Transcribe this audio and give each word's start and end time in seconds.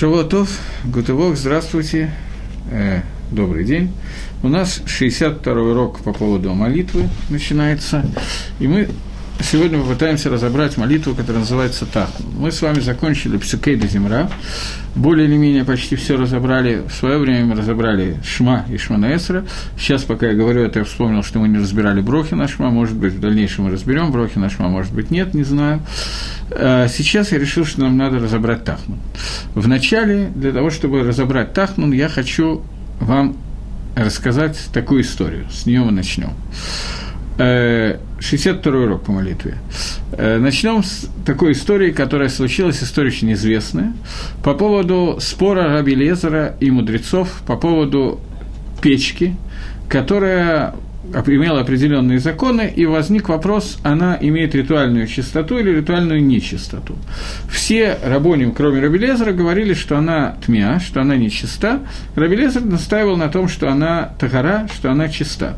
Шавуатов, 0.00 0.48
Гутывок, 0.82 1.36
здравствуйте, 1.36 2.10
э, 2.70 3.02
добрый 3.30 3.66
день. 3.66 3.92
У 4.42 4.48
нас 4.48 4.80
62-й 4.86 5.72
урок 5.72 6.00
по 6.00 6.14
поводу 6.14 6.54
молитвы 6.54 7.06
начинается, 7.28 8.06
и 8.60 8.66
мы 8.66 8.88
сегодня 9.42 9.78
попытаемся 9.78 10.30
разобрать 10.30 10.76
молитву, 10.76 11.14
которая 11.14 11.40
называется 11.40 11.86
Тахну. 11.86 12.26
Мы 12.38 12.52
с 12.52 12.62
вами 12.62 12.80
закончили 12.80 13.36
Псукей 13.36 13.76
до 13.76 13.86
Земра, 13.86 14.30
более 14.94 15.28
или 15.28 15.36
менее 15.36 15.64
почти 15.64 15.96
все 15.96 16.16
разобрали. 16.16 16.82
В 16.88 16.92
свое 16.92 17.18
время 17.18 17.46
мы 17.46 17.56
разобрали 17.56 18.18
Шма 18.24 18.64
и 18.70 18.76
Шманаэсра. 18.76 19.44
Сейчас, 19.78 20.02
пока 20.04 20.28
я 20.28 20.34
говорю 20.34 20.62
это, 20.62 20.80
я 20.80 20.84
вспомнил, 20.84 21.22
что 21.22 21.38
мы 21.38 21.48
не 21.48 21.58
разбирали 21.58 22.00
Брохи 22.00 22.34
на 22.34 22.48
Шма. 22.48 22.70
Может 22.70 22.96
быть, 22.96 23.14
в 23.14 23.20
дальнейшем 23.20 23.64
мы 23.64 23.70
разберем 23.70 24.10
Брохи 24.10 24.38
на 24.38 24.50
Шма, 24.50 24.68
может 24.68 24.92
быть, 24.92 25.10
нет, 25.10 25.34
не 25.34 25.44
знаю. 25.44 25.82
А 26.50 26.88
сейчас 26.88 27.32
я 27.32 27.38
решил, 27.38 27.64
что 27.64 27.80
нам 27.80 27.96
надо 27.96 28.18
разобрать 28.18 28.64
Тахнун. 28.64 28.98
Вначале, 29.54 30.30
для 30.34 30.52
того, 30.52 30.70
чтобы 30.70 31.02
разобрать 31.02 31.52
Тахнун, 31.52 31.92
я 31.92 32.08
хочу 32.08 32.62
вам 33.00 33.36
рассказать 33.94 34.58
такую 34.72 35.02
историю. 35.02 35.46
С 35.50 35.66
нее 35.66 35.82
мы 35.82 35.92
начнем. 35.92 36.30
62 37.40 38.72
э, 38.72 38.84
урок 38.84 39.04
по 39.04 39.12
молитве. 39.12 39.54
Э, 40.12 40.38
начнем 40.38 40.82
с 40.82 41.08
такой 41.24 41.52
истории, 41.52 41.90
которая 41.90 42.28
случилась, 42.28 42.82
история 42.82 43.08
очень 43.08 43.32
известная, 43.32 43.94
по 44.44 44.54
поводу 44.54 45.18
спора 45.20 45.72
Раби 45.72 45.94
Лезера 45.94 46.54
и 46.60 46.70
мудрецов 46.70 47.42
по 47.46 47.56
поводу 47.56 48.20
печки, 48.82 49.36
которая 49.88 50.74
имела 51.26 51.60
определенные 51.60 52.18
законы, 52.18 52.72
и 52.74 52.86
возник 52.86 53.28
вопрос, 53.28 53.78
она 53.82 54.18
имеет 54.20 54.54
ритуальную 54.54 55.06
чистоту 55.06 55.58
или 55.58 55.70
ритуальную 55.70 56.22
нечистоту. 56.22 56.96
Все 57.50 57.98
рабоним, 58.04 58.52
кроме 58.52 58.80
Рабелезера, 58.80 59.32
говорили, 59.32 59.74
что 59.74 59.96
она 59.96 60.36
тмя, 60.44 60.78
что 60.78 61.00
она 61.00 61.16
нечиста. 61.16 61.80
Рабелезер 62.14 62.64
настаивал 62.64 63.16
на 63.16 63.28
том, 63.28 63.48
что 63.48 63.68
она 63.70 64.12
тагара, 64.18 64.68
что 64.74 64.90
она 64.90 65.08
чиста. 65.08 65.56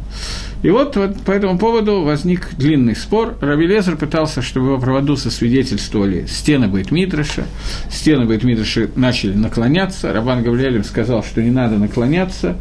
И 0.63 0.71
вот, 0.71 0.97
вот 0.97 1.21
по 1.23 1.33
этому 1.33 1.59
поводу 1.59 2.03
возник 2.03 2.55
длинный 2.57 2.95
спор. 2.95 3.35
Рабелезер 3.41 3.97
пытался, 3.97 4.43
чтобы 4.43 4.69
его 4.69 4.79
проводу 4.79 5.17
сосвидетельствовали 5.17 6.27
стены 6.27 6.69
Бейтмидраша. 6.69 7.45
Стены 7.91 8.27
Бейтмидраша 8.27 8.89
начали 8.95 9.35
наклоняться. 9.35 10.13
Рабан 10.13 10.43
Гавриэлем 10.43 10.85
сказал, 10.85 11.25
что 11.25 11.43
не 11.43 11.51
надо 11.51 11.79
наклоняться. 11.79 12.57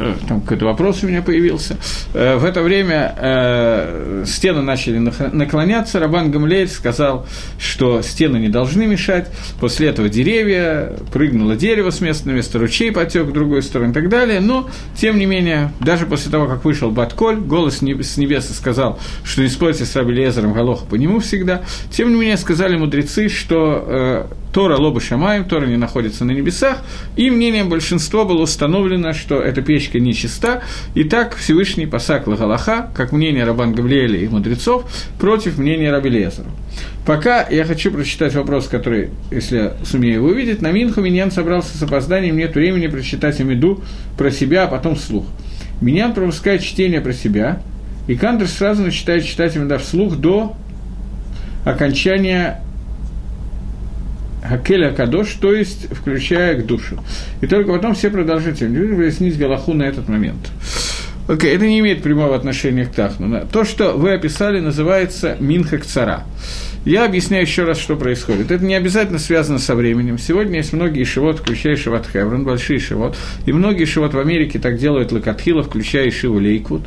Э, 0.00 0.14
там 0.26 0.40
какой-то 0.40 0.64
вопрос 0.64 1.04
у 1.04 1.06
меня 1.06 1.20
появился. 1.20 1.76
Э, 2.14 2.36
в 2.36 2.44
это 2.44 2.62
время 2.62 3.14
э, 3.16 4.24
стены 4.26 4.62
начали 4.62 4.98
наклоняться. 4.98 6.00
Рабан 6.00 6.30
Гамлель 6.30 6.68
сказал, 6.68 7.26
что 7.58 8.00
стены 8.00 8.38
не 8.38 8.48
должны 8.48 8.86
мешать. 8.86 9.28
После 9.60 9.88
этого 9.88 10.08
деревья, 10.08 10.94
прыгнуло 11.12 11.54
дерево 11.54 11.90
с 11.90 12.00
места 12.00 12.28
на 12.28 12.32
место, 12.32 12.58
ручей 12.58 12.90
потек 12.90 13.26
в 13.26 13.32
другую 13.32 13.62
сторону 13.62 13.90
и 13.90 13.94
так 13.94 14.08
далее. 14.08 14.40
Но, 14.40 14.70
тем 14.96 15.18
не 15.18 15.26
менее, 15.26 15.72
даже 15.80 16.06
после 16.06 16.30
того, 16.30 16.46
как 16.46 16.64
вышел 16.64 16.90
Батколь, 16.90 17.36
голос 17.36 17.78
с 17.80 18.16
небеса 18.16 18.54
сказал, 18.54 18.98
что 19.22 19.46
спорьте 19.48 19.84
с 19.84 19.94
Раби 19.96 20.12
Лезером, 20.12 20.54
Галоха 20.54 20.86
по 20.86 20.94
нему 20.94 21.20
всегда. 21.20 21.62
Тем 21.90 22.10
не 22.10 22.20
менее, 22.20 22.38
сказали 22.38 22.76
мудрецы, 22.76 23.28
что 23.28 24.28
Тора 24.52 24.76
Лоба 24.76 25.00
Шамаем, 25.00 25.44
Тора 25.44 25.66
не 25.66 25.76
находится 25.76 26.24
на 26.24 26.32
небесах, 26.32 26.78
и 27.16 27.30
мнением 27.30 27.68
большинства 27.68 28.24
было 28.24 28.42
установлено, 28.42 29.12
что 29.12 29.40
эта 29.40 29.62
печка 29.62 30.00
нечиста, 30.00 30.62
и 30.94 31.04
так 31.04 31.36
Всевышний 31.36 31.86
посак 31.86 32.26
Лагалаха, 32.26 32.90
как 32.94 33.12
мнение 33.12 33.44
Рабан 33.44 33.72
Гавлиэля 33.72 34.18
и 34.18 34.28
мудрецов, 34.28 34.90
против 35.18 35.58
мнения 35.58 35.90
Раби 35.90 36.10
Лезера. 36.10 36.48
Пока 37.06 37.46
я 37.48 37.64
хочу 37.64 37.90
прочитать 37.90 38.34
вопрос, 38.34 38.68
который, 38.68 39.10
если 39.30 39.56
я 39.56 39.74
сумею 39.84 40.14
его 40.14 40.28
увидеть, 40.28 40.62
на 40.62 40.70
Минху 40.72 41.00
Миньян 41.00 41.30
собрался 41.30 41.76
с 41.76 41.82
опозданием, 41.82 42.36
нет 42.36 42.54
времени 42.54 42.88
прочитать 42.88 43.40
Амиду 43.40 43.82
про 44.18 44.30
себя, 44.30 44.64
а 44.64 44.66
потом 44.66 44.96
вслух. 44.96 45.26
Миньян 45.80 46.12
пропускает 46.12 46.62
чтение 46.62 47.00
про 47.00 47.12
себя, 47.12 47.62
и 48.06 48.16
Кандер 48.16 48.48
сразу 48.48 48.82
начинает 48.82 49.24
читать 49.24 49.56
Амида 49.56 49.78
вслух 49.78 50.16
до 50.16 50.56
окончания 51.64 52.62
Хакеля 54.42 54.92
Кадош, 54.92 55.32
то 55.34 55.52
есть 55.52 55.88
включая 55.94 56.60
к 56.60 56.66
душу. 56.66 57.02
И 57.40 57.46
только 57.46 57.72
потом 57.72 57.94
все 57.94 58.10
продолжительные 58.10 58.94
выяснить 58.94 59.38
Галаху 59.38 59.74
на 59.74 59.84
этот 59.84 60.08
момент. 60.08 60.50
Окей, 61.28 61.52
okay, 61.52 61.56
это 61.56 61.66
не 61.66 61.78
имеет 61.78 62.02
прямого 62.02 62.34
отношения 62.34 62.86
к 62.86 62.90
Тахну. 62.90 63.46
То, 63.52 63.64
что 63.64 63.92
вы 63.92 64.14
описали, 64.14 64.58
называется 64.58 65.36
Минхакцара. 65.38 66.24
Я 66.84 67.04
объясняю 67.04 67.42
еще 67.42 67.64
раз, 67.64 67.78
что 67.78 67.94
происходит. 67.96 68.50
Это 68.50 68.64
не 68.64 68.74
обязательно 68.74 69.18
связано 69.18 69.58
со 69.58 69.74
временем. 69.74 70.18
Сегодня 70.18 70.58
есть 70.58 70.72
многие 70.72 71.04
шивот, 71.04 71.40
включая 71.40 71.76
шивот 71.76 72.06
Хеврон, 72.10 72.44
большие 72.44 72.78
шивот, 72.78 73.16
и 73.44 73.52
многие 73.52 73.84
шивот 73.84 74.14
в 74.14 74.18
Америке 74.18 74.58
так 74.58 74.78
делают 74.78 75.12
Лакатхила, 75.12 75.62
включая 75.62 76.10
шиву 76.10 76.38
Лейквуд, 76.38 76.82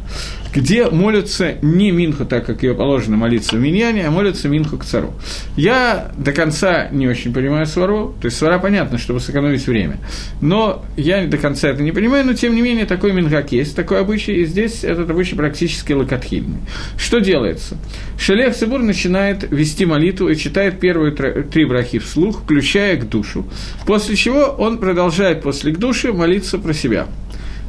где 0.53 0.89
молятся 0.89 1.55
не 1.61 1.91
Минху, 1.91 2.25
так 2.25 2.45
как 2.45 2.63
ее 2.63 2.73
положено 2.73 3.17
молиться 3.17 3.55
в 3.55 3.59
Миньяне, 3.59 4.07
а 4.07 4.11
молятся 4.11 4.49
Минху 4.49 4.77
к 4.77 4.85
цару. 4.85 5.13
Я 5.55 6.11
до 6.17 6.31
конца 6.31 6.87
не 6.91 7.07
очень 7.07 7.31
понимаю 7.31 7.67
свару, 7.67 8.15
то 8.19 8.25
есть 8.25 8.37
свара 8.37 8.57
понятно, 8.57 8.97
чтобы 8.97 9.19
сэкономить 9.19 9.65
время, 9.67 9.97
но 10.41 10.83
я 10.97 11.25
до 11.27 11.37
конца 11.37 11.69
это 11.69 11.83
не 11.83 11.91
понимаю, 11.91 12.25
но 12.25 12.33
тем 12.33 12.55
не 12.55 12.61
менее 12.61 12.85
такой 12.85 13.13
Минхак 13.13 13.51
есть, 13.51 13.75
такой 13.75 13.99
обычай, 13.99 14.33
и 14.33 14.45
здесь 14.45 14.83
этот 14.83 15.09
обычай 15.09 15.35
практически 15.35 15.93
лакатхильный. 15.93 16.59
Что 16.97 17.19
делается? 17.19 17.77
Шалех 18.17 18.55
Цибур 18.55 18.81
начинает 18.81 19.49
вести 19.51 19.82
вести 19.83 19.85
молитву 19.85 20.29
и 20.29 20.35
читает 20.35 20.79
первые 20.79 21.11
три 21.11 21.65
брахи 21.65 21.99
вслух, 21.99 22.43
включая 22.43 22.97
к 22.97 23.09
душу. 23.09 23.45
После 23.85 24.15
чего 24.15 24.55
он 24.57 24.77
продолжает 24.77 25.41
после 25.41 25.71
к 25.73 25.77
душе 25.77 26.11
молиться 26.11 26.57
про 26.57 26.73
себя. 26.73 27.07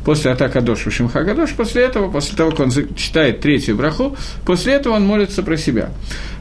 После 0.05 0.33
атака 0.33 0.61
Дош 0.61 0.81
Шимха 0.91 1.25
Гадош, 1.25 1.55
после 1.55 1.83
этого, 1.83 2.11
после 2.11 2.37
того, 2.37 2.51
как 2.51 2.61
он 2.61 2.73
читает 2.95 3.41
третью 3.41 3.75
браху, 3.77 4.15
после 4.45 4.75
этого 4.75 4.95
он 4.95 5.07
молится 5.07 5.43
про 5.43 5.57
себя. 5.57 5.91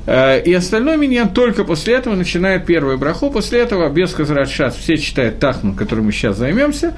Э, 0.06 0.42
и 0.42 0.54
остальной 0.54 0.98
миньян 0.98 1.30
только 1.30 1.64
после 1.64 1.96
этого 1.96 2.16
начинает 2.16 2.66
первую 2.66 2.98
браху, 2.98 3.30
после 3.30 3.60
этого 3.60 3.90
без 3.90 4.14
Хазрат 4.14 4.50
Шас 4.50 4.76
все 4.76 4.98
читают 4.98 5.40
Тахну, 5.40 5.74
которым 5.74 6.06
мы 6.06 6.12
сейчас 6.12 6.38
займемся, 6.38 6.94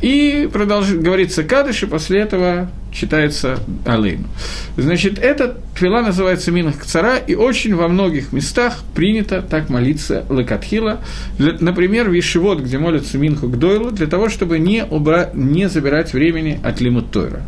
и 0.00 0.48
продолжит, 0.52 1.00
говорится 1.02 1.42
Кадыш, 1.44 1.82
и 1.82 1.86
после 1.86 2.20
этого 2.20 2.70
читается 2.92 3.58
Алейну. 3.84 4.28
Значит, 4.76 5.18
эта 5.18 5.56
твила 5.76 6.00
называется 6.00 6.50
Минах 6.50 6.78
Кцара, 6.78 7.16
и 7.16 7.34
очень 7.34 7.74
во 7.74 7.88
многих 7.88 8.32
местах 8.32 8.78
принято 8.94 9.42
так 9.42 9.68
молиться 9.68 10.24
Лекатхила. 10.30 11.00
Например, 11.38 12.08
в 12.08 12.18
Ишивот, 12.18 12.60
где 12.60 12.78
молятся 12.78 13.18
Минху 13.18 13.48
Гдойлу, 13.48 13.90
для 13.90 14.06
того, 14.06 14.28
чтобы 14.28 14.58
не, 14.58 14.84
убра... 14.84 15.30
не 15.34 15.68
забирать 15.68 16.12
времени 16.12 16.60
от 16.62 16.80
Лимут 16.80 17.10
Тойра. 17.10 17.42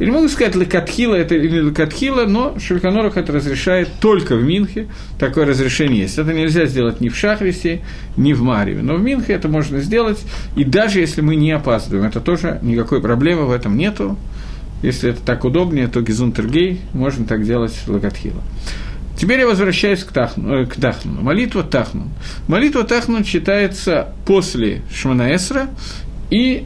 Не 0.00 0.10
могу 0.10 0.28
сказать, 0.28 0.56
лекатхила 0.56 1.14
это 1.14 1.36
или 1.36 1.60
лекатхила, 1.60 2.26
но 2.26 2.58
Шульханорах 2.58 3.16
это 3.16 3.32
разрешает 3.32 3.88
только 4.00 4.34
в 4.34 4.42
Минхе. 4.42 4.88
Такое 5.20 5.46
разрешение 5.46 6.02
есть. 6.02 6.18
Это 6.18 6.32
нельзя 6.32 6.66
сделать 6.66 7.00
ни 7.00 7.08
в 7.08 7.16
Шахрисе, 7.16 7.82
ни 8.16 8.32
в 8.32 8.42
Марьеве. 8.42 8.82
Но 8.82 8.96
в 8.96 9.02
Минхе 9.02 9.34
это 9.34 9.48
можно 9.48 9.80
сделать. 9.80 10.20
И 10.56 10.64
даже 10.64 10.98
если 10.98 11.20
мы 11.20 11.36
не 11.36 11.52
опаздываем, 11.52 12.06
это 12.08 12.20
тоже 12.20 12.58
никакой 12.62 13.00
проблемы 13.00 13.46
в 13.46 13.52
этом 13.52 13.76
нету. 13.76 14.18
Если 14.82 15.10
это 15.10 15.20
так 15.22 15.44
удобнее, 15.44 15.86
то 15.86 16.02
Гизунтергей 16.02 16.80
можно 16.92 17.24
так 17.24 17.44
делать 17.44 17.74
лекатхила. 17.86 18.42
Теперь 19.16 19.40
я 19.40 19.46
возвращаюсь 19.46 20.02
к, 20.02 20.12
тахну, 20.12 20.54
э, 20.54 20.66
к 20.66 20.74
Тахну. 20.74 21.22
Молитва 21.22 21.62
Тахну. 21.62 22.08
Молитва 22.48 22.82
Тахну 22.82 23.22
читается 23.22 24.08
после 24.26 24.82
Шманаэсра 24.92 25.68
и 26.30 26.64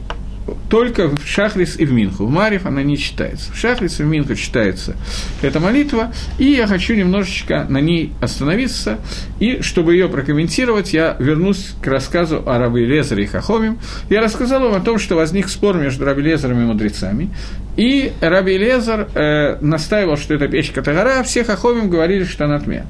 только 0.69 1.07
в 1.07 1.25
Шахрис 1.25 1.77
и 1.77 1.85
в 1.85 1.91
Минху. 1.91 2.25
В 2.25 2.29
Марив 2.29 2.65
она 2.65 2.83
не 2.83 2.97
читается. 2.97 3.51
В 3.51 3.57
Шахрис 3.57 3.99
и 3.99 4.03
в 4.03 4.07
Минху 4.07 4.35
читается 4.35 4.95
эта 5.41 5.59
молитва, 5.59 6.11
и 6.37 6.45
я 6.45 6.67
хочу 6.67 6.95
немножечко 6.95 7.65
на 7.69 7.79
ней 7.79 8.13
остановиться, 8.21 8.99
и 9.39 9.61
чтобы 9.61 9.93
ее 9.93 10.09
прокомментировать, 10.09 10.93
я 10.93 11.15
вернусь 11.19 11.75
к 11.81 11.87
рассказу 11.87 12.43
о 12.45 12.57
Раби 12.57 12.85
Лезере 12.85 13.23
и 13.23 13.27
Хахомим. 13.27 13.79
Я 14.09 14.21
рассказал 14.21 14.61
вам 14.61 14.75
о 14.75 14.79
том, 14.79 14.99
что 14.99 15.15
возник 15.15 15.49
спор 15.49 15.77
между 15.77 16.05
Раби 16.05 16.21
Лезером 16.21 16.61
и 16.61 16.65
мудрецами, 16.65 17.29
и 17.77 18.11
Раби 18.19 18.57
Лезер 18.57 19.07
э, 19.15 19.57
настаивал, 19.61 20.17
что 20.17 20.33
это 20.33 20.47
печка 20.47 20.81
Тагара, 20.81 21.19
а 21.19 21.23
все 21.23 21.43
Хахомим 21.43 21.89
говорили, 21.89 22.25
что 22.25 22.45
она 22.45 22.59
тьме. 22.59 22.85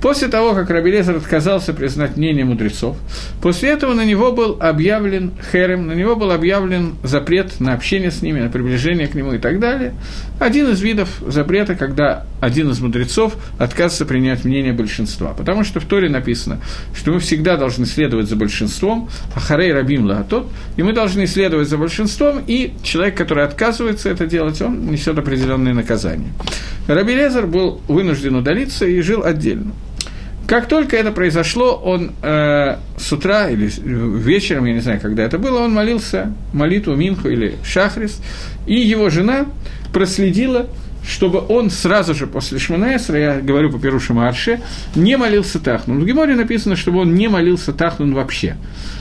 После 0.00 0.28
того, 0.28 0.54
как 0.54 0.70
Рабелезер 0.70 1.16
отказался 1.16 1.72
признать 1.72 2.16
мнение 2.16 2.44
мудрецов, 2.44 2.96
после 3.40 3.70
этого 3.70 3.94
на 3.94 4.04
него 4.04 4.32
был 4.32 4.56
объявлен 4.60 5.32
херем, 5.50 5.86
на 5.86 5.92
него 5.92 6.16
был 6.16 6.30
объявлен 6.30 6.95
запрет 7.02 7.60
на 7.60 7.74
общение 7.74 8.10
с 8.10 8.22
ними, 8.22 8.40
на 8.40 8.48
приближение 8.48 9.06
к 9.06 9.14
нему 9.14 9.32
и 9.32 9.38
так 9.38 9.60
далее. 9.60 9.94
Один 10.38 10.70
из 10.70 10.80
видов 10.80 11.08
запрета, 11.26 11.74
когда 11.74 12.24
один 12.40 12.70
из 12.70 12.80
мудрецов 12.80 13.36
отказывается 13.58 14.06
принять 14.06 14.44
мнение 14.44 14.72
большинства. 14.72 15.32
Потому 15.32 15.64
что 15.64 15.80
в 15.80 15.84
Торе 15.84 16.08
написано, 16.08 16.60
что 16.94 17.12
мы 17.12 17.20
всегда 17.20 17.56
должны 17.56 17.86
следовать 17.86 18.28
за 18.28 18.36
большинством, 18.36 19.08
а 19.34 19.40
харей 19.40 19.72
рабим 19.72 20.06
лагатот, 20.06 20.48
и 20.76 20.82
мы 20.82 20.92
должны 20.92 21.26
следовать 21.26 21.68
за 21.68 21.78
большинством, 21.78 22.42
и 22.46 22.74
человек, 22.82 23.16
который 23.16 23.44
отказывается 23.44 24.10
это 24.10 24.26
делать, 24.26 24.60
он 24.60 24.90
несет 24.90 25.18
определенные 25.18 25.74
наказания. 25.74 26.32
Рабелезер 26.86 27.46
был 27.46 27.80
вынужден 27.88 28.36
удалиться 28.36 28.86
и 28.86 29.00
жил 29.00 29.24
отдельно. 29.24 29.72
Как 30.46 30.68
только 30.68 30.96
это 30.96 31.10
произошло, 31.10 31.74
он 31.74 32.12
э, 32.22 32.76
с 32.96 33.12
утра 33.12 33.48
или 33.48 33.68
вечером, 34.18 34.66
я 34.66 34.74
не 34.74 34.80
знаю, 34.80 35.00
когда 35.00 35.24
это 35.24 35.38
было, 35.38 35.60
он 35.60 35.74
молился 35.74 36.32
молитву 36.52 36.94
Минху 36.94 37.28
или 37.28 37.56
Шахрис, 37.64 38.20
и 38.66 38.74
его 38.76 39.10
жена 39.10 39.46
проследила, 39.92 40.68
чтобы 41.06 41.42
он 41.48 41.70
сразу 41.70 42.14
же 42.14 42.26
после 42.26 42.58
Шманаэсра, 42.58 43.18
я 43.18 43.40
говорю 43.40 43.70
по 43.70 43.78
Перушу 43.78 44.18
Арше, 44.18 44.60
не 44.94 45.16
молился 45.16 45.58
Тахнун. 45.58 46.00
В 46.00 46.06
Геморе 46.06 46.34
написано, 46.34 46.76
чтобы 46.76 47.00
он 47.00 47.14
не 47.14 47.28
молился 47.28 47.72
Тахнун 47.72 48.14
вообще. 48.14 48.56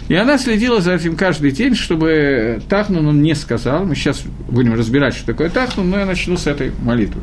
И 0.08 0.16
она 0.16 0.38
следила 0.38 0.82
за 0.82 0.94
этим 0.94 1.16
каждый 1.16 1.52
день, 1.52 1.76
чтобы 1.76 2.62
Тахнун 2.70 3.08
он 3.08 3.22
не 3.22 3.34
сказал. 3.34 3.86
Мы 3.86 3.96
сейчас 3.96 4.24
будем 4.48 4.74
разбирать, 4.74 5.16
что 5.16 5.26
такое 5.26 5.50
Тахнун, 5.50 5.90
но 5.90 6.00
я 6.00 6.06
начну 6.06 6.38
с 6.38 6.48
этой 6.48 6.72
молитвы. 6.84 7.22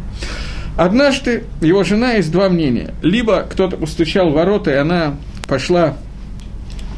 Однажды 0.77 1.45
его 1.61 1.85
жена 1.85 2.13
есть 2.13 2.33
два 2.33 2.49
мнения. 2.49 2.95
Либо 3.03 3.43
кто-то 3.43 3.77
постучал 3.77 4.31
в 4.31 4.35
ворота, 4.35 4.71
и 4.71 4.75
она 4.77 5.17
пошла 5.49 5.97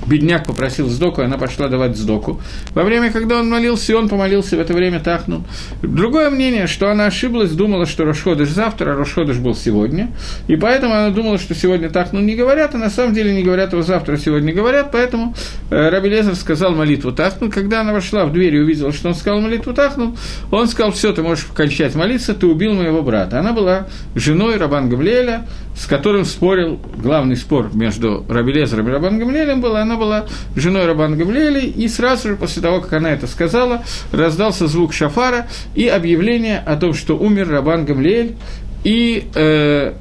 бедняк 0.06 0.46
попросил 0.46 0.88
сдоку, 0.88 1.22
она 1.22 1.38
пошла 1.38 1.68
давать 1.68 1.96
сдоку. 1.96 2.40
Во 2.74 2.82
время, 2.82 3.10
когда 3.10 3.38
он 3.40 3.48
молился, 3.48 3.96
он 3.96 4.08
помолился 4.08 4.56
в 4.56 4.60
это 4.60 4.74
время 4.74 5.00
Тахнун. 5.00 5.44
Другое 5.82 6.30
мнение, 6.30 6.66
что 6.66 6.90
она 6.90 7.06
ошиблась, 7.06 7.50
думала, 7.52 7.86
что 7.86 8.04
Рошходыш 8.04 8.48
завтра, 8.48 8.92
а 8.92 8.96
Рошходыш 8.96 9.38
был 9.38 9.54
сегодня, 9.54 10.10
и 10.48 10.56
поэтому 10.56 10.94
она 10.94 11.10
думала, 11.10 11.38
что 11.38 11.54
сегодня 11.54 11.90
Тахнун 11.90 12.26
не 12.26 12.34
говорят, 12.34 12.74
а 12.74 12.78
на 12.78 12.90
самом 12.90 13.14
деле 13.14 13.34
не 13.34 13.42
говорят 13.42 13.72
его 13.72 13.82
завтра, 13.82 14.14
а 14.14 14.16
сегодня 14.16 14.54
говорят, 14.54 14.90
поэтому 14.92 15.34
э, 15.70 15.88
Раби 15.88 16.08
Лезер 16.08 16.34
сказал 16.34 16.74
молитву 16.74 17.12
Тахнун. 17.12 17.50
Когда 17.50 17.80
она 17.80 17.92
вошла 17.92 18.24
в 18.24 18.32
дверь 18.32 18.56
и 18.56 18.60
увидела, 18.60 18.92
что 18.92 19.08
он 19.08 19.14
сказал 19.14 19.40
молитву 19.40 19.72
Тахнун, 19.72 20.16
он 20.50 20.68
сказал, 20.68 20.92
все, 20.92 21.12
ты 21.12 21.22
можешь 21.22 21.44
кончать 21.54 21.94
молиться, 21.94 22.34
ты 22.34 22.46
убил 22.46 22.74
моего 22.74 23.02
брата. 23.02 23.40
Она 23.40 23.52
была 23.52 23.86
женой 24.14 24.56
Рабан 24.56 24.88
Гавлеля, 24.88 25.46
с 25.76 25.86
которым 25.86 26.24
спорил, 26.24 26.80
главный 26.96 27.36
спор 27.36 27.70
между 27.74 28.24
Раби 28.28 28.52
Лезером 28.52 28.88
и 28.88 28.92
Рабан 28.92 29.18
Гавлелем 29.18 29.60
был, 29.60 29.76
она 29.76 29.93
была 29.96 30.26
женой 30.56 30.86
Рабан 30.86 31.16
Гавлели, 31.16 31.66
и 31.66 31.88
сразу 31.88 32.28
же 32.28 32.36
после 32.36 32.62
того, 32.62 32.80
как 32.80 32.92
она 32.94 33.10
это 33.10 33.26
сказала, 33.26 33.82
раздался 34.12 34.66
звук 34.66 34.92
шафара 34.92 35.46
и 35.74 35.88
объявление 35.88 36.58
о 36.58 36.76
том, 36.76 36.94
что 36.94 37.16
умер 37.16 37.50
Рабан 37.50 37.84
Гамлиэль, 37.84 38.36
и 38.84 39.28
э, 39.34 39.94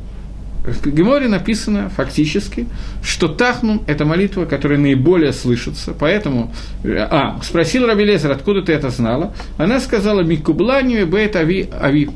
в 0.64 0.88
Геморе 0.90 1.28
написано 1.28 1.90
фактически, 1.90 2.68
что 3.04 3.28
Тахнун– 3.28 3.82
это 3.88 4.06
молитва, 4.06 4.46
которая 4.46 4.80
наиболее 4.80 5.34
слышится, 5.34 5.94
поэтому… 5.98 6.54
А, 6.86 7.40
спросил 7.44 7.86
Раби 7.86 8.06
Лезер, 8.06 8.32
откуда 8.32 8.62
ты 8.62 8.72
это 8.72 8.90
знала? 8.90 9.34
Она 9.58 9.80
сказала, 9.82 10.22
«Микубланию 10.22 11.06
бейт 11.06 11.36
ави 11.36 11.70
ави». 11.82 12.10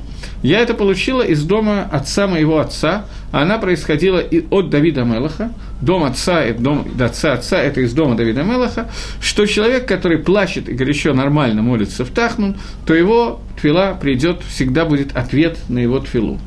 Я 0.44 0.60
это 0.60 0.76
получила 0.76 1.24
из 1.24 1.44
дома 1.44 1.90
отца 1.92 2.28
моего 2.28 2.60
отца, 2.60 3.06
она 3.32 3.58
происходила 3.58 4.22
от 4.52 4.70
Давида 4.70 5.04
Мелаха, 5.04 5.52
дом 5.82 6.04
отца, 6.04 6.44
дом 6.58 6.88
отца 7.00 7.34
отца, 7.34 7.58
это 7.58 7.82
из 7.82 7.94
дома 7.94 8.16
Давида 8.16 8.44
Мелаха, 8.44 8.90
что 9.20 9.46
человек, 9.46 9.88
который 9.88 10.20
плачет 10.20 10.70
и 10.70 10.74
горячо 10.74 11.14
нормально 11.14 11.64
молится 11.64 12.06
в 12.06 12.10
Тахнун, 12.12 12.56
то 12.86 12.94
его 12.94 13.42
твила 13.60 13.98
придет, 14.00 14.42
всегда 14.48 14.86
будет 14.86 15.18
ответ 15.18 15.58
на 15.70 15.80
его 15.80 16.00
твилу. 16.00 16.40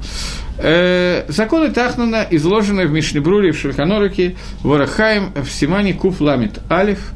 Э, 0.62 1.24
законы 1.28 1.70
Тахнана 1.70 2.26
изложены 2.30 2.86
в 2.86 2.92
Мишнебруре, 2.92 3.52
в 3.52 3.58
Шульханоруке, 3.58 4.36
в 4.62 4.72
Орахаем, 4.72 5.32
в 5.34 5.50
Симане 5.50 5.94
Куф 5.94 6.20
Ламит 6.20 6.60
Алиф. 6.70 7.12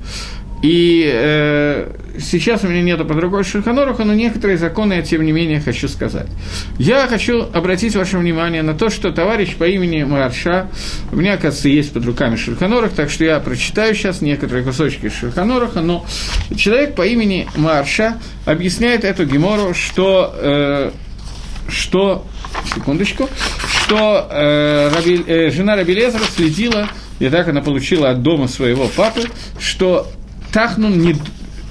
И 0.63 1.05
э, 1.13 1.91
сейчас 2.19 2.65
у 2.65 2.69
меня 2.69 2.81
нету 2.81 3.05
под 3.05 3.19
рукой 3.19 3.45
Шульханоруха, 3.45 4.05
но 4.05 4.15
некоторые 4.15 4.57
законы 4.57 4.95
я, 4.95 5.03
тем 5.03 5.23
не 5.23 5.31
менее, 5.31 5.61
хочу 5.61 5.89
сказать. 5.89 6.29
Я 6.79 7.07
хочу 7.07 7.43
обратить 7.53 7.95
ваше 7.97 8.17
внимание 8.17 8.63
на 8.63 8.73
то, 8.73 8.89
что 8.89 9.13
товарищ 9.13 9.57
по 9.57 9.65
имени 9.65 10.05
Марша, 10.05 10.71
у 11.13 11.17
меня, 11.17 11.35
оказывается, 11.35 11.69
есть 11.69 11.93
под 11.93 12.07
руками 12.07 12.37
Шульханорух, 12.37 12.93
так 12.93 13.11
что 13.11 13.25
я 13.25 13.39
прочитаю 13.41 13.95
сейчас 13.95 14.23
некоторые 14.23 14.65
кусочки 14.65 15.11
Шульханоруха, 15.11 15.83
но 15.83 16.07
человек 16.57 16.95
по 16.95 17.07
имени 17.07 17.47
Марша 17.57 18.17
объясняет 18.47 19.05
эту 19.05 19.27
гемору, 19.27 19.75
что, 19.75 20.35
э, 20.35 20.91
что 21.75 22.25
секундочку, 22.75 23.29
что 23.85 24.29
э, 24.31 24.91
Раби, 24.95 25.23
э, 25.27 25.51
жена 25.51 25.77
Рабелезера 25.77 26.25
следила, 26.25 26.89
и 27.19 27.29
так 27.29 27.49
она 27.49 27.61
получила 27.61 28.11
от 28.11 28.23
дома 28.23 28.49
своего 28.49 28.89
папы, 28.89 29.23
что 29.59 30.07
Тахнун 30.53 30.99
не... 30.99 31.17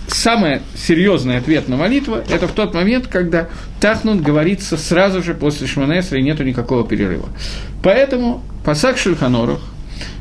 Самая 0.08 0.62
серьезная 0.76 1.40
ответ 1.40 1.70
на 1.70 1.78
молитву– 1.78 2.16
это 2.30 2.48
в 2.48 2.52
тот 2.52 2.74
момент, 2.74 3.08
когда 3.08 3.48
Тахнун 3.80 4.22
говорится 4.22 4.78
сразу 4.78 5.24
же 5.24 5.34
после 5.34 5.66
Шманесра, 5.66 6.20
и 6.20 6.22
нету 6.22 6.44
никакого 6.44 6.86
перерыва. 6.86 7.30
Поэтому 7.82 8.44
Пасак 8.64 8.98
Шульханорух, 8.98 9.62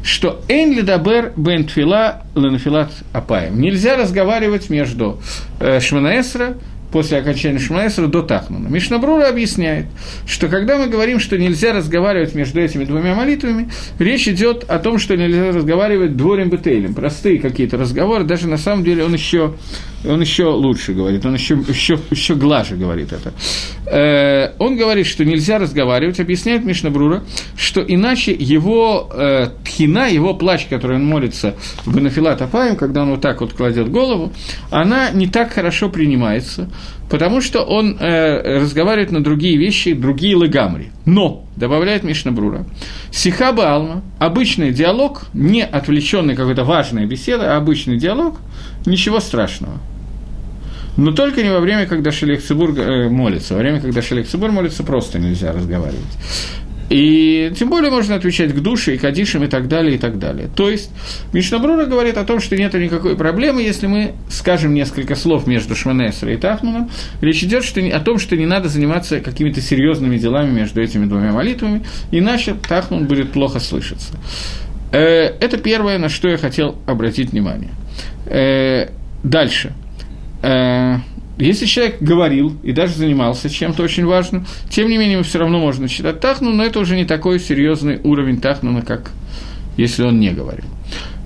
что 0.02 0.42
«Эйн 0.48 0.72
лидабер 0.72 1.32
бен 1.36 1.66
тфила 1.66 2.22
ленафилат 2.34 2.90
апаем». 3.12 3.60
Нельзя 3.60 3.96
разговаривать 3.96 4.70
между 4.70 5.20
э, 5.60 5.80
Шманаэсра 5.80 6.56
после 6.92 7.18
окончания 7.18 7.58
Шмаэсра 7.58 8.06
до 8.06 8.22
Тахнуна. 8.22 8.68
Мишнабрура 8.68 9.28
объясняет, 9.28 9.86
что 10.26 10.48
когда 10.48 10.76
мы 10.76 10.88
говорим, 10.88 11.18
что 11.18 11.38
нельзя 11.38 11.72
разговаривать 11.72 12.34
между 12.34 12.60
этими 12.60 12.84
двумя 12.84 13.14
молитвами, 13.14 13.70
речь 13.98 14.28
идет 14.28 14.64
о 14.68 14.78
том, 14.78 14.98
что 14.98 15.16
нельзя 15.16 15.52
разговаривать 15.52 16.16
дворем 16.16 16.50
бетейлем, 16.50 16.94
простые 16.94 17.38
какие-то 17.38 17.78
разговоры, 17.78 18.24
даже 18.24 18.46
на 18.46 18.58
самом 18.58 18.84
деле 18.84 19.04
он 19.04 19.14
еще, 19.14 19.54
он 20.06 20.20
еще 20.20 20.44
лучше 20.44 20.92
говорит, 20.92 21.24
он 21.24 21.34
еще, 21.34 21.54
еще, 21.66 21.98
еще 22.10 22.34
глаже 22.34 22.76
говорит 22.76 23.12
это. 23.12 23.32
Э, 23.86 24.52
он 24.58 24.76
говорит, 24.76 25.06
что 25.06 25.24
нельзя 25.24 25.58
разговаривать, 25.58 26.20
объясняет 26.20 26.64
Мишнабрура, 26.64 27.22
что 27.56 27.80
иначе 27.80 28.32
его 28.32 29.10
э, 29.12 29.48
тхина, 29.64 30.08
его 30.08 30.34
плач, 30.34 30.66
который 30.66 30.96
он 30.96 31.06
молится 31.06 31.54
в 31.86 32.00
Нафилат 32.00 32.42
Апаем, 32.42 32.76
когда 32.76 33.02
он 33.02 33.10
вот 33.10 33.20
так 33.22 33.40
вот 33.40 33.54
кладет 33.54 33.90
голову, 33.90 34.32
она 34.70 35.10
не 35.10 35.26
так 35.26 35.52
хорошо 35.52 35.88
принимается, 35.88 36.68
потому 37.08 37.40
что 37.40 37.62
он 37.62 37.96
э, 37.98 38.60
разговаривает 38.60 39.12
на 39.12 39.22
другие 39.22 39.56
вещи, 39.56 39.92
другие 39.92 40.34
легамри. 40.34 40.90
Но, 41.04 41.44
добавляет 41.56 42.04
Мишнабрура, 42.04 42.64
Сихаба 43.10 43.74
Алма, 43.74 44.02
обычный 44.18 44.72
диалог, 44.72 45.26
не 45.34 45.64
отвлеченный 45.64 46.34
какой-то 46.36 46.64
важная 46.64 47.06
беседа, 47.06 47.54
а 47.54 47.58
обычный 47.58 47.98
диалог, 47.98 48.40
ничего 48.86 49.20
страшного. 49.20 49.78
Но 50.96 51.12
только 51.12 51.42
не 51.42 51.50
во 51.50 51.60
время, 51.60 51.86
когда 51.86 52.12
Шелех 52.12 52.42
Цибур 52.42 52.78
э, 52.78 53.08
молится. 53.08 53.54
Во 53.54 53.60
время, 53.60 53.80
когда 53.80 54.02
Шелех 54.02 54.28
Цибур 54.28 54.50
молится, 54.50 54.82
просто 54.82 55.18
нельзя 55.18 55.52
разговаривать. 55.52 56.00
И 56.90 57.52
тем 57.56 57.70
более 57.70 57.90
можно 57.90 58.16
отвечать 58.16 58.52
к 58.52 58.60
душе 58.60 58.94
и 58.94 58.98
кадишам 58.98 59.44
и 59.44 59.46
так 59.46 59.68
далее, 59.68 59.94
и 59.94 59.98
так 59.98 60.18
далее. 60.18 60.48
То 60.54 60.68
есть 60.68 60.90
Мишнабрура 61.32 61.86
говорит 61.86 62.18
о 62.18 62.24
том, 62.24 62.40
что 62.40 62.56
нет 62.56 62.74
никакой 62.74 63.16
проблемы, 63.16 63.62
если 63.62 63.86
мы 63.86 64.12
скажем 64.28 64.74
несколько 64.74 65.14
слов 65.14 65.46
между 65.46 65.74
Шманесра 65.74 66.32
и 66.32 66.36
Тахманом. 66.36 66.90
Речь 67.20 67.42
идет 67.42 67.64
что, 67.64 67.80
о 67.80 68.00
том, 68.00 68.18
что 68.18 68.36
не 68.36 68.46
надо 68.46 68.68
заниматься 68.68 69.20
какими-то 69.20 69.60
серьезными 69.60 70.18
делами 70.18 70.50
между 70.50 70.82
этими 70.82 71.06
двумя 71.06 71.32
молитвами, 71.32 71.82
иначе 72.10 72.54
Тахман 72.68 73.06
будет 73.06 73.32
плохо 73.32 73.60
слышаться. 73.60 74.14
Э, 74.92 74.98
это 75.40 75.56
первое, 75.56 75.98
на 75.98 76.08
что 76.08 76.28
я 76.28 76.36
хотел 76.36 76.76
обратить 76.86 77.32
внимание. 77.32 77.70
Э, 78.26 78.88
дальше. 79.22 79.72
Если 81.42 81.66
человек 81.66 82.00
говорил 82.00 82.56
и 82.62 82.70
даже 82.70 82.94
занимался 82.94 83.50
чем-то 83.50 83.82
очень 83.82 84.06
важным, 84.06 84.46
тем 84.70 84.88
не 84.88 84.96
менее, 84.96 85.22
все 85.24 85.40
равно 85.40 85.58
можно 85.58 85.88
считать 85.88 86.20
тахну, 86.20 86.52
но 86.52 86.64
это 86.64 86.78
уже 86.78 86.94
не 86.94 87.04
такой 87.04 87.40
серьезный 87.40 88.00
уровень 88.04 88.40
тахнуна, 88.40 88.82
как 88.82 89.10
если 89.76 90.04
он 90.04 90.20
не 90.20 90.30
говорил. 90.30 90.66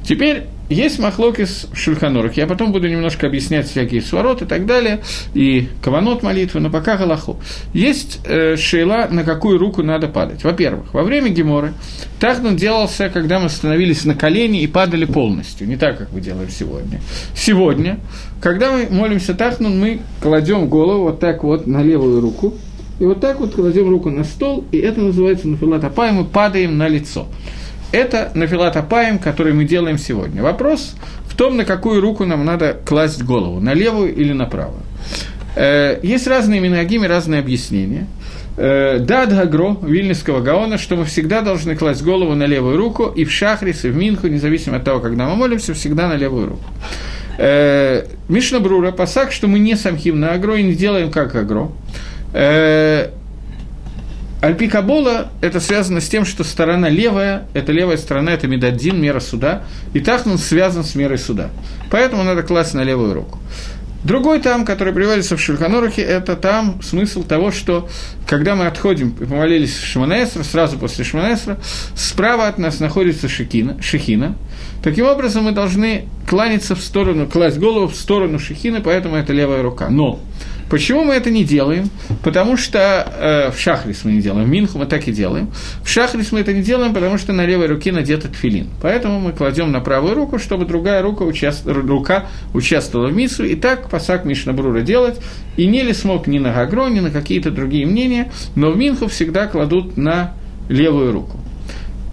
Теперь 0.02 0.44
есть 0.68 0.98
махлокис 0.98 1.68
в 1.72 1.76
Шульханурах. 1.76 2.36
Я 2.36 2.46
потом 2.46 2.72
буду 2.72 2.88
немножко 2.88 3.26
объяснять 3.26 3.68
всякие 3.68 4.02
свороты 4.02 4.44
и 4.44 4.48
так 4.48 4.66
далее, 4.66 5.00
и 5.34 5.68
каванот 5.82 6.22
молитвы, 6.22 6.60
но 6.60 6.70
пока 6.70 6.96
галаху. 6.96 7.38
Есть 7.72 8.20
э, 8.24 8.56
шейла, 8.56 9.08
на 9.10 9.24
какую 9.24 9.58
руку 9.58 9.82
надо 9.82 10.08
падать. 10.08 10.44
Во-первых, 10.44 10.92
во 10.92 11.02
время 11.02 11.28
Геморы 11.28 11.72
Тахнун 12.18 12.56
делался, 12.56 13.08
когда 13.08 13.38
мы 13.38 13.48
становились 13.48 14.04
на 14.04 14.14
колени 14.14 14.62
и 14.62 14.66
падали 14.66 15.04
полностью, 15.04 15.68
не 15.68 15.76
так, 15.76 15.98
как 15.98 16.12
мы 16.12 16.20
делаем 16.20 16.50
сегодня. 16.50 17.00
Сегодня, 17.34 18.00
когда 18.40 18.72
мы 18.72 18.88
молимся 18.90 19.34
Тахнун, 19.34 19.78
мы 19.78 20.00
кладем 20.20 20.68
голову 20.68 21.04
вот 21.04 21.20
так 21.20 21.44
вот 21.44 21.66
на 21.66 21.82
левую 21.82 22.20
руку, 22.20 22.54
и 22.98 23.04
вот 23.04 23.20
так 23.20 23.40
вот 23.40 23.54
кладем 23.54 23.90
руку 23.90 24.10
на 24.10 24.24
стол, 24.24 24.64
и 24.72 24.78
это 24.78 25.00
называется 25.00 25.48
нафилат 25.48 25.84
апай, 25.84 26.12
мы 26.12 26.24
падаем 26.24 26.78
на 26.78 26.88
лицо. 26.88 27.26
Это 27.92 28.30
нафилат 28.34 28.76
апаем, 28.76 29.18
который 29.18 29.52
мы 29.52 29.64
делаем 29.64 29.98
сегодня. 29.98 30.42
Вопрос 30.42 30.94
в 31.26 31.36
том, 31.36 31.56
на 31.56 31.64
какую 31.64 32.00
руку 32.00 32.24
нам 32.24 32.44
надо 32.44 32.76
класть 32.84 33.22
голову, 33.22 33.60
на 33.60 33.74
левую 33.74 34.14
или 34.14 34.32
на 34.32 34.46
правую. 34.46 34.82
Э, 35.54 35.98
есть 36.02 36.26
разные 36.26 36.60
минагимы, 36.60 37.08
разные 37.08 37.40
объяснения. 37.40 38.06
Э, 38.56 38.98
да, 38.98 39.26
Дагро, 39.26 39.76
Вильнюсского 39.82 40.40
Гаона, 40.40 40.78
что 40.78 40.96
мы 40.96 41.04
всегда 41.04 41.42
должны 41.42 41.76
класть 41.76 42.02
голову 42.02 42.34
на 42.34 42.44
левую 42.44 42.76
руку, 42.76 43.06
и 43.06 43.24
в 43.24 43.32
Шахрис, 43.32 43.84
и 43.84 43.88
в 43.88 43.96
Минху, 43.96 44.28
независимо 44.28 44.76
от 44.78 44.84
того, 44.84 45.00
когда 45.00 45.26
мы 45.26 45.36
молимся, 45.36 45.74
всегда 45.74 46.08
на 46.08 46.14
левую 46.14 46.48
руку. 46.48 46.64
Э, 47.38 48.04
Мишна 48.28 48.60
Брура, 48.60 48.92
пасак, 48.92 49.32
что 49.32 49.46
мы 49.46 49.58
не 49.58 49.76
самхим 49.76 50.18
на 50.20 50.32
агро 50.32 50.56
и 50.56 50.62
не 50.62 50.74
делаем 50.74 51.10
как 51.10 51.34
агро. 51.34 51.70
Альпикабола– 54.40 55.28
это 55.40 55.60
связано 55.60 56.00
с 56.00 56.08
тем, 56.08 56.24
что 56.24 56.44
сторона 56.44 56.88
левая, 56.88 57.46
это 57.54 57.72
левая 57.72 57.96
сторона, 57.96 58.32
это 58.32 58.46
медадин, 58.46 59.00
мера 59.00 59.20
суда, 59.20 59.64
и 59.94 60.00
Тахнун 60.00 60.38
связан 60.38 60.84
с 60.84 60.94
мерой 60.94 61.18
суда. 61.18 61.50
Поэтому 61.90 62.22
надо 62.22 62.42
класть 62.42 62.74
на 62.74 62.82
левую 62.82 63.14
руку. 63.14 63.38
Другой 64.04 64.40
там, 64.40 64.64
который 64.64 64.92
приводится 64.92 65.36
в 65.36 65.40
Шульханорухе, 65.40 66.00
это 66.00 66.36
там 66.36 66.80
смысл 66.80 67.24
того, 67.24 67.50
что 67.50 67.88
когда 68.24 68.54
мы 68.54 68.66
отходим 68.66 69.16
и 69.20 69.24
помолились 69.24 69.74
в 69.74 69.84
Шиманесра, 69.84 70.44
сразу 70.44 70.78
после 70.78 71.04
Шиманесра, 71.04 71.58
справа 71.96 72.46
от 72.46 72.56
нас 72.58 72.78
находится 72.78 73.28
Шехина, 73.28 73.82
Шехина. 73.82 74.36
Таким 74.84 75.06
образом, 75.06 75.44
мы 75.44 75.50
должны 75.50 76.04
кланяться 76.28 76.76
в 76.76 76.80
сторону, 76.82 77.26
класть 77.26 77.58
голову 77.58 77.88
в 77.88 77.96
сторону 77.96 78.38
Шехины, 78.38 78.80
поэтому 78.80 79.16
это 79.16 79.32
левая 79.32 79.62
рука. 79.62 79.88
Но 79.88 80.20
Почему 80.68 81.04
мы 81.04 81.14
это 81.14 81.30
не 81.30 81.44
делаем? 81.44 81.90
Потому 82.24 82.56
что 82.56 82.78
э, 82.78 83.50
в 83.52 83.58
шахрис 83.58 84.04
мы 84.04 84.12
не 84.12 84.20
делаем, 84.20 84.46
в 84.46 84.50
Минху 84.50 84.78
мы 84.78 84.86
так 84.86 85.06
и 85.06 85.12
делаем. 85.12 85.52
В 85.84 85.88
шахрис 85.88 86.32
мы 86.32 86.40
это 86.40 86.52
не 86.52 86.62
делаем, 86.62 86.92
потому 86.92 87.18
что 87.18 87.32
на 87.32 87.46
левой 87.46 87.66
руке 87.66 87.92
надет 87.92 88.24
тфилин. 88.32 88.68
Поэтому 88.82 89.20
мы 89.20 89.32
кладем 89.32 89.70
на 89.70 89.80
правую 89.80 90.14
руку, 90.14 90.38
чтобы 90.38 90.64
другая 90.64 91.02
рука, 91.02 91.24
участ... 91.24 91.66
рука 91.66 92.26
участвовала 92.52 93.08
в 93.08 93.14
миссу. 93.14 93.44
И 93.44 93.54
так 93.54 93.88
пасак 93.88 94.24
Мишнабрура 94.24 94.80
делать. 94.80 95.20
И 95.56 95.66
не 95.66 95.82
ли 95.82 95.92
смог 95.92 96.26
ни 96.26 96.40
на 96.40 96.52
Гагро, 96.52 96.88
ни 96.88 97.00
на 97.00 97.10
какие-то 97.10 97.50
другие 97.50 97.86
мнения, 97.86 98.32
но 98.56 98.70
в 98.70 98.76
Минху 98.76 99.06
всегда 99.06 99.46
кладут 99.46 99.96
на 99.96 100.34
левую 100.68 101.12
руку. 101.12 101.38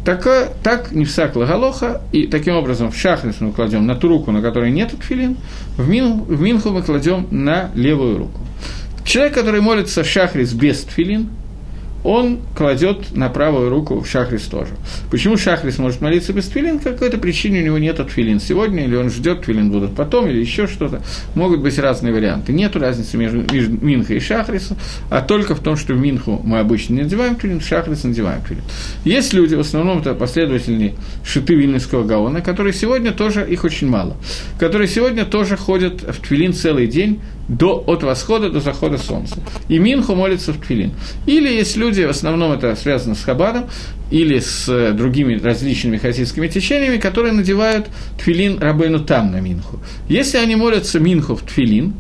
Так, 0.06 0.52
так 0.64 0.92
не 0.92 1.06
всак 1.06 1.36
лагалоха, 1.38 2.02
и 2.12 2.28
таким 2.28 2.56
образом 2.56 2.92
в 2.92 2.98
шахрис 2.98 3.40
мы 3.40 3.54
кладем 3.54 3.86
на 3.86 3.96
ту 3.96 4.10
руку, 4.10 4.32
на 4.32 4.42
которой 4.42 4.70
нет 4.70 4.92
тфилин, 5.00 5.38
в, 5.78 5.88
мин, 5.88 6.24
в 6.24 6.42
минху 6.42 6.72
мы 6.72 6.82
кладем 6.82 7.28
на 7.32 7.72
левую 7.74 8.18
руку. 8.18 8.42
Человек, 9.06 9.34
который 9.34 9.62
молится 9.62 10.04
шахрис 10.04 10.54
без 10.54 10.84
тфилин, 10.84 11.30
он 12.04 12.40
кладет 12.56 13.16
на 13.16 13.30
правую 13.30 13.70
руку 13.70 14.02
в 14.02 14.08
шахрис 14.08 14.44
тоже. 14.44 14.72
Почему 15.10 15.38
шахрис 15.38 15.78
может 15.78 16.02
молиться 16.02 16.34
без 16.34 16.48
твилин? 16.48 16.80
Какой-то 16.80 17.18
причине 17.18 17.62
у 17.62 17.66
него 17.66 17.78
нет 17.78 17.94
твилин 18.14 18.40
сегодня, 18.40 18.84
или 18.86 18.96
он 18.96 19.10
ждет, 19.10 19.44
твилин 19.44 19.72
будут 19.72 19.96
потом, 19.96 20.28
или 20.28 20.40
еще 20.40 20.68
что-то. 20.68 21.02
Могут 21.36 21.62
быть 21.62 21.78
разные 21.80 22.14
варианты. 22.14 22.52
Нет 22.52 22.76
разницы 22.76 23.18
между, 23.18 23.44
между 23.54 23.86
Минхой 23.86 24.18
и 24.18 24.20
Шахрисом, 24.20 24.78
а 25.10 25.22
только 25.22 25.56
в 25.56 25.60
том, 25.60 25.78
что 25.78 25.94
в 25.94 26.00
Минху 26.00 26.42
мы 26.44 26.60
обычно 26.60 26.96
не 26.96 27.04
надеваем 27.04 27.36
твилин, 27.36 27.60
в 27.60 27.66
Шахрис 27.66 28.04
надеваем 28.04 28.42
твилин. 28.42 28.64
Есть 29.06 29.34
люди, 29.34 29.56
в 29.56 29.62
основном 29.62 30.00
это 30.00 30.14
последовательные 30.14 30.96
шиты 31.26 31.56
Вильнюсского 31.56 32.04
Гаона, 32.04 32.42
которые 32.42 32.74
сегодня 32.74 33.12
тоже, 33.12 33.48
их 33.50 33.64
очень 33.64 33.88
мало, 33.88 34.18
которые 34.60 34.88
сегодня 34.88 35.26
тоже 35.26 35.56
ходят 35.56 36.02
в 36.02 36.28
твилин 36.28 36.54
целый 36.54 36.88
день, 36.88 37.22
до, 37.48 37.84
от 37.88 38.04
восхода 38.04 38.50
до 38.50 38.60
захода 38.60 38.98
солнца. 38.98 39.36
И 39.68 39.78
Минху 39.78 40.16
молится 40.16 40.54
в 40.54 40.58
Тфилин. 40.58 40.94
Или 41.26 41.50
есть 41.50 41.76
люди, 41.76 42.04
в 42.04 42.10
основном 42.10 42.52
это 42.52 42.76
связано 42.76 43.16
с 43.16 43.24
Хабадом, 43.24 43.66
или 44.12 44.40
с 44.40 44.70
э, 44.70 44.92
другими 44.94 45.38
различными 45.38 45.98
хасидскими 45.98 46.48
течениями, 46.48 46.98
которые 46.98 47.34
надевают 47.34 47.88
Тфилин 48.18 48.60
Рабейну 48.60 49.00
там 49.00 49.32
на 49.32 49.42
Минху. 49.42 49.80
Если 50.08 50.38
они 50.38 50.56
молятся 50.56 51.00
Минху 51.00 51.36
в 51.36 51.42
Тфилин, 51.42 51.94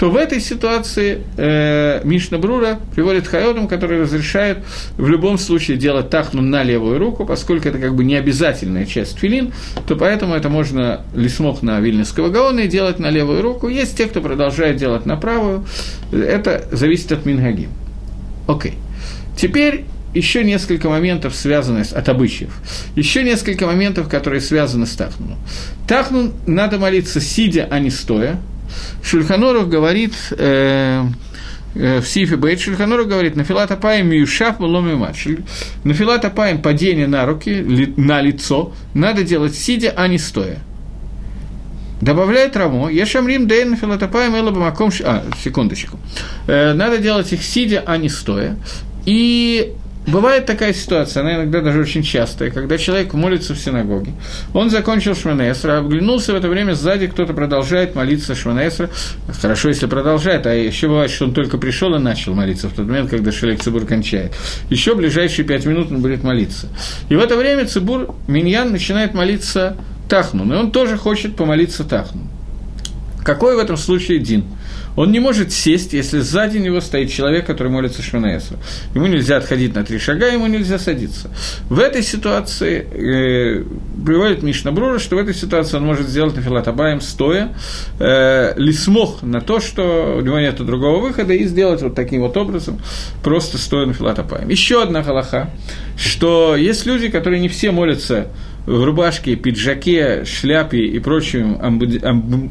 то 0.00 0.10
в 0.10 0.16
этой 0.16 0.40
ситуации 0.40 1.18
э, 1.36 2.00
Мишна 2.04 2.38
Брура 2.38 2.80
приводит 2.94 3.26
Хайотам, 3.28 3.68
который 3.68 4.00
разрешает 4.00 4.64
в 4.96 5.06
любом 5.06 5.36
случае 5.36 5.76
делать 5.76 6.08
тахну 6.08 6.40
на 6.40 6.62
левую 6.62 6.98
руку, 6.98 7.26
поскольку 7.26 7.68
это 7.68 7.78
как 7.78 7.94
бы 7.94 8.02
не 8.02 8.14
обязательная 8.14 8.86
часть 8.86 9.18
филин, 9.18 9.52
то 9.86 9.96
поэтому 9.96 10.32
это 10.32 10.48
можно 10.48 11.02
лисмох 11.14 11.60
на 11.60 11.80
Вильнюсского 11.80 12.30
Гаона 12.30 12.60
и 12.60 12.66
делать 12.66 12.98
на 12.98 13.10
левую 13.10 13.42
руку. 13.42 13.68
Есть 13.68 13.98
те, 13.98 14.06
кто 14.06 14.22
продолжает 14.22 14.76
делать 14.76 15.04
на 15.04 15.18
правую. 15.18 15.66
Это 16.10 16.66
зависит 16.72 17.12
от 17.12 17.26
Мингаги. 17.26 17.68
Окей. 18.48 18.76
Теперь 19.36 19.84
еще 20.14 20.42
несколько 20.44 20.88
моментов, 20.88 21.36
связанных 21.36 21.92
от 21.92 22.08
обычаев. 22.08 22.54
Еще 22.96 23.22
несколько 23.22 23.66
моментов, 23.66 24.08
которые 24.08 24.40
связаны 24.40 24.86
с 24.86 24.92
Тахнуном. 24.92 25.36
Тахнун 25.86 26.32
надо 26.46 26.78
молиться 26.78 27.20
сидя, 27.20 27.68
а 27.70 27.78
не 27.80 27.90
стоя. 27.90 28.40
Шульханоров 29.02 29.68
говорит 29.68 30.14
э, 30.30 31.04
э, 31.74 32.00
в 32.00 32.06
Сифе 32.06 32.36
Бейт, 32.36 32.60
Шульханоров 32.60 33.08
говорит, 33.08 33.36
на 33.36 33.44
филатопаем 33.44 34.08
миюшав 34.08 34.60
ломи 34.60 34.94
матч. 34.94 35.26
На 35.84 35.94
филатопаем 35.94 36.62
падение 36.62 37.06
на 37.06 37.26
руки, 37.26 37.94
на 37.96 38.20
лицо 38.20 38.72
надо 38.94 39.22
делать 39.22 39.54
сидя, 39.54 39.94
а 39.96 40.08
не 40.08 40.18
стоя. 40.18 40.58
Добавляет 42.00 42.56
Рамо, 42.56 42.88
Ешамрим 42.88 43.46
Дейн 43.46 43.76
Филатопаем 43.76 44.34
Элабамаком... 44.34 44.90
А, 45.04 45.24
секундочку. 45.44 45.98
Э, 46.46 46.72
надо 46.72 46.96
делать 46.96 47.30
их 47.32 47.42
сидя, 47.42 47.82
а 47.86 47.98
не 47.98 48.08
стоя. 48.08 48.56
И 49.04 49.74
Бывает 50.10 50.44
такая 50.44 50.72
ситуация, 50.74 51.20
она 51.20 51.36
иногда 51.36 51.60
даже 51.60 51.80
очень 51.80 52.02
частая, 52.02 52.50
когда 52.50 52.78
человек 52.78 53.12
молится 53.12 53.54
в 53.54 53.58
синагоге. 53.58 54.12
Он 54.52 54.68
закончил 54.68 55.14
Шманесра, 55.14 55.78
оглянулся 55.78 56.32
в 56.32 56.36
это 56.36 56.48
время 56.48 56.74
сзади, 56.74 57.06
кто-то 57.06 57.32
продолжает 57.32 57.94
молиться 57.94 58.34
Шманесра. 58.34 58.90
Хорошо, 59.40 59.68
если 59.68 59.86
продолжает, 59.86 60.46
а 60.46 60.54
еще 60.54 60.88
бывает, 60.88 61.12
что 61.12 61.26
он 61.26 61.34
только 61.34 61.58
пришел 61.58 61.94
и 61.94 61.98
начал 62.00 62.34
молиться 62.34 62.68
в 62.68 62.72
тот 62.72 62.86
момент, 62.86 63.08
когда 63.08 63.30
Шелек 63.30 63.62
Цибур 63.62 63.86
кончает. 63.86 64.32
Еще 64.68 64.96
ближайшие 64.96 65.46
пять 65.46 65.64
минут 65.64 65.92
он 65.92 66.00
будет 66.00 66.24
молиться. 66.24 66.66
И 67.08 67.14
в 67.14 67.20
это 67.20 67.36
время 67.36 67.66
Цибур, 67.66 68.12
Миньян, 68.26 68.72
начинает 68.72 69.14
молиться 69.14 69.76
Тахну, 70.08 70.52
и 70.52 70.56
он 70.56 70.72
тоже 70.72 70.96
хочет 70.96 71.36
помолиться 71.36 71.84
Тахну. 71.84 72.22
Какой 73.22 73.54
в 73.54 73.58
этом 73.60 73.76
случае 73.76 74.18
Дин? 74.18 74.44
Он 74.96 75.12
не 75.12 75.20
может 75.20 75.52
сесть, 75.52 75.92
если 75.92 76.20
сзади 76.20 76.58
него 76.58 76.80
стоит 76.80 77.10
человек, 77.10 77.46
который 77.46 77.68
молится 77.68 78.02
Шманаэсу. 78.02 78.58
Ему 78.94 79.06
нельзя 79.06 79.36
отходить 79.36 79.74
на 79.74 79.84
три 79.84 79.98
шага, 79.98 80.28
ему 80.28 80.46
нельзя 80.46 80.78
садиться. 80.78 81.30
В 81.68 81.78
этой 81.78 82.02
ситуации 82.02 82.80
э, 82.80 83.64
приводит 84.04 84.42
Мишна 84.42 84.72
Брура, 84.72 84.98
что 84.98 85.16
в 85.16 85.18
этой 85.18 85.34
ситуации 85.34 85.76
он 85.76 85.84
может 85.84 86.08
сделать 86.08 86.36
на 86.36 86.42
филатабаем 86.42 87.00
стоя, 87.00 87.54
э, 87.98 88.54
лисмох 88.56 89.22
на 89.22 89.40
то, 89.40 89.60
что 89.60 90.16
у 90.18 90.20
него 90.20 90.38
нет 90.38 90.56
другого 90.56 91.00
выхода, 91.00 91.32
и 91.32 91.44
сделать 91.44 91.82
вот 91.82 91.94
таким 91.94 92.22
вот 92.22 92.36
образом, 92.36 92.80
просто 93.22 93.58
стоя 93.58 93.86
на 93.86 93.92
филатабаем. 93.92 94.48
Еще 94.48 94.82
одна 94.82 95.02
галаха, 95.02 95.50
что 95.96 96.56
есть 96.56 96.86
люди, 96.86 97.08
которые 97.08 97.40
не 97.40 97.48
все 97.48 97.70
молятся 97.70 98.28
в 98.66 98.84
рубашке, 98.84 99.36
пиджаке, 99.36 100.24
шляпе 100.24 100.78
и 100.78 100.98
прочем 100.98 101.58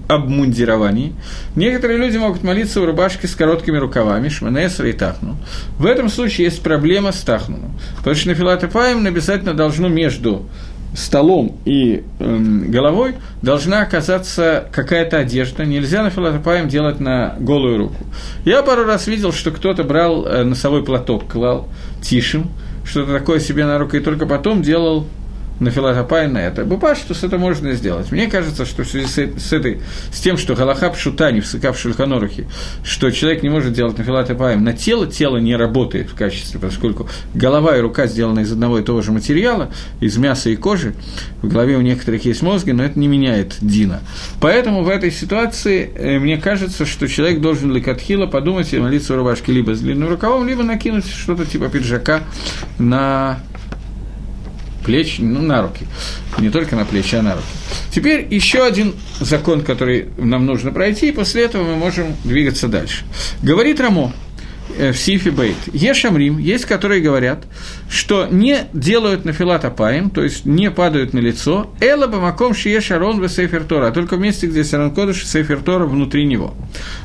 обмундировании. 0.07 1.13
Некоторые 1.55 1.99
люди 1.99 2.17
могут 2.17 2.43
молиться 2.43 2.81
в 2.81 2.85
рубашке 2.85 3.27
с 3.27 3.35
короткими 3.35 3.77
рукавами, 3.77 4.29
шманесра 4.29 4.89
и 4.89 4.93
тахну. 4.93 5.37
В 5.77 5.85
этом 5.85 6.09
случае 6.09 6.45
есть 6.45 6.61
проблема 6.61 7.11
с 7.11 7.21
тахнуном. 7.21 7.77
Потому 7.97 8.15
что 8.15 8.29
на 8.29 8.35
филатепаем 8.35 9.05
обязательно 9.05 9.53
должно 9.53 9.87
между 9.87 10.45
столом 10.95 11.57
и 11.65 12.03
э, 12.19 12.37
головой 12.67 13.15
должна 13.41 13.81
оказаться 13.81 14.67
какая-то 14.71 15.17
одежда. 15.17 15.65
Нельзя 15.65 16.03
на 16.03 16.09
филатопаем 16.09 16.67
делать 16.67 16.99
на 16.99 17.35
голую 17.39 17.77
руку. 17.77 18.03
Я 18.45 18.63
пару 18.63 18.85
раз 18.85 19.07
видел, 19.07 19.31
что 19.31 19.51
кто-то 19.51 19.83
брал 19.83 20.25
э, 20.25 20.43
носовой 20.43 20.83
платок, 20.83 21.27
клал 21.27 21.67
тишим, 22.01 22.49
что-то 22.83 23.13
такое 23.13 23.39
себе 23.39 23.65
на 23.65 23.77
руку, 23.77 23.97
и 23.97 23.99
только 23.99 24.25
потом 24.25 24.61
делал 24.61 25.05
на 25.59 25.71
филатопай 25.71 26.27
на 26.27 26.39
это. 26.39 26.65
Бупаштус 26.65 27.23
это 27.23 27.37
можно 27.37 27.73
сделать. 27.73 28.11
Мне 28.11 28.27
кажется, 28.27 28.65
что 28.65 28.83
в 28.83 28.87
связи 28.87 29.07
с, 29.07 29.17
с, 29.17 29.53
этой, 29.53 29.81
с 30.11 30.19
тем, 30.19 30.37
что 30.37 30.55
Галахаб 30.55 30.97
Шута 30.97 31.31
не 31.31 31.41
всыка 31.41 31.73
в 31.73 31.79
Шульханорухе, 31.79 32.47
что 32.83 33.11
человек 33.11 33.43
не 33.43 33.49
может 33.49 33.73
делать 33.73 33.97
на 33.97 34.03
филатопаем 34.03 34.63
на 34.63 34.73
тело, 34.73 35.07
тело 35.07 35.37
не 35.37 35.55
работает 35.55 36.09
в 36.09 36.15
качестве, 36.15 36.59
поскольку 36.59 37.07
голова 37.33 37.77
и 37.77 37.81
рука 37.81 38.07
сделаны 38.07 38.41
из 38.41 38.51
одного 38.51 38.79
и 38.79 38.83
того 38.83 39.01
же 39.01 39.11
материала, 39.11 39.71
из 39.99 40.17
мяса 40.17 40.49
и 40.49 40.55
кожи, 40.55 40.93
в 41.41 41.47
голове 41.47 41.77
у 41.77 41.81
некоторых 41.81 42.25
есть 42.25 42.41
мозги, 42.41 42.71
но 42.71 42.83
это 42.83 42.97
не 42.97 43.07
меняет 43.07 43.55
Дина. 43.61 44.01
Поэтому 44.39 44.83
в 44.83 44.89
этой 44.89 45.11
ситуации 45.11 45.91
э, 45.93 46.19
мне 46.19 46.37
кажется, 46.37 46.85
что 46.85 47.07
человек 47.07 47.41
должен 47.41 47.71
лекатхила 47.71 48.27
подумать 48.27 48.73
и 48.73 48.79
молиться 48.79 49.13
в 49.13 49.17
рубашке 49.17 49.51
либо 49.51 49.75
с 49.75 49.79
длинным 49.79 50.09
рукавом, 50.09 50.47
либо 50.47 50.63
накинуть 50.63 51.05
что-то 51.07 51.45
типа 51.45 51.69
пиджака 51.69 52.21
на 52.77 53.39
плеч, 54.83 55.17
ну, 55.19 55.41
на 55.41 55.61
руки. 55.61 55.85
Не 56.37 56.49
только 56.49 56.75
на 56.75 56.85
плечи, 56.85 57.15
а 57.15 57.21
на 57.21 57.35
руки. 57.35 57.47
Теперь 57.91 58.27
еще 58.29 58.63
один 58.63 58.95
закон, 59.19 59.61
который 59.61 60.09
нам 60.17 60.45
нужно 60.45 60.71
пройти, 60.71 61.09
и 61.09 61.11
после 61.11 61.43
этого 61.43 61.63
мы 61.63 61.75
можем 61.75 62.15
двигаться 62.23 62.67
дальше. 62.67 63.03
Говорит 63.41 63.79
Рамо, 63.79 64.13
э, 64.77 64.91
в 64.91 64.97
Сифи 64.97 65.29
Бейт. 65.29 65.57
Ешамрим, 65.73 66.37
есть, 66.37 66.65
которые 66.65 67.01
говорят, 67.01 67.45
что 67.89 68.27
не 68.29 68.67
делают 68.73 69.25
на 69.25 69.33
филатопаем, 69.33 70.09
то 70.09 70.23
есть 70.23 70.45
не 70.45 70.71
падают 70.71 71.13
на 71.13 71.19
лицо, 71.19 71.71
эла 71.81 72.07
бамаком 72.07 72.53
шие 72.53 72.79
шарон 72.79 73.19
в 73.19 73.27
сейфер 73.27 73.63
Тора, 73.63 73.87
а 73.87 73.91
только 73.91 74.15
в 74.15 74.19
месте, 74.19 74.47
где 74.47 74.63
Саран 74.63 74.91
Кодыш 74.91 75.23
и 75.23 75.25
сейфер 75.25 75.61
Тора 75.61 75.85
внутри 75.85 76.25
него. 76.25 76.53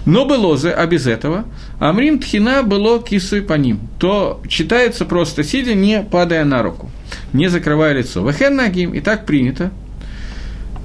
Но 0.05 0.27
было 0.27 0.57
же, 0.57 0.71
а 0.71 0.87
без 0.87 1.07
этого, 1.07 1.45
амрим 1.79 2.19
тхина 2.19 2.63
было 2.63 3.03
кисой 3.03 3.43
по 3.43 3.55
ним, 3.55 3.81
то 3.99 4.41
читается 4.49 5.05
просто 5.07 5.43
сидя, 5.43 5.75
не 5.75 6.03
падая 6.03 6.45
на 6.45 6.63
руку 6.63 6.91
не 7.35 7.49
закрывая 7.49 7.93
лицо. 7.93 8.23
Вахен 8.23 8.57
нагим, 8.57 8.95
и 8.95 9.01
так 9.01 9.27
принято. 9.27 9.71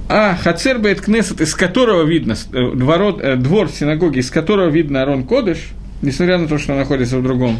А 0.08 0.36
Хацер 0.36 0.78
Бейт 0.78 1.00
Кнесет, 1.00 1.40
из 1.40 1.54
которого 1.54 2.02
видно, 2.02 2.34
э, 2.52 2.58
ворот, 2.60 3.20
э, 3.22 3.36
двор 3.36 3.70
синагоги, 3.70 4.18
из 4.18 4.30
которого 4.30 4.68
видно 4.68 5.02
Арон 5.02 5.24
Кодыш, 5.24 5.70
несмотря 6.02 6.36
на 6.36 6.48
то, 6.48 6.58
что 6.58 6.72
он 6.72 6.78
находится 6.78 7.18
в, 7.18 7.22
другом, 7.22 7.58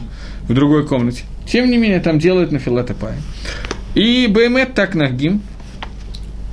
в 0.48 0.52
другой 0.52 0.86
комнате. 0.86 1.22
Тем 1.46 1.70
не 1.70 1.78
менее, 1.78 2.00
там 2.00 2.18
делают 2.18 2.52
на 2.52 2.58
филатопаем. 2.58 3.22
И 3.94 4.26
Баймет 4.28 4.74
так 4.74 4.94
нагим. 4.94 5.40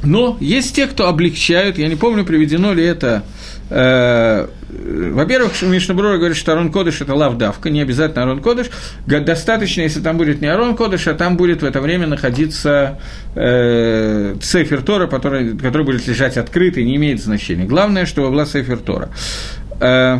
Но 0.03 0.37
есть 0.39 0.75
те, 0.75 0.85
кто 0.85 1.09
облегчают, 1.09 1.79
я 1.79 1.87
не 1.87 1.95
помню, 1.95 2.23
приведено 2.23 2.71
ли 2.71 2.83
это 2.83 3.23
Э, 3.69 4.47
во-первых, 4.69 5.61
Мишнабрура 5.61 6.17
говорит, 6.17 6.35
что 6.35 6.51
Арон 6.51 6.71
Кодыш– 6.71 7.01
это 7.01 7.13
лавдавка, 7.15 7.69
не 7.69 7.81
обязательно 7.81 8.23
Арон 8.23 8.41
Кодыш. 8.41 8.67
Достаточно, 9.05 9.81
если 9.81 10.01
там 10.01 10.17
будет 10.17 10.41
не 10.41 10.47
Арон 10.47 10.75
Кодыш, 10.75 11.07
а 11.07 11.13
там 11.13 11.37
будет 11.37 11.61
в 11.61 11.65
это 11.65 11.79
время 11.79 12.07
находиться 12.07 12.99
э, 13.35 14.35
Цефер 14.41 14.81
Тора, 14.81 15.07
который, 15.07 15.57
который 15.57 15.85
будет 15.85 16.05
лежать 16.07 16.37
открытый, 16.37 16.83
не 16.83 16.97
имеет 16.97 17.21
значения. 17.21 17.65
Главное, 17.65 18.05
чтобы 18.05 18.29
была 18.29 18.45
Цефер 18.45 18.79
Тора. 18.79 19.09
Э, 19.79 20.19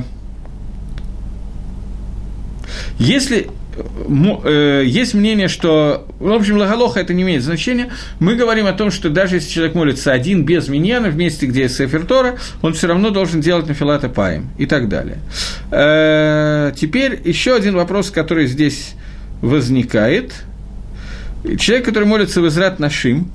если 3.00 3.48
Э, 3.48 3.67
есть 4.08 5.14
мнение, 5.14 5.48
что, 5.48 6.08
в 6.20 6.32
общем, 6.32 6.58
лагалоха 6.58 7.00
это 7.00 7.14
не 7.14 7.24
имеет 7.24 7.44
значения. 7.44 7.90
Мы 8.20 8.36
говорим 8.36 8.66
о 8.66 8.74
том, 8.74 8.92
что 8.92 9.10
даже 9.10 9.36
если 9.36 9.50
человек 9.50 9.76
молится 9.76 10.12
один, 10.12 10.44
без 10.44 10.68
миньяна, 10.68 11.10
в 11.10 11.18
месте, 11.18 11.46
где 11.46 11.64
есть 11.64 11.76
Сефер 11.76 12.06
Тора, 12.06 12.38
он 12.62 12.74
все 12.74 12.88
равно 12.88 13.10
должен 13.10 13.42
делать 13.42 13.68
нафилата 13.68 14.10
паем 14.10 14.50
и 14.58 14.66
так 14.66 14.90
далее. 14.90 15.18
Э, 15.72 16.72
теперь 16.76 17.20
еще 17.24 17.56
один 17.56 17.76
вопрос, 17.76 18.12
который 18.12 18.48
здесь 18.48 18.94
возникает. 19.42 20.34
Человек, 21.60 21.86
который 21.86 22.06
молится 22.06 22.42
в 22.42 22.48
Израт 22.48 22.80
Нашим, 22.80 23.32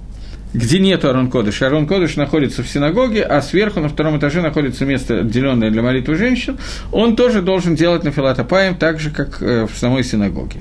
где 0.55 0.79
нет 0.79 1.05
Арон 1.05 1.31
Кодыш. 1.31 1.63
Арон 1.63 1.87
Кодыш 1.87 2.17
находится 2.17 2.63
в 2.63 2.69
синагоге, 2.69 3.23
а 3.23 3.41
сверху 3.41 3.81
на 3.81 3.89
втором 3.89 4.19
этаже 4.19 4.43
находится 4.43 4.85
место, 4.85 5.21
отделенное 5.21 5.71
для 5.71 5.83
молитвы 5.83 6.17
женщин. 6.17 6.59
Он 6.93 7.17
тоже 7.17 7.43
должен 7.43 7.75
делать 7.75 8.05
на 8.05 8.11
филатопаем 8.11 8.75
так 8.77 9.01
же, 9.01 9.11
как 9.11 9.41
э, 9.43 9.67
в 9.67 9.77
самой 9.79 10.05
синагоге. 10.05 10.61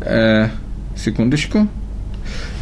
Э, 0.00 0.48
секундочку. 0.96 1.68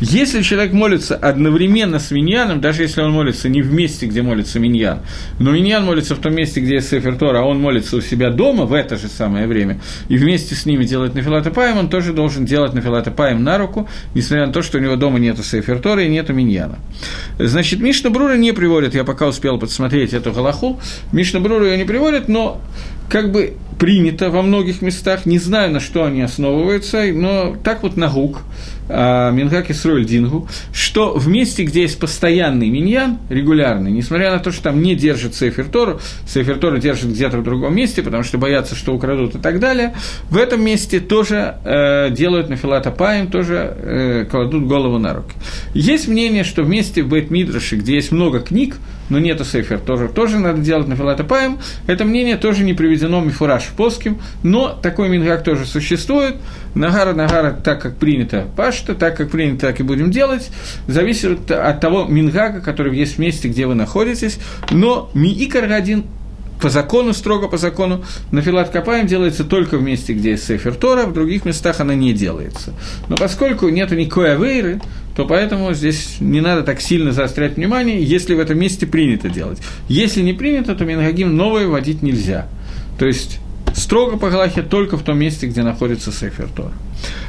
Если 0.00 0.40
человек 0.40 0.73
молится 0.73 1.14
одновременно 1.14 1.99
с 1.99 2.11
миньяном, 2.11 2.61
даже 2.61 2.83
если 2.83 3.02
он 3.02 3.12
молится 3.12 3.50
не 3.50 3.61
в 3.61 3.71
месте, 3.73 4.07
где 4.07 4.23
молится 4.23 4.59
миньян, 4.59 5.00
но 5.38 5.50
миньян 5.50 5.85
молится 5.85 6.14
в 6.14 6.21
том 6.21 6.35
месте, 6.35 6.61
где 6.61 6.76
есть 6.76 6.88
Сефер 6.88 7.16
Тора, 7.16 7.40
а 7.40 7.42
он 7.42 7.61
молится 7.61 7.97
у 7.97 8.00
себя 8.00 8.30
дома 8.30 8.64
в 8.64 8.73
это 8.73 8.97
же 8.97 9.09
самое 9.09 9.47
время, 9.47 9.78
и 10.09 10.16
вместе 10.16 10.54
с 10.54 10.64
ними 10.64 10.85
делает 10.85 11.14
нафилатопаем, 11.14 11.76
он 11.76 11.90
тоже 11.90 12.14
должен 12.14 12.47
делать 12.47 12.73
нафилатопаем 12.73 13.45
на 13.45 13.59
руку, 13.59 13.88
несмотря 14.14 14.47
на 14.47 14.52
то, 14.54 14.62
что 14.62 14.78
у 14.78 14.80
него 14.80 14.97
дома 14.97 15.19
нету 15.19 15.42
Сефер 15.42 15.80
Тора 15.80 16.02
и 16.02 16.09
нету 16.09 16.33
миньяна. 16.33 16.78
Значит, 17.38 17.80
Мишна 17.80 18.09
Брура 18.09 18.37
не 18.37 18.52
приводит, 18.52 18.95
я 18.95 19.04
пока 19.04 19.26
успел 19.26 19.59
подсмотреть 19.59 20.14
эту 20.14 20.33
галаху, 20.33 20.80
Мишна 21.12 21.40
Брура 21.40 21.66
ее 21.66 21.76
не 21.76 21.85
приводит, 21.85 22.28
но 22.28 22.61
как 23.11 23.33
бы 23.33 23.54
принято 23.80 24.28
во 24.28 24.42
многих 24.42 24.82
местах, 24.82 25.25
не 25.25 25.38
знаю, 25.38 25.72
на 25.72 25.80
что 25.80 26.04
они 26.04 26.20
основываются, 26.20 27.02
но 27.14 27.56
так 27.64 27.82
вот 27.82 27.96
нагук, 27.96 28.42
а, 28.90 29.30
Мингак 29.30 29.70
Исруэль 29.70 30.04
Дингу, 30.04 30.49
что 30.70 31.14
в 31.14 31.28
месте, 31.28 31.64
где 31.64 31.82
есть 31.82 31.99
постоянный 31.99 32.68
миньян, 32.68 33.18
регулярный, 33.30 33.90
несмотря 33.90 34.32
на 34.32 34.38
то, 34.38 34.52
что 34.52 34.64
там 34.64 34.82
не 34.82 34.94
держит 34.94 35.34
Сейфер 35.34 35.64
Тору, 35.64 35.99
Сейфер 36.26 36.58
Тору 36.58 36.76
держит 36.76 37.10
где-то 37.10 37.38
в 37.38 37.42
другом 37.42 37.75
месте, 37.75 38.02
потому 38.02 38.22
что 38.22 38.37
боятся, 38.37 38.75
что 38.75 38.92
украдут 38.92 39.37
и 39.37 39.38
так 39.38 39.60
далее, 39.60 39.94
в 40.28 40.37
этом 40.37 40.62
месте 40.62 41.00
тоже 41.00 41.54
э, 41.64 42.10
делают 42.10 42.50
на 42.50 42.56
филатопаем, 42.56 43.28
тоже 43.28 43.75
э, 43.76 44.26
кладут 44.30 44.66
голову 44.66 44.99
на 44.99 45.14
руки. 45.14 45.32
Есть 45.72 46.06
мнение, 46.06 46.44
что 46.44 46.64
в 46.64 46.68
месте 46.68 47.02
в 47.02 47.08
Бейт 47.08 47.30
Мидраше, 47.30 47.76
где 47.76 47.94
есть 47.94 48.12
много 48.12 48.40
книг, 48.40 48.76
но 49.08 49.18
нету 49.18 49.44
Сейфер, 49.44 49.78
тоже, 49.78 50.08
тоже 50.08 50.38
надо 50.38 50.60
делать 50.60 50.87
на 50.87 50.96
филатопаем. 50.96 51.58
Это 51.87 52.04
мнение 52.04 52.37
тоже 52.37 52.62
не 52.62 52.75
приведено 52.75 53.20
Мифураж 53.20 53.69
в 53.70 53.74
Поским, 53.74 54.20
но 54.42 54.68
такой 54.68 55.08
мингак 55.08 55.44
тоже 55.44 55.66
существует. 55.66 56.36
Нагара, 56.74 57.14
Нагара, 57.14 57.52
так 57.52 57.80
как 57.80 57.96
принято 57.96 58.46
Пашта, 58.56 58.94
так 58.94 59.16
как 59.16 59.30
принято, 59.30 59.68
так 59.68 59.80
и 59.80 59.82
будем 59.82 60.10
делать, 60.10 60.50
зависит 60.86 61.50
от 61.50 61.80
того 61.80 62.04
мингага, 62.04 62.60
который 62.60 62.96
есть 62.96 63.16
в 63.16 63.18
месте, 63.18 63.48
где 63.48 63.66
вы 63.66 63.74
находитесь. 63.74 64.38
Но 64.70 65.10
Миикар 65.14 65.71
один 65.73 66.04
по 66.60 66.68
закону, 66.68 67.12
строго 67.12 67.49
по 67.49 67.56
закону, 67.56 68.04
нафилат 68.30 68.71
капаем 68.71 69.06
делается 69.06 69.45
только 69.45 69.78
в 69.78 69.82
месте, 69.82 70.12
где 70.12 70.32
есть 70.32 70.47
Сефер 70.47 70.75
Тора, 70.75 71.06
в 71.06 71.12
других 71.12 71.45
местах 71.45 71.80
она 71.80 71.95
не 71.95 72.12
делается. 72.12 72.75
Но 73.08 73.16
поскольку 73.16 73.68
нет 73.68 73.90
никакой 73.92 74.34
авейры, 74.34 74.80
то 75.16 75.26
поэтому 75.26 75.73
здесь 75.75 76.16
не 76.21 76.40
надо 76.40 76.62
так 76.62 76.80
сильно 76.80 77.12
заострять 77.12 77.56
внимание, 77.56 78.02
если 78.02 78.34
в 78.34 78.40
этом 78.40 78.58
месте 78.58 78.86
принято 78.86 79.28
делать. 79.28 79.58
Если 79.88 80.23
не 80.23 80.32
принято, 80.32 80.75
то 80.75 80.84
Мингагим 80.84 81.36
новое 81.36 81.66
вводить 81.66 82.02
нельзя. 82.02 82.47
То 82.99 83.06
есть 83.06 83.40
строго 83.90 84.16
по 84.16 84.30
Галахе 84.30 84.62
только 84.62 84.96
в 84.96 85.02
том 85.02 85.18
месте, 85.18 85.48
где 85.48 85.64
находится 85.64 86.12
Сефер 86.12 86.46
Тора. 86.54 86.70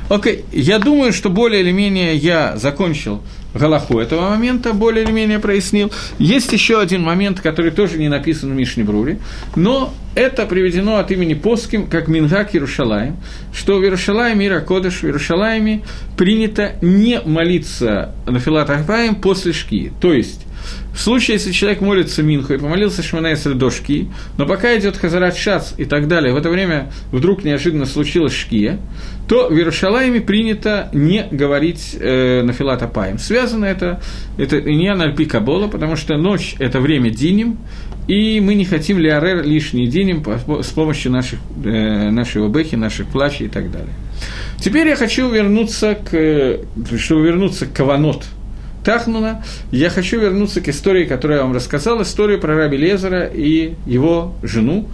Окей, 0.10 0.46
я 0.52 0.78
думаю, 0.78 1.12
что 1.12 1.32
более 1.32 1.62
или 1.62 1.72
менее 1.72 2.16
я 2.16 2.56
закончил 2.56 3.24
Галаху 3.56 3.98
этого 3.98 4.30
момента, 4.30 4.72
более 4.72 5.04
или 5.04 5.12
менее 5.12 5.40
прояснил. 5.40 5.92
Есть 6.20 6.54
еще 6.54 6.80
один 6.80 7.02
момент, 7.02 7.42
который 7.42 7.72
тоже 7.72 7.98
не 7.98 8.10
написан 8.10 8.52
в 8.52 8.54
Мишне 8.54 8.84
Бруре, 8.84 9.18
но 9.56 9.92
это 10.14 10.46
приведено 10.46 10.98
от 10.98 11.10
имени 11.10 11.34
Поским, 11.34 11.88
как 11.88 12.08
Мингак 12.08 12.54
Иерушалаем, 12.54 13.18
что 13.52 13.80
в 13.80 13.82
Иерушалаеме, 13.82 14.46
Ира 14.46 14.60
Кодыш, 14.60 15.00
в 15.00 15.06
Иерушалаеме 15.06 15.82
принято 16.16 16.74
не 16.84 17.22
молиться 17.26 18.14
на 18.28 18.40
Филат 18.40 18.70
Ахбаем 18.70 19.16
после 19.16 19.52
шки. 19.52 19.92
То 20.00 20.14
есть, 20.14 20.46
в 20.94 21.00
случае, 21.00 21.36
если 21.36 21.52
человек 21.52 21.82
молится 21.82 22.22
Минху 22.22 22.54
и 22.54 22.58
помолился 22.58 23.02
Шманайсер 23.02 23.54
до 23.54 23.70
Шки, 23.70 24.10
но 24.38 24.46
пока 24.46 24.78
идет 24.78 24.98
Хазарат 24.98 25.38
Шац 25.38 25.72
и 25.78 25.86
так 25.86 26.08
далее, 26.08 26.34
в 26.34 26.38
это 26.38 26.50
время 26.50 26.92
вдруг 27.12 27.44
неожиданно 27.44 27.86
случилось 27.86 28.34
Шкия, 28.34 28.80
то 29.28 29.48
в 29.48 29.54
Иерушалайме 29.54 30.20
принято 30.20 30.90
не 30.92 31.26
говорить 31.32 31.96
э, 31.98 32.42
на 32.44 32.52
Филат 32.52 32.84
Апаем. 32.84 33.18
Связано 33.18 33.66
это, 33.66 34.02
это 34.38 34.62
не 34.62 34.90
Альпи 34.90 35.26
Кабола, 35.26 35.68
потому 35.68 35.96
что 35.96 36.18
ночь– 36.18 36.56
это 36.60 36.82
время 36.82 37.10
Диним, 37.10 37.58
и 38.08 38.42
мы 38.42 38.56
не 38.56 38.66
хотим 38.66 39.00
Лиарер 39.00 39.44
лишний 39.44 39.88
Диним 39.88 40.26
с 40.62 40.70
помощью 40.70 41.14
наших, 41.14 41.40
э, 41.64 42.10
нашего 42.10 42.50
Бехи, 42.50 42.76
наших 42.76 43.08
плачей 43.08 43.46
и 43.46 43.50
так 43.50 43.72
далее. 43.72 43.94
Теперь 44.60 44.88
я 44.88 44.98
хочу 44.98 45.30
вернуться 45.30 45.96
к, 45.96 46.60
чтобы 46.98 47.26
вернуться 47.26 47.66
к 47.66 47.74
Каванот– 47.74 48.26
Тахнуна, 48.84 49.44
я 49.72 49.90
хочу 49.90 50.20
вернуться 50.20 50.62
к 50.62 50.70
истории, 50.70 51.06
которую 51.06 51.38
я 51.38 51.44
вам 51.44 51.54
рассказал, 51.54 52.02
историю 52.02 52.40
про 52.40 52.56
Раби 52.56 52.78
Лезера 52.78 53.26
и 53.26 53.74
его 53.86 54.36
жену, 54.44 54.88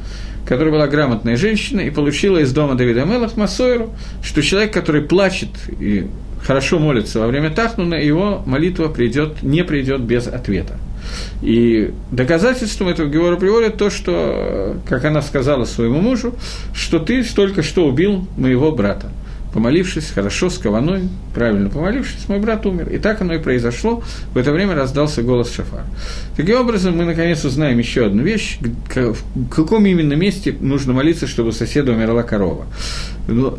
которая 0.46 0.74
была 0.74 0.88
грамотная 0.88 1.38
женщина 1.38 1.82
и 1.82 1.90
получила 1.90 2.38
из 2.38 2.54
дома 2.54 2.76
Давида 2.76 3.06
Мелах 3.06 3.38
Масойру, 3.38 3.94
что 4.24 4.42
человек, 4.42 4.74
который 4.74 5.02
плачет 5.02 5.50
и 5.80 6.08
хорошо 6.44 6.80
молится 6.80 7.20
во 7.20 7.28
время 7.28 7.50
Тахнуна, 7.50 7.96
его 7.96 8.44
молитва 8.46 8.88
придет, 8.88 9.44
не 9.44 9.64
придет 9.64 10.02
без 10.02 10.28
ответа. 10.28 10.78
И 11.42 11.94
доказательством 12.12 12.90
этого 12.90 13.08
Геора 13.08 13.38
приводит 13.38 13.78
то, 13.78 13.90
что, 13.90 14.78
как 14.88 15.06
она 15.06 15.22
сказала 15.22 15.66
своему 15.66 16.02
мужу, 16.02 16.36
что 16.74 17.00
ты 17.00 17.24
только 17.24 17.64
что 17.64 17.86
убил 17.86 18.28
моего 18.38 18.72
брата 18.72 19.12
помолившись 19.58 20.12
хорошо, 20.14 20.52
с 20.52 20.60
кованой, 20.60 21.10
правильно 21.34 21.68
помолившись, 21.68 22.30
мой 22.30 22.38
брат 22.38 22.64
умер. 22.68 22.90
И 22.90 23.00
так 23.00 23.22
оно 23.22 23.34
и 23.34 23.40
произошло. 23.40 24.04
В 24.36 24.38
это 24.38 24.52
время 24.52 24.76
раздался 24.76 25.24
голос 25.24 25.52
Шафар. 25.52 25.82
Таким 26.36 26.60
образом, 26.60 26.96
мы 26.96 27.06
наконец 27.06 27.44
узнаем 27.44 27.80
еще 27.80 28.06
одну 28.06 28.22
вещь, 28.22 28.60
в 28.62 29.50
каком 29.50 29.88
именно 29.88 30.14
месте 30.14 30.56
нужно 30.60 30.94
молиться, 30.94 31.26
чтобы 31.26 31.54
соседа 31.54 31.92
умерла 31.94 32.22
корова. 32.22 32.68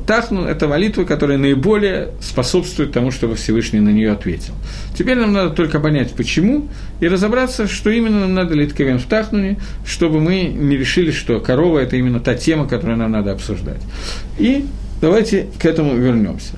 Тахну– 0.06 0.44
это 0.46 0.68
молитва, 0.68 1.02
которая 1.02 1.36
наиболее 1.36 2.10
способствует 2.20 2.92
тому, 2.92 3.10
чтобы 3.10 3.34
Всевышний 3.34 3.80
на 3.80 3.88
нее 3.88 4.12
ответил. 4.12 4.54
Теперь 4.96 5.18
нам 5.18 5.32
надо 5.32 5.50
только 5.50 5.80
понять, 5.80 6.12
почему, 6.12 6.68
и 7.00 7.08
разобраться, 7.08 7.66
что 7.66 7.90
именно 7.90 8.20
нам 8.20 8.34
надо 8.34 8.54
литковем 8.54 9.00
в 9.00 9.06
Тахнуне, 9.06 9.58
чтобы 9.84 10.20
мы 10.20 10.44
не 10.44 10.76
решили, 10.76 11.10
что 11.10 11.40
корова– 11.40 11.78
это 11.80 11.96
именно 11.96 12.20
та 12.20 12.36
тема, 12.36 12.68
которую 12.68 12.98
нам 12.98 13.10
надо 13.10 13.32
обсуждать. 13.32 13.82
И 14.38 14.64
Давайте 15.00 15.48
к 15.58 15.64
этому 15.64 15.96
вернемся. 15.96 16.54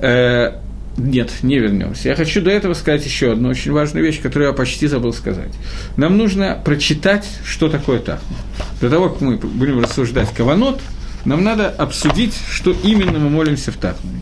Э, 0.00 0.58
нет, 0.96 1.30
не 1.42 1.58
вернемся. 1.58 2.08
Я 2.08 2.14
хочу 2.14 2.40
до 2.40 2.50
этого 2.50 2.74
сказать 2.74 3.04
еще 3.04 3.32
одну 3.32 3.48
очень 3.48 3.72
важную 3.72 4.04
вещь, 4.04 4.20
которую 4.20 4.48
я 4.48 4.54
почти 4.54 4.86
забыл 4.86 5.12
сказать. 5.12 5.52
Нам 5.96 6.16
нужно 6.16 6.60
прочитать, 6.64 7.26
что 7.44 7.68
такое 7.68 7.98
тахна. 7.98 8.36
До 8.80 8.90
того, 8.90 9.08
как 9.10 9.20
мы 9.20 9.36
будем 9.36 9.80
рассуждать 9.80 10.32
каванот, 10.32 10.80
нам 11.24 11.42
надо 11.42 11.68
обсудить, 11.68 12.34
что 12.50 12.74
именно 12.84 13.18
мы 13.18 13.30
молимся 13.30 13.72
в 13.72 13.76
Тахнуне. 13.76 14.20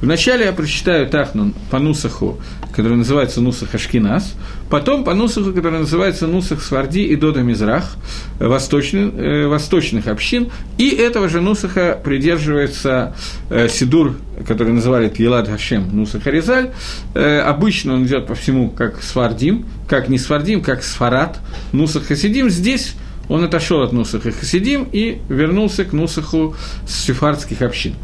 Вначале 0.00 0.46
я 0.46 0.52
прочитаю 0.52 1.08
Тахнун 1.08 1.54
по 1.70 1.78
Нусаху, 1.78 2.38
который 2.72 2.96
называется 2.96 3.40
Нусах 3.40 3.74
Ашкинас, 3.74 4.34
потом 4.70 5.04
по 5.04 5.14
Нусаху, 5.14 5.52
который 5.52 5.80
называется 5.80 6.26
Нусах 6.26 6.62
Сварди 6.62 7.04
и 7.04 7.16
Дода 7.16 7.40
Мизрах, 7.40 7.96
восточных, 8.38 9.14
э, 9.14 9.46
восточных 9.46 10.06
общин, 10.08 10.50
и 10.78 10.88
этого 10.88 11.28
же 11.28 11.40
Нусаха 11.40 11.98
придерживается 12.02 13.14
э, 13.50 13.68
Сидур, 13.68 14.16
который 14.46 14.72
называли 14.72 15.12
Елад 15.16 15.48
Хашем 15.48 15.94
Нусах 15.94 16.26
Аризаль. 16.26 16.70
Э, 17.14 17.40
обычно 17.40 17.94
он 17.94 18.06
идет 18.06 18.26
по 18.26 18.34
всему 18.34 18.70
как 18.70 19.02
Свардим, 19.02 19.66
как 19.88 20.08
не 20.08 20.18
Свардим, 20.18 20.62
как 20.62 20.82
Сфарат, 20.82 21.38
Нусах 21.72 22.06
Хасидим. 22.06 22.50
Здесь 22.50 22.94
он 23.32 23.44
отошел 23.44 23.80
от 23.80 23.92
Нусаха 23.92 24.30
Хасидим 24.30 24.86
и 24.92 25.18
вернулся 25.28 25.84
к 25.84 25.92
Нусаху 25.92 26.54
сефардских 26.86 27.62
общин. 27.62 27.94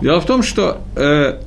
Дело 0.00 0.20
в 0.20 0.26
том, 0.26 0.44
что 0.44 0.82
э, 0.94 1.40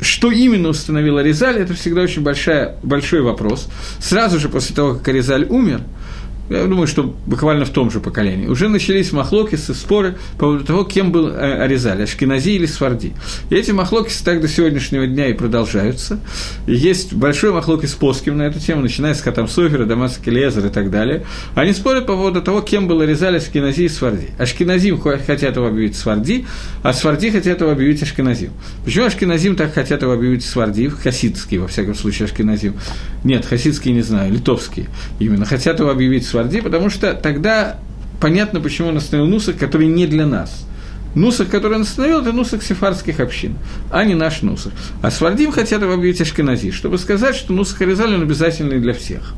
что 0.00 0.30
именно 0.30 0.68
установила 0.68 1.20
Резаль, 1.20 1.56
это 1.56 1.74
всегда 1.74 2.02
очень 2.02 2.22
большая, 2.22 2.76
большой 2.84 3.22
вопрос. 3.22 3.68
Сразу 3.98 4.38
же 4.38 4.48
после 4.48 4.76
того, 4.76 4.94
как 4.94 5.08
Резаль 5.08 5.46
умер– 5.48 5.80
я 6.48 6.66
думаю, 6.66 6.86
что 6.86 7.14
буквально 7.26 7.64
в 7.64 7.70
том 7.70 7.90
же 7.90 8.00
поколении, 8.00 8.46
уже 8.46 8.68
начались 8.68 9.12
махлокисы, 9.12 9.74
споры 9.74 10.16
по 10.34 10.46
поводу 10.46 10.64
того, 10.64 10.84
кем 10.84 11.12
был 11.12 11.28
э, 11.28 11.62
Аризаль, 11.62 12.02
Ашкинази 12.02 12.50
или 12.50 12.66
Сварди. 12.66 13.12
И 13.50 13.54
эти 13.54 13.72
махлокисы 13.72 14.24
так 14.24 14.40
до 14.40 14.48
сегодняшнего 14.48 15.06
дня 15.06 15.28
и 15.28 15.32
продолжаются. 15.32 16.20
И 16.66 16.74
есть 16.74 17.12
большой 17.14 17.52
махлокис 17.52 17.94
Поским 17.94 18.36
на 18.36 18.42
эту 18.42 18.60
тему, 18.60 18.82
начиная 18.82 19.14
с 19.14 19.20
Хатам 19.20 19.48
Софера, 19.48 19.86
Дамаса 19.86 20.20
Келезер 20.22 20.66
и 20.66 20.70
так 20.70 20.90
далее. 20.90 21.24
Они 21.54 21.72
спорят 21.72 22.06
по 22.06 22.14
поводу 22.14 22.42
того, 22.42 22.60
кем 22.60 22.86
был 22.88 23.00
Аризаль, 23.00 23.36
Ашкинази 23.36 23.82
и 23.82 23.88
Сварди. 23.88 24.28
Ашкиназим 24.38 25.00
хотят 25.00 25.56
его 25.56 25.66
объявить 25.66 25.96
Сварди, 25.96 26.46
а 26.82 26.92
Сварди 26.92 27.30
хотят 27.30 27.60
его 27.60 27.70
объявить 27.70 28.02
Ашкиназим. 28.02 28.50
Почему 28.84 29.06
Ашкиназим 29.06 29.56
так 29.56 29.74
хотят 29.74 30.02
его 30.02 30.12
объявить 30.12 30.44
Сварди, 30.44 30.88
хасидский, 30.88 31.58
во 31.58 31.68
всяком 31.68 31.94
случае, 31.94 32.26
Ашкиназим? 32.26 32.74
Нет, 33.24 33.44
хасидский 33.44 33.92
не 33.92 34.02
знаю, 34.02 34.32
литовский 34.32 34.86
именно. 35.18 35.44
Хотят 35.44 35.80
его 35.80 35.90
объявить 35.90 36.24
Сварди, 36.26 36.35
потому 36.62 36.90
что 36.90 37.14
тогда 37.14 37.78
понятно, 38.20 38.60
почему 38.60 38.88
он 38.88 38.96
остановил 38.96 39.30
Нусах, 39.30 39.56
который 39.56 39.86
не 39.86 40.06
для 40.06 40.26
нас. 40.26 40.66
Нусах, 41.14 41.48
который 41.48 41.76
он 41.76 41.82
остановил, 41.82 42.20
это 42.20 42.32
Нусах 42.32 42.62
сефарских 42.62 43.20
общин, 43.20 43.56
а 43.90 44.04
не 44.04 44.14
наш 44.14 44.42
Нусах. 44.42 44.72
А 45.02 45.10
Свардим 45.10 45.50
хотят 45.50 45.80
его 45.80 45.94
объявить 45.94 46.20
Ашкенази, 46.20 46.72
чтобы 46.72 46.98
сказать, 46.98 47.34
что 47.34 47.54
Нусах 47.54 47.80
Аризаль 47.80 48.14
он 48.14 48.22
обязательный 48.22 48.80
для 48.80 48.92
всех. 48.92 49.34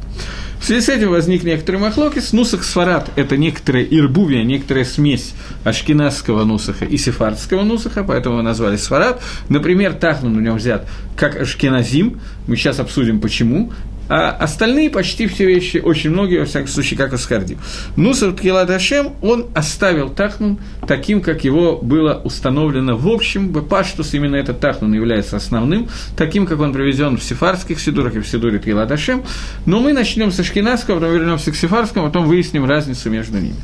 В 0.60 0.64
связи 0.64 0.80
с 0.80 0.88
этим 0.88 1.10
возник 1.10 1.44
некоторый 1.44 1.76
махлокис. 1.76 2.32
Нусах 2.32 2.64
сварат– 2.64 3.10
это 3.16 3.36
некоторая 3.36 3.84
ирбувия, 3.84 4.42
некоторая 4.42 4.84
смесь 4.84 5.34
ашкеназского 5.62 6.44
нусаха 6.44 6.84
и 6.84 6.96
сефардского 6.96 7.62
нусаха, 7.62 8.02
поэтому 8.02 8.36
его 8.36 8.42
назвали 8.42 8.76
сварат. 8.76 9.22
Например, 9.48 9.94
Тахнун 9.94 10.36
в 10.36 10.40
нем 10.40 10.56
взят 10.56 10.88
как 11.16 11.40
ашкеназим, 11.40 12.20
мы 12.48 12.56
сейчас 12.56 12.80
обсудим 12.80 13.20
почему, 13.20 13.72
а 14.08 14.30
остальные 14.30 14.90
почти 14.90 15.26
все 15.26 15.46
вещи, 15.46 15.78
очень 15.78 16.10
многие, 16.10 16.40
во 16.40 16.46
всяком 16.46 16.68
случае, 16.68 16.98
как 16.98 17.12
Аскарди. 17.12 17.58
Нусар 17.96 18.32
Ткилат 18.32 18.68
Хашем, 18.68 19.12
он 19.20 19.46
оставил 19.54 20.08
Тахнун 20.08 20.58
таким, 20.86 21.20
как 21.20 21.44
его 21.44 21.76
было 21.76 22.20
установлено 22.24 22.96
в 22.96 23.08
общем. 23.08 23.52
Паштус 23.52 24.14
именно 24.14 24.36
этот 24.36 24.60
Тахнун 24.60 24.92
является 24.94 25.36
основным, 25.36 25.88
таким, 26.16 26.46
как 26.46 26.60
он 26.60 26.72
приведен 26.72 27.18
в 27.18 27.22
сефарских 27.22 27.80
сидурах 27.80 28.14
и 28.16 28.20
в 28.20 28.28
сидуре 28.28 28.58
Ткилат 28.58 28.88
Хашем. 28.88 29.22
Но 29.66 29.80
мы 29.80 29.92
начнем 29.92 30.32
со 30.32 30.42
Шкинадского, 30.42 30.96
потом 30.96 31.12
вернемся 31.12 31.52
к 31.52 31.56
сефарскому, 31.56 32.06
потом 32.06 32.26
выясним 32.26 32.64
разницу 32.64 33.10
между 33.10 33.38
ними. 33.38 33.56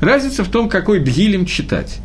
Разница 0.00 0.44
в 0.44 0.48
том, 0.48 0.68
какой 0.68 1.00
дгилем 1.00 1.46
читать. 1.46 1.98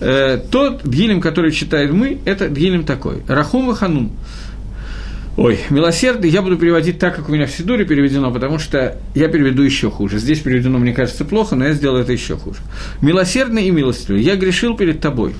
Э, 0.00 0.40
тот 0.50 0.82
дгилем, 0.82 1.20
который 1.20 1.52
читаем 1.52 1.96
мы, 1.96 2.18
это 2.24 2.48
дгилем 2.48 2.84
такой. 2.84 3.22
Рахум 3.26 3.66
Ваханун. 3.66 4.12
Ой, 5.40 5.58
милосердный 5.70 6.28
я 6.28 6.42
буду 6.42 6.58
переводить 6.58 6.98
так, 6.98 7.16
как 7.16 7.30
у 7.30 7.32
меня 7.32 7.46
в 7.46 7.50
Сидуре 7.50 7.86
переведено, 7.86 8.30
потому 8.30 8.58
что 8.58 8.98
я 9.14 9.26
переведу 9.28 9.62
еще 9.62 9.90
хуже. 9.90 10.18
Здесь 10.18 10.40
переведено, 10.40 10.78
мне 10.78 10.92
кажется, 10.92 11.24
плохо, 11.24 11.56
но 11.56 11.64
я 11.64 11.72
сделаю 11.72 12.02
это 12.02 12.12
еще 12.12 12.36
хуже. 12.36 12.58
Милосердный 13.00 13.64
и 13.64 13.70
милостивый. 13.70 14.20
Я 14.20 14.36
грешил 14.36 14.76
перед 14.76 15.00
тобой. 15.00 15.34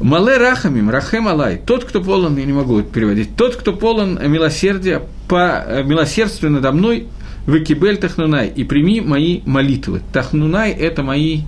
Мале 0.00 0.36
рахамим, 0.36 0.88
рахем 0.88 1.26
алай, 1.26 1.60
тот, 1.66 1.84
кто 1.84 2.00
полон, 2.00 2.36
я 2.36 2.44
не 2.44 2.52
могу 2.52 2.80
переводить, 2.82 3.34
тот, 3.34 3.56
кто 3.56 3.72
полон 3.72 4.20
милосердия, 4.30 5.02
по, 5.26 5.64
э, 5.66 5.82
милосердстве 5.82 6.48
надо 6.48 6.70
мной, 6.70 7.08
выкибель 7.46 7.96
тахнунай, 7.96 8.46
и 8.54 8.62
прими 8.62 9.00
мои 9.00 9.40
молитвы. 9.46 10.00
Тахнунай– 10.12 10.70
это 10.78 11.02
мои 11.02 11.40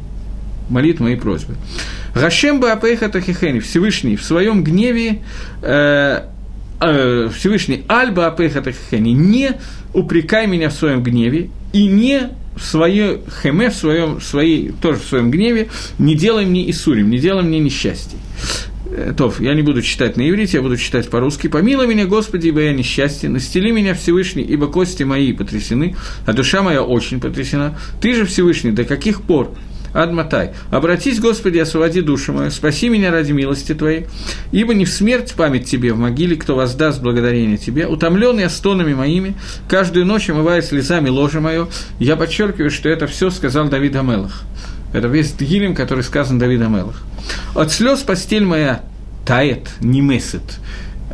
молитвы, 0.68 1.04
мои 1.04 1.16
просьбы. 1.16 1.54
Гашем 2.16 2.58
бы 2.58 2.66
тахихени, 2.66 3.60
Всевышний 3.60 4.16
в 4.16 4.24
своем 4.24 4.64
гневе 4.64 5.22
э, 5.62 6.24
э, 6.82 7.30
Всевышний 7.34 7.84
Альба 7.88 8.26
Апехатахени, 8.26 9.10
не 9.10 9.52
упрекай 9.92 10.46
меня 10.46 10.68
в 10.68 10.72
своем 10.72 11.02
гневе 11.02 11.50
и 11.72 11.86
не 11.86 12.30
в 12.56 12.62
своей 12.62 13.20
хеме, 13.42 13.70
в 13.70 13.74
своем, 13.74 14.20
своей, 14.20 14.72
тоже 14.72 15.00
в 15.00 15.04
своем 15.04 15.30
гневе, 15.30 15.68
не 15.98 16.14
делай 16.14 16.44
мне 16.44 16.68
Исурим, 16.70 17.10
не 17.10 17.18
делай 17.18 17.42
мне 17.42 17.58
несчастье. 17.58 18.18
Э, 18.90 19.14
Тов, 19.16 19.40
я 19.40 19.54
не 19.54 19.62
буду 19.62 19.82
читать 19.82 20.16
на 20.16 20.28
иврите, 20.28 20.58
я 20.58 20.62
буду 20.62 20.76
читать 20.76 21.08
по-русски. 21.08 21.48
«Помилуй 21.48 21.86
меня, 21.86 22.06
Господи, 22.06 22.48
ибо 22.48 22.60
я 22.60 22.72
несчастье, 22.72 23.28
настели 23.28 23.70
меня 23.70 23.94
Всевышний, 23.94 24.42
ибо 24.42 24.66
кости 24.66 25.02
мои 25.02 25.32
потрясены, 25.32 25.96
а 26.26 26.32
душа 26.32 26.62
моя 26.62 26.82
очень 26.82 27.20
потрясена. 27.20 27.78
Ты 28.00 28.14
же 28.14 28.26
Всевышний, 28.26 28.72
до 28.72 28.84
каких 28.84 29.22
пор 29.22 29.54
Адматай. 29.92 30.52
Обратись, 30.70 31.20
Господи, 31.20 31.58
освободи 31.58 32.00
душу 32.00 32.32
мою, 32.32 32.50
спаси 32.50 32.88
меня 32.88 33.10
ради 33.10 33.32
милости 33.32 33.74
Твоей, 33.74 34.06
ибо 34.50 34.74
не 34.74 34.84
в 34.84 34.90
смерть 34.90 35.34
память 35.36 35.66
Тебе 35.66 35.92
в 35.92 35.98
могиле, 35.98 36.36
кто 36.36 36.56
воздаст 36.56 37.00
благодарение 37.00 37.58
Тебе, 37.58 37.86
утомленный 37.86 38.48
стонами 38.48 38.94
моими, 38.94 39.34
каждую 39.68 40.06
ночь 40.06 40.30
омывая 40.30 40.62
слезами 40.62 41.08
ложе 41.08 41.40
мое, 41.40 41.68
я 41.98 42.16
подчеркиваю, 42.16 42.70
что 42.70 42.88
это 42.88 43.06
все 43.06 43.30
сказал 43.30 43.68
Давид 43.68 43.96
Амелах. 43.96 44.42
Это 44.92 45.08
весь 45.08 45.32
Тгилем, 45.32 45.74
который 45.74 46.04
сказан 46.04 46.38
Давид 46.38 46.60
Амелах. 46.62 47.02
От 47.54 47.72
слез 47.72 48.00
постель 48.00 48.44
моя 48.44 48.82
тает, 49.24 49.68
не 49.80 50.00
месит 50.00 50.42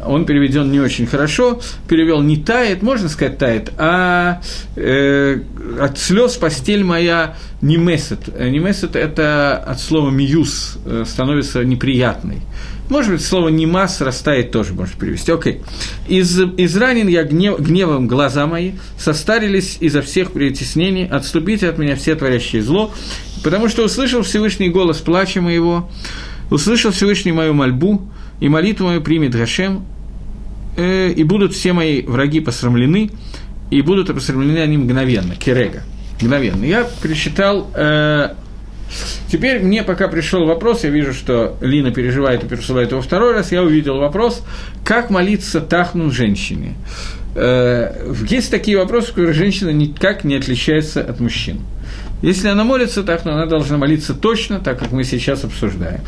он 0.06 0.24
переведен 0.24 0.70
не 0.70 0.80
очень 0.80 1.06
хорошо, 1.06 1.61
перевел 1.88 2.22
не 2.22 2.37
тает, 2.37 2.82
можно 2.82 3.08
сказать 3.08 3.38
тает, 3.38 3.72
а 3.78 4.40
э, 4.76 5.40
от 5.80 5.98
слез 5.98 6.37
постель 6.37 6.84
моя 6.84 7.37
не 7.61 7.76
месет. 7.76 8.38
Не 8.38 8.58
месет– 8.58 8.96
это 8.96 9.56
от 9.56 9.80
слова 9.80 10.11
миюс, 10.11 10.78
э, 10.84 11.04
становится 11.06 11.64
неприятной. 11.64 12.42
Может 12.88 13.12
быть, 13.12 13.24
слово 13.24 13.48
«немас» 13.48 14.00
растает 14.00 14.50
тоже 14.50 14.72
можно 14.72 14.94
перевести. 14.98 15.30
Окей. 15.30 15.61
Из, 16.06 16.40
изранен 16.56 17.06
я 17.08 17.22
гнев, 17.22 17.61
гневом 17.61 18.08
глаза 18.08 18.46
мои, 18.46 18.72
состарились 18.98 19.76
изо 19.80 20.00
всех 20.00 20.32
притеснений, 20.32 21.06
отступите 21.06 21.68
от 21.68 21.76
меня 21.76 21.96
все 21.96 22.14
творящие 22.14 22.62
зло, 22.62 22.92
потому 23.44 23.68
что 23.68 23.84
услышал 23.84 24.22
Всевышний 24.22 24.70
голос 24.70 24.98
плача 24.98 25.42
моего, 25.42 25.90
услышал 26.50 26.90
Всевышний 26.90 27.32
мою 27.32 27.52
мольбу, 27.52 28.08
и 28.40 28.48
молитву 28.48 28.87
мою 28.87 29.01
примет 29.01 29.35
Гашем, 29.35 29.85
э, 30.77 31.11
и 31.11 31.22
будут 31.24 31.55
все 31.55 31.72
мои 31.72 32.03
враги 32.03 32.40
посрамлены, 32.40 33.11
и 33.70 33.83
будут 33.83 34.12
посрамлены 34.12 34.59
они 34.59 34.79
мгновенно, 34.79 35.35
керега, 35.35 35.83
мгновенно. 36.20 36.64
Я 36.64 36.87
пересчитал 37.03 37.70
э, 37.74 38.31
Теперь 39.31 39.61
мне 39.61 39.83
пока 39.83 40.09
пришел 40.09 40.46
вопрос, 40.46 40.85
я 40.85 40.90
вижу, 40.90 41.12
что 41.12 41.57
Лина 41.61 41.90
переживает 41.90 42.44
и 42.44 42.46
пересылает 42.46 42.92
его 42.92 43.03
второй 43.03 43.35
раз, 43.35 43.53
я 43.53 43.62
увидел 43.62 43.98
вопрос, 43.98 44.42
как 44.85 45.11
молиться 45.11 45.61
тахну 45.61 46.11
женщине. 46.11 46.74
Э, 47.35 48.14
есть 48.29 48.51
такие 48.51 48.79
вопросы, 48.79 49.09
в 49.09 49.14
которых 49.14 49.35
женщина 49.35 49.70
никак 49.70 50.24
не 50.24 50.37
отличается 50.37 51.03
от 51.03 51.20
мужчин. 51.20 51.61
Если 52.22 52.48
она 52.48 52.64
молится 52.64 53.05
так, 53.05 53.24
но 53.24 53.33
она 53.33 53.46
должна 53.46 53.77
молиться 53.77 54.14
точно, 54.14 54.59
так 54.59 54.79
как 54.79 54.90
мы 54.90 55.05
сейчас 55.05 55.44
обсуждаем 55.44 56.01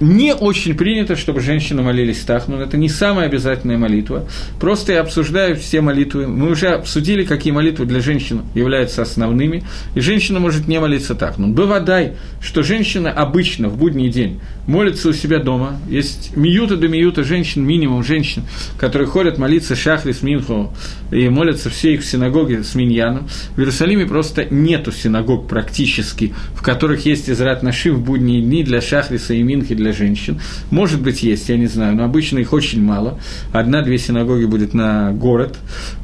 не 0.00 0.34
очень 0.34 0.76
принято, 0.76 1.16
чтобы 1.16 1.40
женщины 1.40 1.82
молились 1.82 2.20
так, 2.20 2.48
но 2.48 2.60
это 2.60 2.76
не 2.76 2.88
самая 2.88 3.26
обязательная 3.26 3.78
молитва. 3.78 4.26
Просто 4.60 4.92
я 4.92 5.00
обсуждаю 5.00 5.56
все 5.56 5.80
молитвы. 5.80 6.26
Мы 6.26 6.50
уже 6.50 6.68
обсудили, 6.68 7.24
какие 7.24 7.52
молитвы 7.52 7.86
для 7.86 8.00
женщин 8.00 8.42
являются 8.54 9.02
основными, 9.02 9.64
и 9.94 10.00
женщина 10.00 10.40
может 10.40 10.68
не 10.68 10.80
молиться 10.80 11.14
так. 11.14 11.38
Но 11.38 11.48
бывадай, 11.48 12.14
что 12.40 12.62
женщина 12.62 13.10
обычно 13.12 13.68
в 13.68 13.78
будний 13.78 14.10
день 14.10 14.40
молится 14.66 15.08
у 15.08 15.12
себя 15.12 15.38
дома. 15.38 15.78
Есть 15.88 16.36
миюта 16.36 16.76
до 16.76 16.88
миюта 16.88 17.24
женщин, 17.24 17.64
минимум 17.64 18.02
женщин, 18.02 18.42
которые 18.78 19.08
ходят 19.08 19.38
молиться 19.38 19.76
шахрис 19.76 20.22
минху 20.22 20.72
и 21.10 21.28
молятся 21.28 21.70
все 21.70 21.94
их 21.94 22.02
в 22.02 22.06
синагоге 22.06 22.64
с 22.64 22.74
миньяном. 22.74 23.28
В 23.54 23.58
Иерусалиме 23.58 24.06
просто 24.06 24.46
нету 24.50 24.92
синагог 24.92 25.48
практически, 25.48 26.34
в 26.54 26.62
которых 26.62 27.06
есть 27.06 27.30
израт 27.30 27.62
наши 27.62 27.92
в 27.92 28.00
будние 28.00 28.42
дни 28.42 28.62
для 28.64 28.80
шахриса 28.80 29.34
и 29.34 29.42
минхи 29.42 29.74
для 29.74 29.92
женщин. 29.92 30.40
Может 30.70 31.00
быть, 31.00 31.22
есть, 31.22 31.48
я 31.48 31.56
не 31.56 31.66
знаю, 31.66 31.96
но 31.96 32.04
обычно 32.04 32.38
их 32.38 32.52
очень 32.52 32.82
мало. 32.82 33.18
Одна-две 33.52 33.98
синагоги 33.98 34.44
будет 34.44 34.74
на 34.74 35.12
город. 35.12 35.56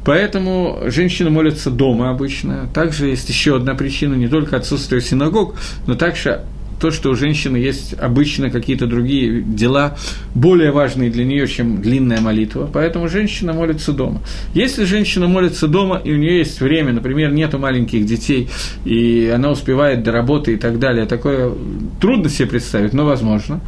Поэтому 0.05 0.83
женщины 0.87 1.29
молятся 1.29 1.69
дома 1.69 2.09
обычно. 2.09 2.69
Также 2.73 3.07
есть 3.07 3.29
еще 3.29 3.57
одна 3.57 3.75
причина, 3.75 4.15
не 4.15 4.27
только 4.27 4.55
отсутствие 4.55 5.01
синагог, 5.01 5.55
но 5.87 5.95
также 5.95 6.43
то, 6.83 6.91
что 6.91 7.11
у 7.11 7.15
женщины 7.15 7.55
есть 7.55 7.93
обычно 7.93 8.49
какие-то 8.49 8.87
другие 8.87 9.41
дела, 9.41 9.95
более 10.35 10.73
важные 10.73 11.09
для 11.09 11.23
нее, 11.23 11.47
чем 11.47 11.81
длинная 11.81 12.19
молитва. 12.19 12.69
Поэтому 12.73 13.07
женщина 13.07 13.53
молится 13.53 13.93
дома. 13.93 14.21
Если 14.53 14.83
женщина 14.83 15.29
молится 15.29 15.69
дома, 15.69 16.01
и 16.03 16.11
у 16.11 16.17
нее 16.17 16.39
есть 16.39 16.59
время, 16.59 16.91
например, 16.91 17.31
нету 17.31 17.57
маленьких 17.57 18.05
детей, 18.05 18.49
и 18.83 19.31
она 19.33 19.51
успевает 19.51 20.03
до 20.03 20.11
работы 20.11 20.55
и 20.55 20.57
так 20.57 20.77
далее, 20.77 21.05
такое 21.05 21.53
трудно 22.01 22.29
себе 22.29 22.49
представить, 22.49 22.91
но 22.91 23.05
возможно. 23.05 23.61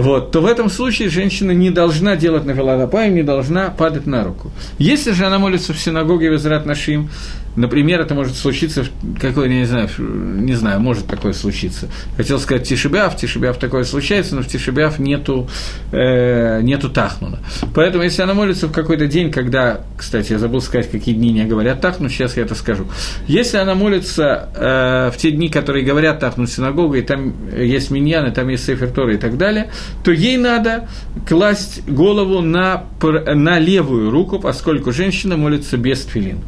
Вот, 0.00 0.30
то 0.30 0.40
в 0.40 0.46
этом 0.46 0.68
случае 0.68 1.08
женщина 1.08 1.52
не 1.52 1.70
должна 1.70 2.16
делать 2.16 2.44
на 2.44 2.52
Веладапаем, 2.52 3.14
не 3.14 3.22
должна 3.22 3.70
падать 3.70 4.06
на 4.06 4.24
руку. 4.24 4.50
Если 4.78 5.12
же 5.12 5.26
она 5.26 5.38
молится 5.38 5.72
в 5.72 5.78
синагоге 5.78 6.30
в 6.30 6.36
Израт 6.36 6.66
Нашим, 6.66 7.08
Например, 7.56 8.00
это 8.00 8.14
может 8.14 8.34
случиться, 8.36 8.84
какой, 9.20 9.48
не 9.48 9.64
знаю, 9.64 9.88
не 9.98 10.54
знаю, 10.54 10.80
может 10.80 11.06
такое 11.06 11.32
случиться. 11.32 11.88
Хотел 12.16 12.40
сказать 12.40 12.66
Тишибяв, 12.66 13.16
Тишибяв 13.16 13.58
такое 13.58 13.84
случается, 13.84 14.34
но 14.34 14.42
в 14.42 14.48
Тишибяв 14.48 14.98
нету, 14.98 15.48
э, 15.92 16.60
нету 16.62 16.90
Тахнуна. 16.90 17.38
Поэтому, 17.72 18.02
если 18.02 18.22
она 18.22 18.34
молится 18.34 18.66
в 18.66 18.72
какой-то 18.72 19.06
день, 19.06 19.30
когда, 19.30 19.82
кстати, 19.96 20.32
я 20.32 20.38
забыл 20.38 20.60
сказать, 20.60 20.90
какие 20.90 21.14
дни 21.14 21.32
не 21.32 21.44
говорят 21.44 21.80
Тахну, 21.80 22.08
сейчас 22.08 22.36
я 22.36 22.42
это 22.42 22.56
скажу. 22.56 22.88
Если 23.28 23.56
она 23.56 23.76
молится 23.76 24.48
э, 24.56 25.10
в 25.14 25.16
те 25.16 25.30
дни, 25.30 25.48
которые 25.48 25.84
говорят 25.84 26.18
Тахну 26.18 26.46
синагога, 26.46 26.98
и 26.98 27.02
там 27.02 27.34
есть 27.56 27.90
миньян, 27.92 28.26
и 28.26 28.34
там 28.34 28.48
есть 28.48 28.64
Сефер 28.66 28.90
Тора 28.90 29.14
и 29.14 29.18
так 29.18 29.38
далее, 29.38 29.70
то 30.02 30.12
ей 30.12 30.36
надо 30.36 30.88
класть 31.26 31.86
голову 31.88 32.40
на, 32.40 32.84
на 33.02 33.58
левую 33.58 34.10
руку, 34.10 34.38
поскольку 34.38 34.92
женщина 34.92 35.36
молится 35.36 35.76
без 35.76 36.04
тфилин. 36.04 36.38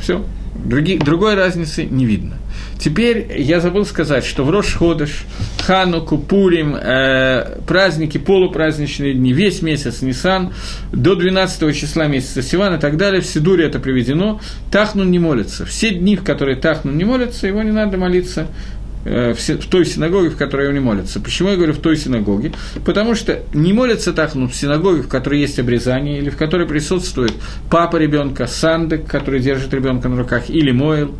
Все. 0.00 0.24
Други, 0.54 0.98
другой 0.98 1.34
разницы 1.34 1.84
не 1.84 2.04
видно. 2.04 2.36
Теперь 2.78 3.40
я 3.40 3.60
забыл 3.60 3.84
сказать, 3.86 4.24
что 4.24 4.44
в 4.44 4.50
Рош-Ходыш, 4.50 5.24
Хануку, 5.60 6.18
Пурим, 6.18 6.74
э, 6.74 7.60
праздники, 7.66 8.18
полупраздничные 8.18 9.14
дни, 9.14 9.32
весь 9.32 9.62
месяц 9.62 10.02
Нисан, 10.02 10.52
до 10.92 11.14
12 11.14 11.76
числа 11.76 12.08
месяца 12.08 12.42
Сиван 12.42 12.74
и 12.74 12.80
так 12.80 12.96
далее, 12.96 13.20
в 13.20 13.26
Сидуре 13.26 13.66
это 13.66 13.78
приведено, 13.78 14.40
Тахнун 14.72 15.10
не 15.10 15.20
молится. 15.20 15.64
Все 15.64 15.90
дни, 15.90 16.16
в 16.16 16.24
которые 16.24 16.56
Тахнун 16.56 16.98
не 16.98 17.04
молится, 17.04 17.46
его 17.46 17.62
не 17.62 17.70
надо 17.70 17.98
молиться 17.98 18.48
в 19.04 19.66
той 19.68 19.84
синагоге, 19.84 20.30
в 20.30 20.36
которой 20.36 20.68
он 20.68 20.74
не 20.74 20.80
молится. 20.80 21.20
Почему 21.20 21.50
я 21.50 21.56
говорю 21.56 21.72
в 21.72 21.78
той 21.78 21.96
синагоге? 21.96 22.52
Потому 22.84 23.14
что 23.14 23.40
не 23.52 23.72
молится 23.72 24.12
так 24.12 24.34
ну, 24.34 24.48
в 24.48 24.54
синагоге, 24.54 25.02
в 25.02 25.08
которой 25.08 25.40
есть 25.40 25.58
обрезание, 25.58 26.18
или 26.18 26.30
в 26.30 26.36
которой 26.36 26.66
присутствует 26.66 27.32
папа 27.70 27.96
ребенка, 27.96 28.46
сандек, 28.46 29.06
который 29.06 29.40
держит 29.40 29.74
ребенка 29.74 30.08
на 30.08 30.16
руках, 30.16 30.48
или 30.50 30.70
мойл, 30.70 31.14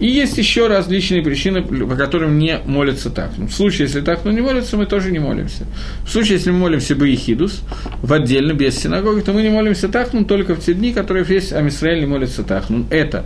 и 0.00 0.06
есть 0.06 0.38
еще 0.38 0.68
различные 0.68 1.22
причины, 1.22 1.62
по 1.62 1.96
которым 1.96 2.38
не 2.38 2.60
молятся 2.64 3.10
так. 3.10 3.30
В 3.36 3.50
случае, 3.50 3.86
если 3.86 4.00
так, 4.00 4.24
но 4.24 4.30
не 4.30 4.40
молятся, 4.40 4.76
мы 4.76 4.86
тоже 4.86 5.10
не 5.10 5.18
молимся. 5.18 5.66
В 6.04 6.10
случае, 6.10 6.34
если 6.34 6.50
мы 6.50 6.58
молимся 6.58 6.94
Баихидус, 6.94 7.62
в 8.02 8.12
отдельно, 8.12 8.52
без 8.52 8.78
синагоги, 8.78 9.20
то 9.22 9.32
мы 9.32 9.42
не 9.42 9.48
молимся 9.48 9.88
так, 9.88 10.12
но 10.12 10.24
только 10.24 10.54
в 10.54 10.60
те 10.60 10.74
дни, 10.74 10.92
которые 10.92 11.24
весь 11.24 11.52
Амисраэль 11.52 12.00
не 12.00 12.06
молится. 12.06 12.44
Ну, 12.68 12.86
это 12.90 13.24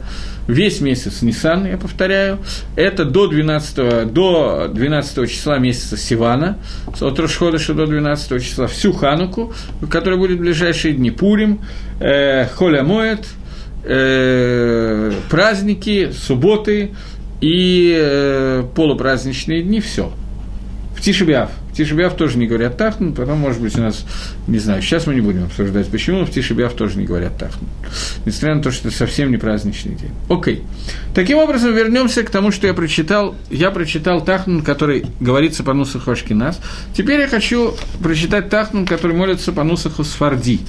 весь 0.49 0.81
месяц 0.81 1.23
Нисан, 1.23 1.67
я 1.67 1.77
повторяю, 1.77 2.39
это 2.75 3.05
до 3.05 3.27
12, 3.27 4.13
до 4.13 4.69
12 4.73 5.31
числа 5.31 5.59
месяца 5.59 5.97
Сивана, 5.97 6.59
от 7.01 7.19
Рошходыша 7.19 7.75
до 7.75 7.87
12 7.87 8.43
числа, 8.43 8.67
всю 8.67 8.93
Хануку, 8.93 9.53
которая 9.91 10.19
будет 10.19 10.39
в 10.39 10.41
ближайшие 10.41 10.95
дни, 10.95 11.11
Пурим, 11.11 11.61
э, 12.01 12.47
Холя 12.47 12.83
Моет– 12.83 13.27
э, 13.85 15.13
праздники, 15.31 16.13
субботы 16.13 16.93
и 17.41 17.93
э, 17.95 18.65
полупраздничные 18.75 19.63
дни, 19.63 19.81
все. 19.81 20.13
В 20.97 21.01
Тишебиав. 21.01 21.51
В 21.73 21.75
Тишебиав 21.75 22.15
тоже 22.17 22.37
не 22.37 22.47
говорят 22.47 22.77
Тахну, 22.77 23.13
потом, 23.15 23.39
может 23.39 23.61
быть, 23.61 23.77
у 23.79 23.81
нас, 23.81 24.05
не 24.47 24.59
знаю, 24.59 24.83
сейчас 24.83 25.07
мы 25.07 25.15
не 25.15 25.23
будем 25.23 25.45
обсуждать, 25.45 25.89
почему, 25.89 26.19
но 26.19 26.27
в 26.27 26.31
Тишебиав 26.31 26.75
тоже 26.75 26.99
не 26.99 27.07
говорят 27.07 27.39
Тахну. 27.39 27.67
Несмотря 28.27 28.57
на 28.57 28.63
то, 28.63 28.71
что 28.71 28.89
это 28.89 28.97
совсем 28.97 29.31
не 29.31 29.39
праздничный 29.39 29.95
день. 29.95 30.11
Окей. 30.29 30.63
Таким 31.15 31.39
образом, 31.39 31.75
вернемся 31.75 32.23
к 32.25 32.31
тому, 32.31 32.51
что 32.51 32.67
я 32.67 32.75
прочитал. 32.75 33.35
Я 33.51 33.71
прочитал 33.71 34.23
Тахнун, 34.23 34.63
который 34.63 35.07
говорится 35.19 35.65
по 35.65 35.73
Нусаху 35.73 36.11
Ашкинас. 36.11 36.61
Теперь 36.95 37.21
я 37.21 37.29
хочу 37.29 37.75
прочитать 38.03 38.51
Тахнун, 38.51 38.87
который 38.87 39.17
молится 39.17 39.51
по 39.51 39.65
Нусаху 39.65 40.05
Сфарди 40.05 40.61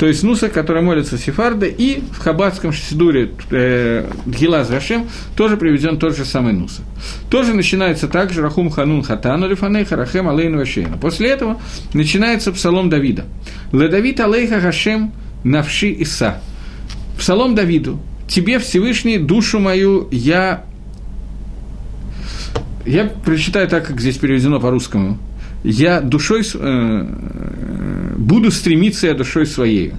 то 0.00 0.06
есть 0.06 0.22
Нусах, 0.22 0.52
который 0.52 0.80
молится 0.80 1.18
Сефарда, 1.18 1.66
и 1.66 2.00
в 2.00 2.20
Хабадском 2.20 2.72
Сидуре 2.72 3.32
э, 3.50 4.10
Гилаз 4.24 4.70
Рашем 4.70 5.06
тоже 5.36 5.58
приведен 5.58 5.98
тот 5.98 6.16
же 6.16 6.24
самый 6.24 6.54
Нусах. 6.54 6.86
Тоже 7.28 7.52
начинается 7.52 8.08
так 8.08 8.32
же 8.32 8.40
Рахум 8.40 8.70
Ханун 8.70 9.02
Хатану 9.02 9.46
Лифаней 9.46 9.84
Харахем 9.84 10.26
Алейну 10.26 10.56
Вашейну. 10.56 10.96
После 10.96 11.28
этого 11.28 11.60
начинается 11.92 12.50
псалом 12.50 12.88
Давида. 12.88 13.26
Ледавид 13.72 14.18
Алейха 14.20 14.58
Хашем 14.62 15.12
Навши 15.44 15.90
Иса. 15.90 16.40
Псалом 17.18 17.54
Давиду. 17.54 18.00
Тебе, 18.26 18.58
Всевышний, 18.58 19.18
душу 19.18 19.58
мою 19.58 20.08
я... 20.10 20.64
Я 22.86 23.04
прочитаю 23.04 23.68
так, 23.68 23.86
как 23.86 24.00
здесь 24.00 24.16
переведено 24.16 24.60
по-русскому 24.60 25.18
я 25.62 26.00
душой, 26.00 26.42
э, 26.54 28.14
буду 28.16 28.50
стремиться 28.50 29.06
я 29.06 29.14
душой 29.14 29.46
своей. 29.46 29.92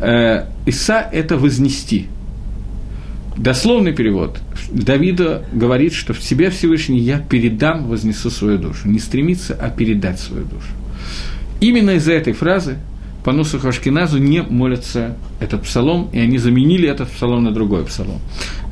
Э, 0.00 0.46
Иса– 0.66 1.08
это 1.12 1.36
вознести. 1.36 2.06
Дословный 3.36 3.92
перевод. 3.92 4.40
Давида 4.70 5.44
говорит, 5.52 5.92
что 5.92 6.12
в 6.12 6.22
себе 6.22 6.50
Всевышний 6.50 6.98
я 6.98 7.18
передам, 7.18 7.86
вознесу 7.86 8.30
свою 8.30 8.58
душу. 8.58 8.88
Не 8.88 8.98
стремиться, 8.98 9.56
а 9.60 9.70
передать 9.70 10.18
свою 10.18 10.44
душу. 10.44 10.68
Именно 11.60 11.90
из-за 11.92 12.12
этой 12.12 12.32
фразы 12.32 12.78
по 13.24 13.32
Нусаху 13.32 13.68
Ашкиназу 13.68 14.18
не 14.18 14.42
молятся 14.42 15.16
этот 15.40 15.62
псалом, 15.62 16.08
и 16.12 16.18
они 16.18 16.38
заменили 16.38 16.88
этот 16.88 17.10
псалом 17.10 17.44
на 17.44 17.52
другой 17.52 17.84
псалом. 17.84 18.20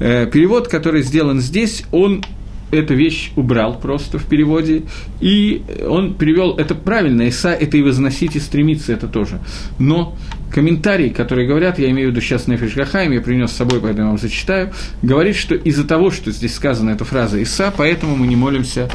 Э, 0.01 0.27
перевод, 0.27 0.67
который 0.69 1.03
сделан 1.03 1.41
здесь, 1.41 1.85
он 1.93 2.25
эту 2.71 2.95
вещь 2.95 3.33
убрал 3.37 3.79
просто 3.79 4.19
в 4.19 4.27
переводе, 4.27 4.83
и 5.21 5.63
он 5.89 6.15
перевел 6.15 6.57
это 6.57 6.75
правильно, 6.75 7.23
Иса– 7.23 7.51
это 7.61 7.77
и 7.77 7.83
возносить, 7.83 8.37
и 8.37 8.41
стремиться, 8.41 8.93
это 8.93 9.09
тоже. 9.09 9.41
Но 9.79 10.17
комментарии, 10.53 11.11
которые 11.11 11.47
говорят, 11.47 11.79
я 11.79 11.91
имею 11.91 12.09
в 12.09 12.11
виду 12.13 12.21
сейчас 12.21 12.47
Нефиш 12.47 12.75
Гахаим, 12.75 13.13
я 13.13 13.21
принес 13.21 13.51
с 13.51 13.57
собой, 13.57 13.81
поэтому 13.81 14.05
я 14.05 14.09
вам 14.11 14.19
зачитаю, 14.19 14.73
говорит, 15.03 15.37
что 15.37 15.55
из-за 15.55 15.85
того, 15.85 16.11
что 16.11 16.31
здесь 16.31 16.55
сказана 16.55 16.91
эта 16.91 17.05
фраза 17.05 17.39
Иса, 17.39 17.73
поэтому 17.77 18.17
мы 18.17 18.27
не 18.27 18.37
молимся 18.37 18.89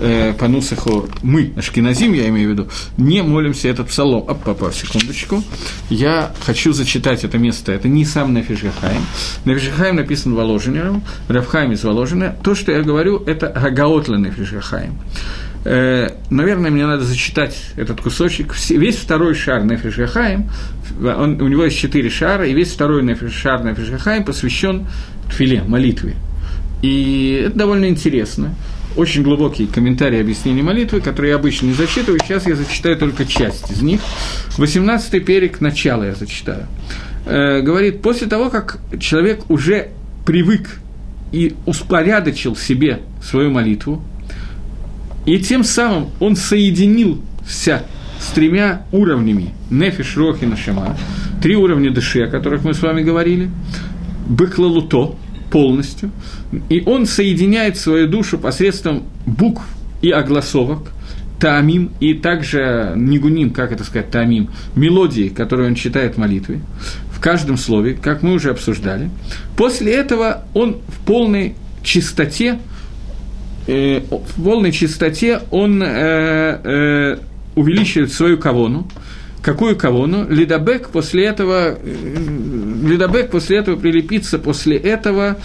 э, 0.00 0.32
по 0.38 0.48
Нусаху, 0.48 1.08
мы, 1.22 1.52
Ашкиназим, 1.56 2.12
я 2.12 2.28
имею 2.28 2.50
в 2.50 2.52
виду, 2.52 2.68
не 2.96 3.22
молимся 3.22 3.68
этот 3.68 3.88
псалом. 3.88 4.24
Оп, 4.28 4.42
папа, 4.44 4.72
секундочку. 4.72 5.42
Я 5.90 6.32
хочу 6.44 6.72
зачитать 6.72 7.24
это 7.24 7.38
место, 7.38 7.72
это 7.72 7.88
не 7.88 8.04
сам 8.04 8.34
Нефиш 8.34 8.62
Гахаим. 8.62 9.02
Нефиш 9.44 9.68
Гахаим 9.70 9.96
написан 9.96 10.34
Воложенером, 10.34 11.02
Равхайм 11.28 11.72
из 11.72 11.84
Воложенера. 11.84 12.36
То, 12.42 12.54
что 12.54 12.72
я 12.72 12.82
говорю, 12.82 13.22
это 13.26 13.48
Гагаотла 13.48 14.16
Нефиш 14.16 14.52
Гахаим. 14.52 14.98
Э, 15.64 16.10
наверное, 16.30 16.70
мне 16.70 16.86
надо 16.86 17.04
зачитать 17.04 17.56
этот 17.76 18.00
кусочек. 18.00 18.54
Весь 18.70 18.96
второй 18.96 19.34
шар 19.34 19.64
Нефиш 19.64 19.96
Гахаим, 19.96 20.50
он, 21.00 21.40
у 21.40 21.48
него 21.48 21.64
есть 21.64 21.78
четыре 21.78 22.10
шара, 22.10 22.46
и 22.46 22.52
весь 22.52 22.72
второй 22.72 23.02
шар 23.30 23.64
Нефиш 23.64 23.88
Гахаим 23.88 24.24
посвящен 24.24 24.86
тфиле, 25.30 25.62
молитве. 25.62 26.16
И 26.82 27.44
это 27.46 27.56
довольно 27.56 27.88
интересно. 27.88 28.54
Очень 28.96 29.22
глубокие 29.22 29.66
комментарии 29.66 30.20
объяснения 30.20 30.62
молитвы, 30.62 31.00
которые 31.00 31.30
я 31.30 31.36
обычно 31.36 31.66
не 31.66 31.72
зачитываю. 31.72 32.20
Сейчас 32.22 32.46
я 32.46 32.54
зачитаю 32.54 32.96
только 32.96 33.24
часть 33.24 33.70
из 33.70 33.80
них. 33.80 34.00
18-й 34.58 35.20
перек, 35.20 35.60
начало 35.60 36.04
я 36.04 36.14
зачитаю. 36.14 36.66
Э, 37.26 37.62
говорит, 37.62 38.02
после 38.02 38.26
того, 38.26 38.50
как 38.50 38.78
человек 39.00 39.50
уже 39.50 39.88
привык 40.26 40.78
и 41.32 41.54
успорядочил 41.64 42.54
себе 42.54 43.00
свою 43.22 43.50
молитву, 43.50 44.04
и 45.26 45.38
тем 45.38 45.64
самым 45.64 46.08
он 46.20 46.36
соединился 46.36 47.84
с 48.20 48.28
тремя 48.32 48.82
уровнями. 48.92 49.54
Нефиш, 49.70 50.16
Рохи, 50.16 50.44
Нашама, 50.44 50.96
три 51.42 51.56
уровня 51.56 51.90
души, 51.90 52.22
о 52.22 52.28
которых 52.28 52.64
мы 52.64 52.74
с 52.74 52.82
вами 52.82 53.02
говорили, 53.02 53.50
Быклалуто 54.26 55.14
полностью, 55.50 56.10
и 56.68 56.82
он 56.86 57.06
соединяет 57.06 57.76
свою 57.76 58.08
душу 58.08 58.38
посредством 58.38 59.04
букв 59.26 59.62
и 60.02 60.10
огласовок, 60.10 60.90
таамим, 61.38 61.90
и 62.00 62.14
также 62.14 62.92
нигуним, 62.96 63.50
как 63.50 63.70
это 63.70 63.84
сказать, 63.84 64.10
таамим, 64.10 64.50
мелодии, 64.74 65.28
которые 65.28 65.68
он 65.68 65.74
читает 65.74 66.14
в 66.14 66.18
молитве, 66.18 66.60
в 67.12 67.20
каждом 67.20 67.56
слове, 67.56 67.94
как 67.94 68.22
мы 68.22 68.32
уже 68.32 68.50
обсуждали. 68.50 69.10
После 69.56 69.92
этого 69.92 70.44
он 70.54 70.78
в 70.88 71.06
полной 71.06 71.54
чистоте 71.82 72.58
э, 73.66 74.00
в 74.00 74.42
полной 74.42 74.72
чистоте 74.72 75.40
он 75.50 75.82
э, 75.82 75.86
э, 76.64 77.16
увеличивает 77.54 78.12
свою 78.12 78.38
кавону. 78.38 78.88
Какую 79.42 79.76
кавону? 79.76 80.26
Лидабек 80.28 80.88
после 80.88 81.26
этого, 81.26 81.76
э, 81.78 82.86
Лидабек 82.86 83.30
после 83.30 83.58
этого 83.58 83.76
прилепится 83.76 84.38
после 84.38 84.76
этого 84.76 85.36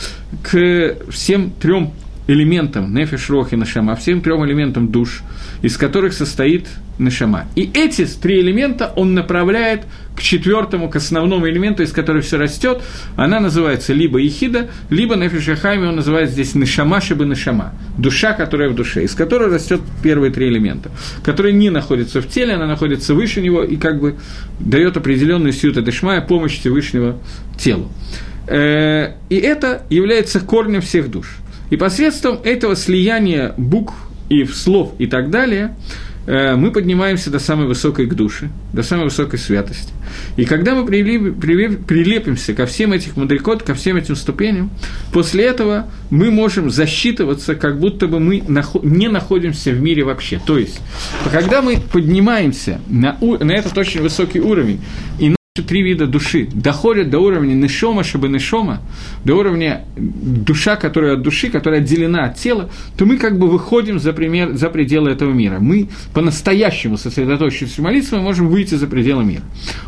к 0.41 0.95
всем 1.09 1.51
трем 1.51 1.91
элементам 2.29 2.93
нефиш, 2.93 3.29
рох 3.29 3.53
и 3.53 3.55
нашама, 3.55 3.95
всем 3.95 4.21
трем 4.21 4.45
элементам 4.45 4.89
душ, 4.89 5.21
из 5.63 5.77
которых 5.77 6.13
состоит 6.13 6.67
нашама. 6.99 7.45
И 7.55 7.69
эти 7.73 8.05
три 8.05 8.39
элемента 8.41 8.93
он 8.95 9.15
направляет 9.15 9.85
к 10.15 10.21
четвертому, 10.21 10.89
к 10.89 10.95
основному 10.95 11.47
элементу, 11.49 11.81
из 11.81 11.91
которого 11.91 12.21
все 12.21 12.37
растет. 12.37 12.83
Она 13.15 13.39
называется 13.39 13.93
либо 13.93 14.19
ехида, 14.19 14.69
либо 14.91 15.15
нефиш 15.15 15.47
он 15.65 15.95
называет 15.95 16.29
здесь 16.29 16.53
нишама, 16.53 17.01
шибы 17.01 17.25
нишама, 17.25 17.73
душа, 17.97 18.33
которая 18.33 18.69
в 18.69 18.75
душе, 18.75 19.03
из 19.05 19.15
которой 19.15 19.49
растет 19.49 19.81
первые 20.03 20.31
три 20.31 20.49
элемента, 20.49 20.91
которые 21.23 21.53
не 21.53 21.71
находятся 21.71 22.21
в 22.21 22.27
теле, 22.27 22.53
она 22.53 22.67
находится 22.67 23.15
выше 23.15 23.41
него 23.41 23.63
и 23.63 23.75
как 23.75 23.99
бы 23.99 24.17
дает 24.59 24.97
определенную 24.97 25.53
сиюта 25.53 25.81
дешмая, 25.81 26.21
помощь 26.21 26.59
Всевышнего 26.59 27.17
телу. 27.57 27.89
Э, 28.45 29.13
и 29.29 29.35
это 29.35 29.83
является 29.89 30.39
корнем 30.39 30.81
всех 30.81 31.09
душ. 31.09 31.27
И 31.69 31.77
посредством 31.77 32.39
этого 32.43 32.75
слияния 32.75 33.53
букв 33.57 33.95
и 34.29 34.45
слов 34.45 34.93
и 34.99 35.07
так 35.07 35.29
далее– 35.29 35.75
Э, 36.29 36.55
мы 36.55 36.69
поднимаемся 36.69 37.31
до 37.31 37.39
самой 37.39 37.65
высокой 37.65 38.05
к 38.05 38.13
душе, 38.13 38.49
до 38.71 38.83
самой 38.83 39.05
высокой 39.05 39.39
святости. 39.39 39.91
И 40.37 40.45
когда 40.45 40.75
мы 40.75 40.85
прилепимся 40.85 42.53
ко 42.53 42.67
всем 42.67 42.93
этим 42.93 43.13
мудрикот, 43.15 43.63
ко 43.63 43.73
всем 43.73 43.97
этим 43.97 44.15
ступеням, 44.15 44.69
после 45.11 45.45
этого 45.45 45.87
мы 46.11 46.29
можем 46.29 46.69
засчитываться, 46.69 47.55
как 47.55 47.79
будто 47.79 48.07
бы 48.07 48.19
мы 48.19 48.43
не 48.83 49.07
находимся 49.07 49.71
в 49.71 49.81
мире 49.81 50.03
вообще. 50.03 50.39
То 50.45 50.59
есть, 50.59 50.79
когда 51.31 51.63
мы 51.63 51.79
поднимаемся 51.91 52.79
на, 52.87 53.17
на 53.19 53.51
этот 53.51 53.75
очень 53.75 54.03
высокий 54.03 54.39
уровень, 54.39 54.81
и 55.17 55.33
три 55.61 55.81
вида 55.81 56.07
души 56.07 56.47
доходят 56.53 57.09
до 57.09 57.19
уровня 57.19 57.53
нешома, 57.53 58.03
чтобы 58.03 58.29
нешома, 58.29 58.81
до 59.23 59.35
уровня 59.35 59.85
душа, 59.95 60.75
которая 60.75 61.13
от 61.13 61.21
души, 61.21 61.49
которая 61.49 61.81
отделена 61.81 62.25
от 62.25 62.37
тела, 62.37 62.69
то 62.97 63.05
мы 63.05 63.17
как 63.17 63.37
бы 63.37 63.47
выходим 63.49 63.99
за, 63.99 64.13
пример, 64.13 64.53
за 64.53 64.69
пределы 64.69 65.11
этого 65.11 65.31
мира. 65.31 65.59
Мы 65.59 65.89
по-настоящему 66.13 66.97
сосредоточившись 66.97 67.77
в 67.77 67.81
молитве, 67.81 68.17
мы 68.17 68.23
можем 68.23 68.47
выйти 68.49 68.75
за 68.75 68.87
пределы 68.87 69.23
мира. 69.23 69.43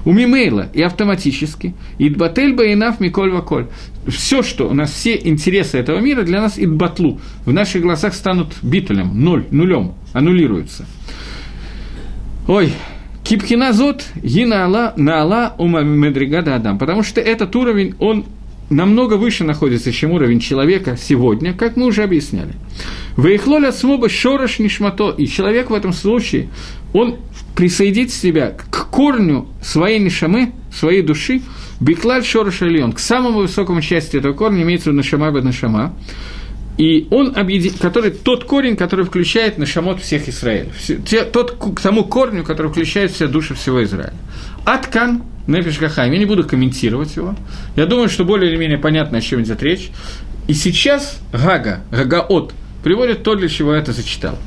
У 0.05 0.11
Мимейла 0.11 0.67
и 0.73 0.81
автоматически, 0.81 1.73
и 1.97 2.07
Идбатель 2.07 2.53
Баинав 2.53 2.99
Миколь 2.99 3.31
Ваколь. 3.31 3.67
Все, 4.07 4.41
что 4.43 4.67
у 4.69 4.73
нас, 4.73 4.91
все 4.91 5.19
интересы 5.23 5.77
этого 5.77 5.99
мира 5.99 6.23
для 6.23 6.41
нас 6.41 6.57
Идбатлу. 6.57 7.19
В 7.45 7.53
наших 7.53 7.81
глазах 7.81 8.13
станут 8.13 8.53
битулем, 8.61 9.23
ноль, 9.23 9.45
нулем, 9.51 9.93
аннулируются. 10.13 10.85
Ой, 12.47 12.73
Кипхина 13.23 13.73
зот, 13.73 14.05
гина 14.21 14.65
ала, 14.65 14.93
на 14.97 15.21
ала 15.21 15.55
ума 15.57 15.81
медригада 15.81 16.55
адам. 16.55 16.77
Потому 16.77 17.03
что 17.03 17.21
этот 17.21 17.55
уровень, 17.55 17.95
он 17.99 18.25
намного 18.71 19.15
выше 19.15 19.43
находится, 19.43 19.91
чем 19.91 20.11
уровень 20.11 20.39
человека 20.39 20.97
сегодня, 20.99 21.53
как 21.53 21.75
мы 21.75 21.85
уже 21.85 22.03
объясняли. 22.03 22.53
Выехлоля 23.17 23.71
смоба 23.71 24.09
шорош 24.09 24.59
нишмато, 24.59 25.11
и 25.11 25.27
человек 25.27 25.69
в 25.69 25.73
этом 25.73 25.93
случае, 25.93 26.49
он 26.93 27.17
присоединит 27.55 28.11
себя 28.11 28.55
к 28.71 28.89
корню 28.89 29.47
своей 29.61 29.99
нишамы, 29.99 30.53
своей 30.73 31.01
души, 31.01 31.41
биклаль 31.79 32.23
шорош 32.23 32.59
к 32.59 32.99
самому 32.99 33.39
высокому 33.39 33.81
части 33.81 34.17
этого 34.17 34.33
корня, 34.33 34.63
имеется 34.63 34.91
нишама 34.91 35.31
бе 35.31 35.41
нишама, 35.41 35.93
и 36.77 37.07
он 37.11 37.33
объедин... 37.35 37.73
который, 37.73 38.11
тот 38.11 38.45
корень, 38.45 38.75
который 38.75 39.05
включает 39.05 39.57
на 39.57 39.65
шамот 39.65 40.01
всех 40.01 40.27
Израиля. 40.29 40.69
Те, 41.05 41.23
тот, 41.23 41.51
к 41.51 41.79
тому 41.79 42.05
корню, 42.05 42.43
который 42.43 42.71
включает 42.71 43.11
все 43.11 43.27
души 43.27 43.53
всего 43.55 43.83
Израиля. 43.83 44.13
Аткан, 44.65 45.23
Нефиш 45.47 45.79
Гахайм, 45.79 46.13
я 46.13 46.19
не 46.19 46.25
буду 46.25 46.43
комментировать 46.43 47.15
его. 47.15 47.35
Я 47.75 47.85
думаю, 47.85 48.09
что 48.09 48.25
более 48.25 48.51
или 48.51 48.57
менее 48.57 48.77
понятно, 48.77 49.17
о 49.17 49.21
чем 49.21 49.41
идет 49.41 49.61
речь. 49.61 49.91
И 50.47 50.53
сейчас 50.53 51.19
Гага, 51.31 51.81
Гагаот, 51.91 52.53
приводит 52.83 53.23
то, 53.23 53.35
для 53.35 53.49
чего 53.49 53.73
я 53.73 53.81
это 53.81 53.91
зачитал. 53.91 54.37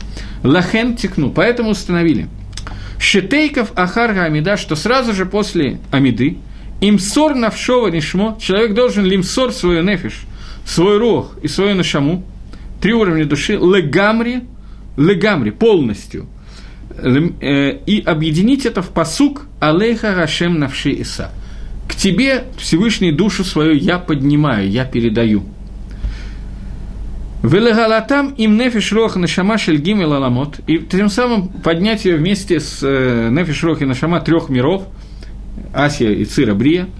Лахен 0.42 0.96
текну, 0.96 1.30
поэтому 1.30 1.70
установили. 1.70 2.28
Шетейков 2.98 3.72
Ахарга 3.76 4.24
Амида, 4.24 4.56
что 4.56 4.76
сразу 4.76 5.12
же 5.12 5.26
после 5.26 5.78
Амиды, 5.90 6.38
имсор 6.80 7.34
навшова 7.34 7.88
нишмо, 7.88 8.38
человек 8.40 8.74
должен 8.74 9.04
лимсор 9.04 9.52
свою 9.52 9.82
нефиш– 9.82 10.22
свой 10.64 10.98
рог 10.98 11.36
и 11.42 11.48
свою 11.48 11.74
нашаму, 11.74 12.24
три 12.80 12.92
уровня 12.92 13.24
души, 13.24 13.54
легамри, 13.54 14.44
легамри, 14.96 15.50
полностью, 15.50 16.26
э, 16.98 17.78
и 17.86 18.00
объединить 18.00 18.66
это 18.66 18.82
в 18.82 18.90
посук 18.90 19.46
Алейха 19.60 20.14
Рашем 20.14 20.58
Навши 20.58 20.90
Иса. 20.90 21.30
К 21.88 21.94
тебе, 21.94 22.44
Всевышний, 22.56 23.12
душу 23.12 23.44
свою 23.44 23.74
я 23.74 23.98
поднимаю, 23.98 24.68
я 24.70 24.84
передаю. 24.84 25.44
Велегалатам 27.42 28.30
им 28.38 28.56
нефиш 28.56 28.92
рох 28.92 29.16
нашама 29.16 29.58
шельгим 29.58 30.00
и 30.00 30.04
лаламот. 30.04 30.60
И 30.66 30.78
тем 30.78 31.10
самым 31.10 31.48
поднять 31.48 32.06
ее 32.06 32.16
вместе 32.16 32.58
с 32.58 32.78
э, 32.82 33.28
нефиш 33.30 33.62
рох 33.64 33.82
и 33.82 33.84
нашама 33.84 34.20
трех 34.20 34.48
миров, 34.48 34.86
Асия 35.74 36.10
и 36.10 36.24
Цира 36.24 36.54
Брия– 36.54 36.88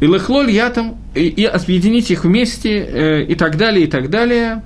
и 0.00 0.06
лехлоль 0.06 0.50
ятам, 0.50 0.96
и, 1.14 1.28
и 1.28 1.44
объединить 1.44 2.10
их 2.10 2.24
вместе, 2.24 2.78
э, 2.78 3.22
и 3.24 3.34
так 3.34 3.56
далее, 3.56 3.84
и 3.86 3.88
так 3.88 4.10
далее. 4.10 4.62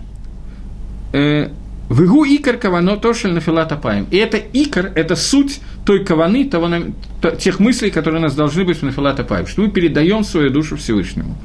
Э, 1.12 1.48
Вегу 1.90 2.24
икор 2.24 2.56
кавано 2.56 2.96
тошель 2.96 3.32
нафилата 3.32 3.76
паем. 3.76 4.06
И 4.10 4.16
это 4.16 4.38
икор, 4.38 4.92
это 4.94 5.14
суть 5.14 5.60
той 5.84 6.04
каваны, 6.04 6.48
того, 6.48 6.70
тех 7.38 7.60
мыслей, 7.60 7.90
которые 7.90 8.20
у 8.20 8.22
нас 8.22 8.34
должны 8.34 8.64
быть 8.64 8.78
в 8.78 8.82
нафилата 8.82 9.24
паем, 9.24 9.46
что 9.46 9.62
мы 9.62 9.68
передаем 9.68 10.24
свою 10.24 10.50
душу 10.50 10.76
Всевышнему 10.76 11.36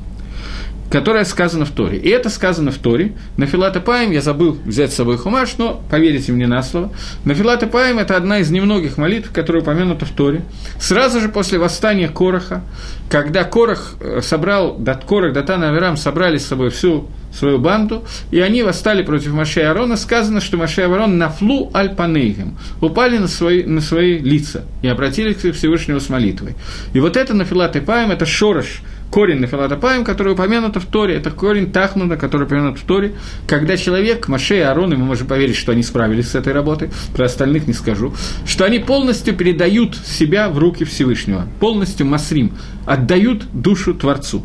которое 0.89 1.26
сказано 1.26 1.65
в 1.65 1.71
Торе. 1.71 1.97
И 1.97 2.10
это 2.10 2.30
сказано 2.30 2.71
в 2.71 2.78
Торе. 2.78 3.13
На 3.36 3.45
Филатопаем 3.45 4.12
я 4.12 4.21
забыл 4.21 4.58
взять 4.65 4.91
с 4.91 4.95
собой 4.95 5.17
хумаш, 5.17 5.58
но 5.58 5.82
поверите 5.89 6.32
мне 6.32 6.47
на 6.47 6.62
слово. 6.63 6.91
На 7.26 7.34
Филатопаем 7.34 8.00
это 8.00 8.15
одна 8.15 8.39
из 8.39 8.50
немногих 8.52 8.97
молитв, 8.97 9.32
которая 9.32 9.62
упомянута 9.63 10.06
в 10.06 10.12
Торе. 10.12 10.43
Сразу 10.80 11.19
же 11.19 11.30
после 11.30 11.60
восстания 11.60 12.08
Короха, 12.08 12.63
когда 13.10 13.43
Корох 13.43 13.95
э, 14.00 14.21
собрал, 14.21 14.78
Корох, 15.08 15.34
Датан 15.34 15.63
и 15.63 15.67
Аверам 15.67 15.97
собрали 15.97 16.38
с 16.38 16.45
собой 16.45 16.69
всю 16.69 17.08
свою 17.34 17.60
банду, 17.60 18.04
и 18.32 18.39
они 18.39 18.63
восстали 18.63 19.04
против 19.04 19.34
Маше 19.34 19.60
и 19.60 19.63
Арона, 19.63 19.97
сказано, 19.97 20.41
что 20.41 20.58
Маше 20.58 20.82
и 20.82 20.84
Арон 20.86 21.17
нафлу 21.17 21.69
аль 21.73 21.93
панейгем, 21.93 22.58
упали 22.82 23.17
на 23.17 23.28
свои, 23.28 23.63
на 23.63 23.82
свои 23.82 24.17
лица 24.17 24.63
и 24.82 24.88
обратились 24.88 25.36
к 25.36 25.52
Всевышнему 25.52 26.00
с 26.00 26.10
молитвой. 26.10 26.56
И 26.93 27.00
вот 27.00 27.17
это 27.17 27.34
на 27.34 27.45
Филатопаем, 27.45 28.12
это 28.12 28.26
шорош– 28.26 28.82
корень 29.12 29.39
Нафилатопаем, 29.39 30.04
который 30.04 30.34
упомянут 30.34 30.76
в 30.76 30.86
Торе, 30.86 31.15
это 31.15 31.32
корень 31.32 31.72
Тахнуда, 31.72 32.17
который 32.17 32.43
упомянут 32.43 32.80
в 32.80 32.86
Торе, 32.86 33.15
когда 33.48 33.78
человек, 33.78 34.28
Маше 34.28 34.58
и 34.58 34.62
Арон, 34.62 34.93
и 34.93 34.96
мы 34.96 35.06
можем 35.06 35.28
поверить, 35.28 35.56
что 35.56 35.72
они 35.72 35.84
справились 35.84 36.30
с 36.30 36.36
этой 36.36 36.54
работой, 36.54 36.89
про 37.15 37.26
остальных 37.26 37.67
не 37.67 37.74
скажу, 37.74 38.13
что 38.46 38.65
они 38.65 38.80
полностью 38.80 39.36
передают 39.36 39.96
себя 39.96 40.50
в 40.50 40.58
руки 40.58 40.84
Всевышнего, 40.84 41.48
полностью 41.60 42.06
Масрим, 42.06 42.54
отдают 42.86 43.46
душу 43.54 43.93
Творцу. 43.93 44.43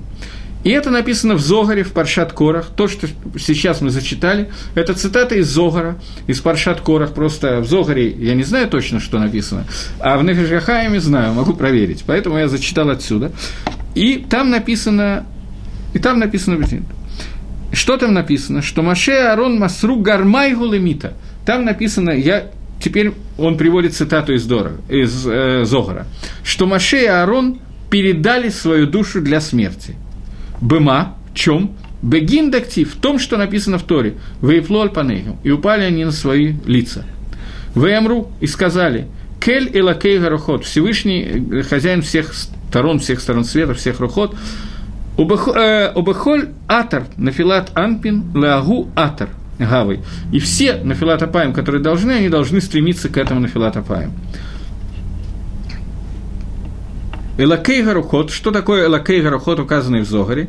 И 0.65 0.71
это 0.71 0.91
написано 0.91 1.35
в 1.35 1.41
Зогаре, 1.41 1.83
в 1.83 1.93
Паршат 1.93 2.33
Корах. 2.33 2.69
То, 2.77 2.87
что 2.89 3.09
сейчас 3.39 3.81
мы 3.81 3.91
зачитали, 3.91 4.51
это 4.75 4.95
цитата 4.95 5.35
из 5.35 5.49
Зогара, 5.49 5.99
из 6.27 6.41
Паршат 6.41 6.81
Корах. 6.81 7.15
Просто 7.15 7.61
в 7.61 7.67
Зогаре 7.67 8.11
я 8.11 8.35
не 8.35 8.45
знаю 8.45 8.69
точно, 8.69 9.01
что 9.01 9.19
написано, 9.19 9.65
а 9.99 10.17
в 10.19 10.25
Нефишахаяме 10.25 11.01
знаю, 11.01 11.35
могу 11.35 11.55
проверить. 11.55 12.05
Поэтому 12.07 12.39
я 12.39 12.49
зачитал 12.49 12.91
отсюда. 12.91 13.33
И 13.95 14.25
там 14.29 14.51
написано, 14.51 15.27
и 15.95 15.99
там 15.99 16.19
написано, 16.19 16.65
что 17.73 17.97
там 17.97 18.15
написано? 18.15 18.63
Что 18.63 18.83
Маше 18.83 19.13
Арон 19.13 19.59
Масру 19.59 19.97
Гармай 19.97 20.55
Гулемита. 20.55 21.15
Там 21.45 21.65
написано, 21.65 22.11
я 22.11 22.51
теперь 22.81 23.13
он 23.39 23.57
приводит 23.57 23.95
цитату 23.95 24.35
из, 24.35 24.45
Дора, 24.45 24.73
из 24.89 25.27
э, 25.27 25.65
Зогара, 25.65 26.07
что 26.45 26.67
Маше 26.67 27.03
и 27.03 27.07
Аарон 27.07 27.61
передали 27.91 28.49
свою 28.49 28.87
душу 28.87 29.21
для 29.21 29.41
смерти. 29.41 29.97
Быма, 30.63 31.17
в 31.33 31.37
чем? 31.37 31.73
Бегин 32.03 32.51
дактив, 32.51 32.95
в 32.95 33.01
том, 33.01 33.19
что 33.19 33.37
написано 33.37 33.79
в 33.79 33.83
Торе, 33.83 34.15
Вейфло 34.41 34.83
Альпанейхам, 34.83 35.37
и 35.43 35.51
упали 35.51 35.83
они 35.83 36.05
на 36.05 36.13
свои 36.13 36.55
лица. 36.67 37.05
Вейамру, 37.75 38.31
и 38.41 38.47
сказали, 38.47 39.07
Кель 39.41 39.71
и 39.73 39.81
Лакей 39.81 40.19
Гарохот, 40.19 40.65
Всевышний 40.65 41.23
э, 41.23 41.63
хозяин 41.63 42.03
всех 42.03 42.33
сторон, 42.33 43.01
всех 43.01 43.21
сторон 43.21 43.45
света, 43.45 43.75
всех 43.75 43.99
рухот. 43.99 44.37
Убахоль 45.17 46.43
э, 46.43 46.49
атар 46.69 47.07
нафилат 47.17 47.71
анпин 47.75 48.25
лагу 48.35 48.89
атар 48.95 49.31
гавой. 49.59 50.01
И 50.33 50.39
все 50.39 50.77
нафилат 50.77 51.23
апаем, 51.23 51.53
которые 51.53 51.83
должны, 51.83 52.13
они 52.13 52.29
должны 52.29 52.61
стремиться 52.61 53.09
к 53.09 53.17
этому 53.17 53.41
нафилат 53.41 53.77
апаем. 53.77 54.13
Элакей 57.39 57.83
Гарухот, 57.83 58.31
что 58.31 58.51
такое 58.51 58.87
Элакей 58.87 59.21
Гарухот, 59.21 59.59
указанный 59.61 60.01
в 60.01 60.09
Зогаре, 60.09 60.49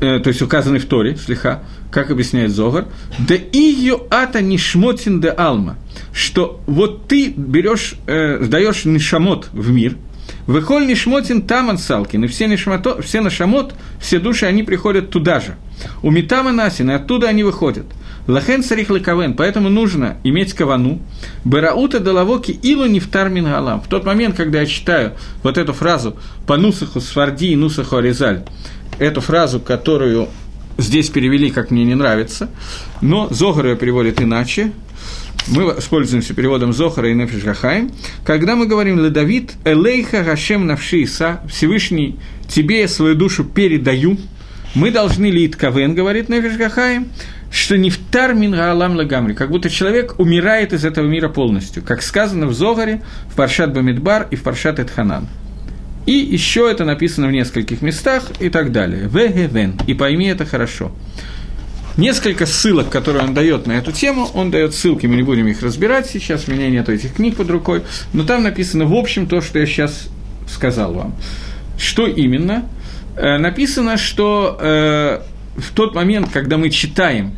э, 0.00 0.18
то 0.18 0.28
есть 0.28 0.42
указанный 0.42 0.78
в 0.78 0.86
Торе, 0.86 1.16
слегка, 1.16 1.62
как 1.90 2.10
объясняет 2.10 2.50
Зогар, 2.50 2.86
да 3.18 3.34
ее 3.52 4.00
ата 4.10 4.40
нишмотин 4.40 5.20
де 5.20 5.28
алма, 5.28 5.76
что 6.12 6.60
вот 6.66 7.08
ты 7.08 7.32
берешь, 7.36 7.94
э, 8.06 8.44
даешь 8.44 8.84
нишамот 8.84 9.48
в 9.52 9.70
мир– 9.70 9.96
Выхоль 10.46 10.86
нишмотин 10.86 11.42
таман 11.42 11.78
салкин, 11.78 12.24
и 12.24 12.26
все, 12.26 12.46
нишмато, 12.46 13.00
все 13.02 13.20
нашамот, 13.20 13.74
все 14.00 14.18
души, 14.18 14.46
они 14.46 14.62
приходят 14.62 15.10
туда 15.10 15.40
же. 15.40 15.56
У 16.02 16.10
Митама 16.10 16.52
Насин, 16.52 16.90
и 16.90 16.94
оттуда 16.94 17.28
они 17.28 17.42
выходят. 17.42 17.86
Лахен 18.26 18.62
царих 18.62 18.90
лекавен, 18.90 19.34
поэтому 19.34 19.68
нужно 19.68 20.18
иметь 20.24 20.52
кавану. 20.52 21.00
Бераута 21.44 22.00
далавоки 22.00 22.52
илу 22.52 22.86
нефтар 22.86 23.28
мин 23.28 23.44
галам. 23.44 23.80
В 23.80 23.88
тот 23.88 24.04
момент, 24.04 24.36
когда 24.36 24.60
я 24.60 24.66
читаю 24.66 25.12
вот 25.42 25.58
эту 25.58 25.72
фразу 25.72 26.16
по 26.46 26.56
нусаху 26.56 27.00
сварди 27.00 27.52
и 27.52 27.56
нусаху 27.56 27.96
аризаль, 27.96 28.44
эту 28.98 29.20
фразу, 29.20 29.60
которую 29.60 30.28
здесь 30.78 31.08
перевели, 31.10 31.50
как 31.50 31.70
мне 31.70 31.84
не 31.84 31.94
нравится, 31.94 32.50
но 33.00 33.28
Зогар 33.30 33.66
ее 33.66 33.76
переводит 33.76 34.20
иначе, 34.20 34.72
мы 35.48 35.62
используемся 35.78 36.34
переводом 36.34 36.72
Зохара 36.72 37.10
и 37.10 37.14
Нефиш 37.14 37.42
Гахаим, 37.42 37.90
когда 38.24 38.56
мы 38.56 38.66
говорим 38.66 38.98
«Ледавид 38.98 39.52
элейха 39.64 40.22
гашем 40.22 40.66
навши 40.66 41.02
Иса», 41.02 41.40
Всевышний, 41.48 42.18
тебе 42.48 42.82
я 42.82 42.88
свою 42.88 43.14
душу 43.14 43.44
передаю, 43.44 44.16
мы 44.74 44.90
должны 44.90 45.26
ли 45.30 45.48
Кавен, 45.48 45.94
говорит 45.94 46.28
Нефиш 46.28 46.56
Гахаим, 46.56 47.08
что 47.50 47.76
не 47.76 47.90
втар 47.90 48.34
мин 48.34 48.52
гаалам 48.52 48.96
лагамри, 48.96 49.34
как 49.34 49.50
будто 49.50 49.68
человек 49.68 50.18
умирает 50.18 50.72
из 50.72 50.84
этого 50.84 51.06
мира 51.06 51.28
полностью, 51.28 51.82
как 51.82 52.02
сказано 52.02 52.46
в 52.46 52.54
Зогаре, 52.54 53.02
в 53.28 53.34
Паршат 53.34 53.74
Бамидбар 53.74 54.28
и 54.30 54.36
в 54.36 54.42
Паршат 54.42 54.78
Эдханан. 54.78 55.28
И 56.06 56.12
еще 56.12 56.70
это 56.70 56.84
написано 56.84 57.26
в 57.26 57.32
нескольких 57.32 57.82
местах 57.82 58.24
и 58.40 58.48
так 58.48 58.72
далее. 58.72 59.08
Вегевен. 59.12 59.78
И 59.86 59.94
пойми 59.94 60.26
это 60.26 60.46
хорошо. 60.46 60.92
Несколько 61.96 62.46
ссылок, 62.46 62.88
которые 62.88 63.24
он 63.24 63.34
дает 63.34 63.66
на 63.66 63.72
эту 63.72 63.92
тему, 63.92 64.28
он 64.32 64.50
дает 64.50 64.74
ссылки, 64.74 65.06
мы 65.06 65.16
не 65.16 65.22
будем 65.22 65.48
их 65.48 65.60
разбирать 65.60 66.06
сейчас, 66.06 66.48
у 66.48 66.52
меня 66.52 66.70
нет 66.70 66.88
этих 66.88 67.14
книг 67.14 67.36
под 67.36 67.50
рукой, 67.50 67.82
но 68.12 68.24
там 68.24 68.44
написано 68.44 68.86
в 68.86 68.94
общем 68.94 69.26
то, 69.26 69.40
что 69.40 69.58
я 69.58 69.66
сейчас 69.66 70.08
сказал 70.48 70.94
вам. 70.94 71.14
Что 71.76 72.06
именно? 72.06 72.64
Э, 73.16 73.38
написано, 73.38 73.98
что 73.98 74.56
э, 74.60 75.20
в 75.56 75.72
тот 75.72 75.94
момент, 75.94 76.28
когда 76.32 76.56
мы 76.58 76.70
читаем 76.70 77.32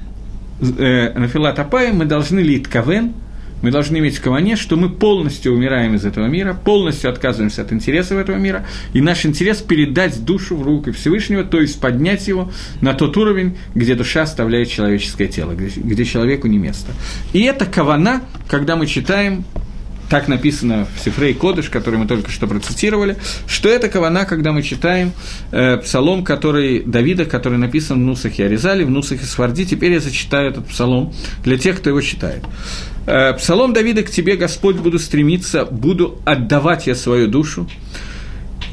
э, 0.60 1.18
Нафилат 1.18 1.58
Апая, 1.58 1.92
мы 1.92 2.04
должны 2.04 2.40
лить 2.40 2.68
кавен, 2.68 3.14
мы 3.62 3.70
должны 3.70 3.98
иметь 3.98 4.16
в 4.16 4.20
каване, 4.20 4.56
что 4.56 4.76
мы 4.76 4.90
полностью 4.90 5.54
умираем 5.54 5.94
из 5.94 6.04
этого 6.04 6.26
мира, 6.26 6.52
полностью 6.52 7.10
отказываемся 7.10 7.62
от 7.62 7.72
интересов 7.72 8.18
этого 8.18 8.36
мира, 8.36 8.66
и 8.92 9.00
наш 9.00 9.24
интерес 9.24 9.58
передать 9.58 10.24
душу 10.24 10.56
в 10.56 10.62
руки 10.62 10.90
Всевышнего, 10.90 11.44
то 11.44 11.60
есть 11.60 11.80
поднять 11.80 12.26
его 12.26 12.50
на 12.80 12.92
тот 12.92 13.16
уровень, 13.16 13.56
где 13.74 13.94
душа 13.94 14.22
оставляет 14.22 14.68
человеческое 14.68 15.28
тело, 15.28 15.52
где, 15.52 15.68
где 15.80 16.04
человеку 16.04 16.48
не 16.48 16.58
место. 16.58 16.92
И 17.32 17.42
это 17.42 17.64
кавана, 17.64 18.22
когда 18.48 18.74
мы 18.74 18.86
читаем 18.86 19.44
так 20.12 20.28
написано 20.28 20.86
в 20.94 21.02
Сифрей 21.02 21.32
Кодыш, 21.32 21.70
который 21.70 21.98
мы 21.98 22.06
только 22.06 22.30
что 22.30 22.46
процитировали, 22.46 23.16
что 23.46 23.70
это 23.70 23.88
кавана, 23.88 24.26
когда 24.26 24.52
мы 24.52 24.62
читаем 24.62 25.12
э, 25.52 25.78
псалом 25.78 26.22
который, 26.22 26.82
Давида, 26.82 27.24
который 27.24 27.56
написан 27.56 27.96
в 27.96 28.04
Нусахе 28.04 28.44
Аризали, 28.44 28.84
в 28.84 28.90
Нусахе 28.90 29.24
Сварди. 29.24 29.64
Теперь 29.64 29.92
я 29.92 30.00
зачитаю 30.00 30.50
этот 30.50 30.66
псалом 30.66 31.14
для 31.44 31.56
тех, 31.56 31.78
кто 31.78 31.88
его 31.88 32.02
читает. 32.02 32.44
Э, 33.06 33.32
псалом 33.32 33.72
Давида 33.72 34.02
«К 34.02 34.10
тебе, 34.10 34.36
Господь, 34.36 34.76
буду 34.76 34.98
стремиться, 34.98 35.64
буду 35.64 36.20
отдавать 36.26 36.86
я 36.86 36.94
свою 36.94 37.26
душу». 37.26 37.66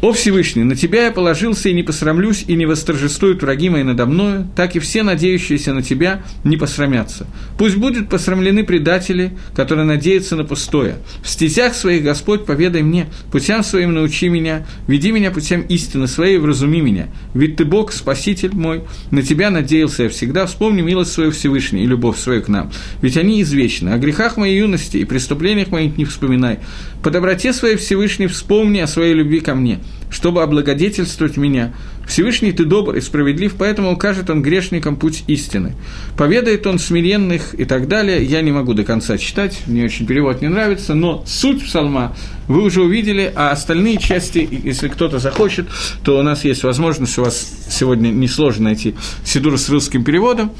«О 0.01 0.13
Всевышний, 0.13 0.63
на 0.63 0.77
Тебя 0.77 1.07
я 1.07 1.11
положился 1.11 1.67
и 1.67 1.73
не 1.73 1.83
посрамлюсь, 1.83 2.45
и 2.47 2.55
не 2.55 2.65
восторжествуют 2.65 3.41
враги 3.41 3.69
мои 3.69 3.83
надо 3.83 4.05
мною, 4.05 4.47
так 4.55 4.77
и 4.77 4.79
все 4.79 5.03
надеющиеся 5.03 5.73
на 5.73 5.81
Тебя 5.81 6.23
не 6.45 6.55
посрамятся. 6.55 7.27
Пусть 7.57 7.75
будут 7.75 8.07
посрамлены 8.07 8.63
предатели, 8.63 9.33
которые 9.53 9.83
надеются 9.83 10.37
на 10.37 10.45
пустое. 10.45 10.99
В 11.21 11.27
стезях 11.27 11.73
своих, 11.73 12.03
Господь, 12.03 12.45
поведай 12.45 12.81
мне, 12.81 13.07
путям 13.29 13.61
своим 13.61 13.93
научи 13.93 14.29
меня, 14.29 14.65
веди 14.87 15.11
меня 15.11 15.31
путям 15.31 15.63
истины 15.63 16.07
своей, 16.07 16.37
вразуми 16.37 16.79
меня. 16.79 17.09
Ведь 17.33 17.57
Ты 17.57 17.65
Бог, 17.65 17.91
Спаситель 17.91 18.55
мой, 18.55 18.83
на 19.11 19.21
Тебя 19.21 19.49
надеялся 19.49 20.03
я 20.03 20.09
всегда, 20.09 20.45
вспомни 20.45 20.81
милость 20.81 21.11
свою 21.11 21.31
Всевышний 21.31 21.83
и 21.83 21.87
любовь 21.87 22.17
свою 22.17 22.41
к 22.41 22.47
нам. 22.47 22.71
Ведь 23.01 23.17
они 23.17 23.41
извечны. 23.41 23.89
О 23.89 23.97
грехах 23.97 24.37
моей 24.37 24.59
юности 24.59 24.95
и 24.95 25.03
преступлениях 25.03 25.71
моих 25.71 25.97
не 25.97 26.05
вспоминай. 26.05 26.59
По 27.03 27.11
доброте 27.11 27.51
своей 27.51 27.75
Всевышний 27.75 28.27
вспомни 28.27 28.79
о 28.79 28.87
своей 28.87 29.13
любви 29.13 29.41
ко 29.41 29.55
мне, 29.55 29.79
чтобы 30.09 30.41
облагодетельствовать 30.41 31.37
меня. 31.37 31.73
Всевышний 32.07 32.51
ты 32.51 32.65
добр 32.65 32.95
и 32.95 33.01
справедлив, 33.01 33.53
поэтому 33.55 33.91
укажет 33.91 34.29
он 34.29 34.41
грешникам 34.41 34.95
путь 34.95 35.23
истины. 35.27 35.75
Поведает 36.17 36.65
он 36.65 36.79
смиренных 36.79 37.53
и 37.53 37.65
так 37.65 37.87
далее. 37.87 38.23
Я 38.23 38.41
не 38.41 38.51
могу 38.51 38.73
до 38.73 38.83
конца 38.83 39.17
читать, 39.17 39.61
мне 39.67 39.85
очень 39.85 40.07
перевод 40.07 40.41
не 40.41 40.47
нравится, 40.47 40.95
но 40.95 41.23
суть 41.27 41.63
псалма 41.63 42.15
вы 42.47 42.63
уже 42.63 42.81
увидели, 42.81 43.31
а 43.35 43.51
остальные 43.51 43.97
части, 43.97 44.47
если 44.63 44.87
кто-то 44.87 45.19
захочет, 45.19 45.67
то 46.03 46.17
у 46.17 46.23
нас 46.23 46.43
есть 46.43 46.63
возможность, 46.63 47.17
у 47.19 47.23
вас 47.23 47.47
сегодня 47.69 48.09
несложно 48.09 48.65
найти 48.65 48.95
Сидур 49.23 49.57
с 49.59 49.69
русским 49.69 50.03
переводом. 50.03 50.51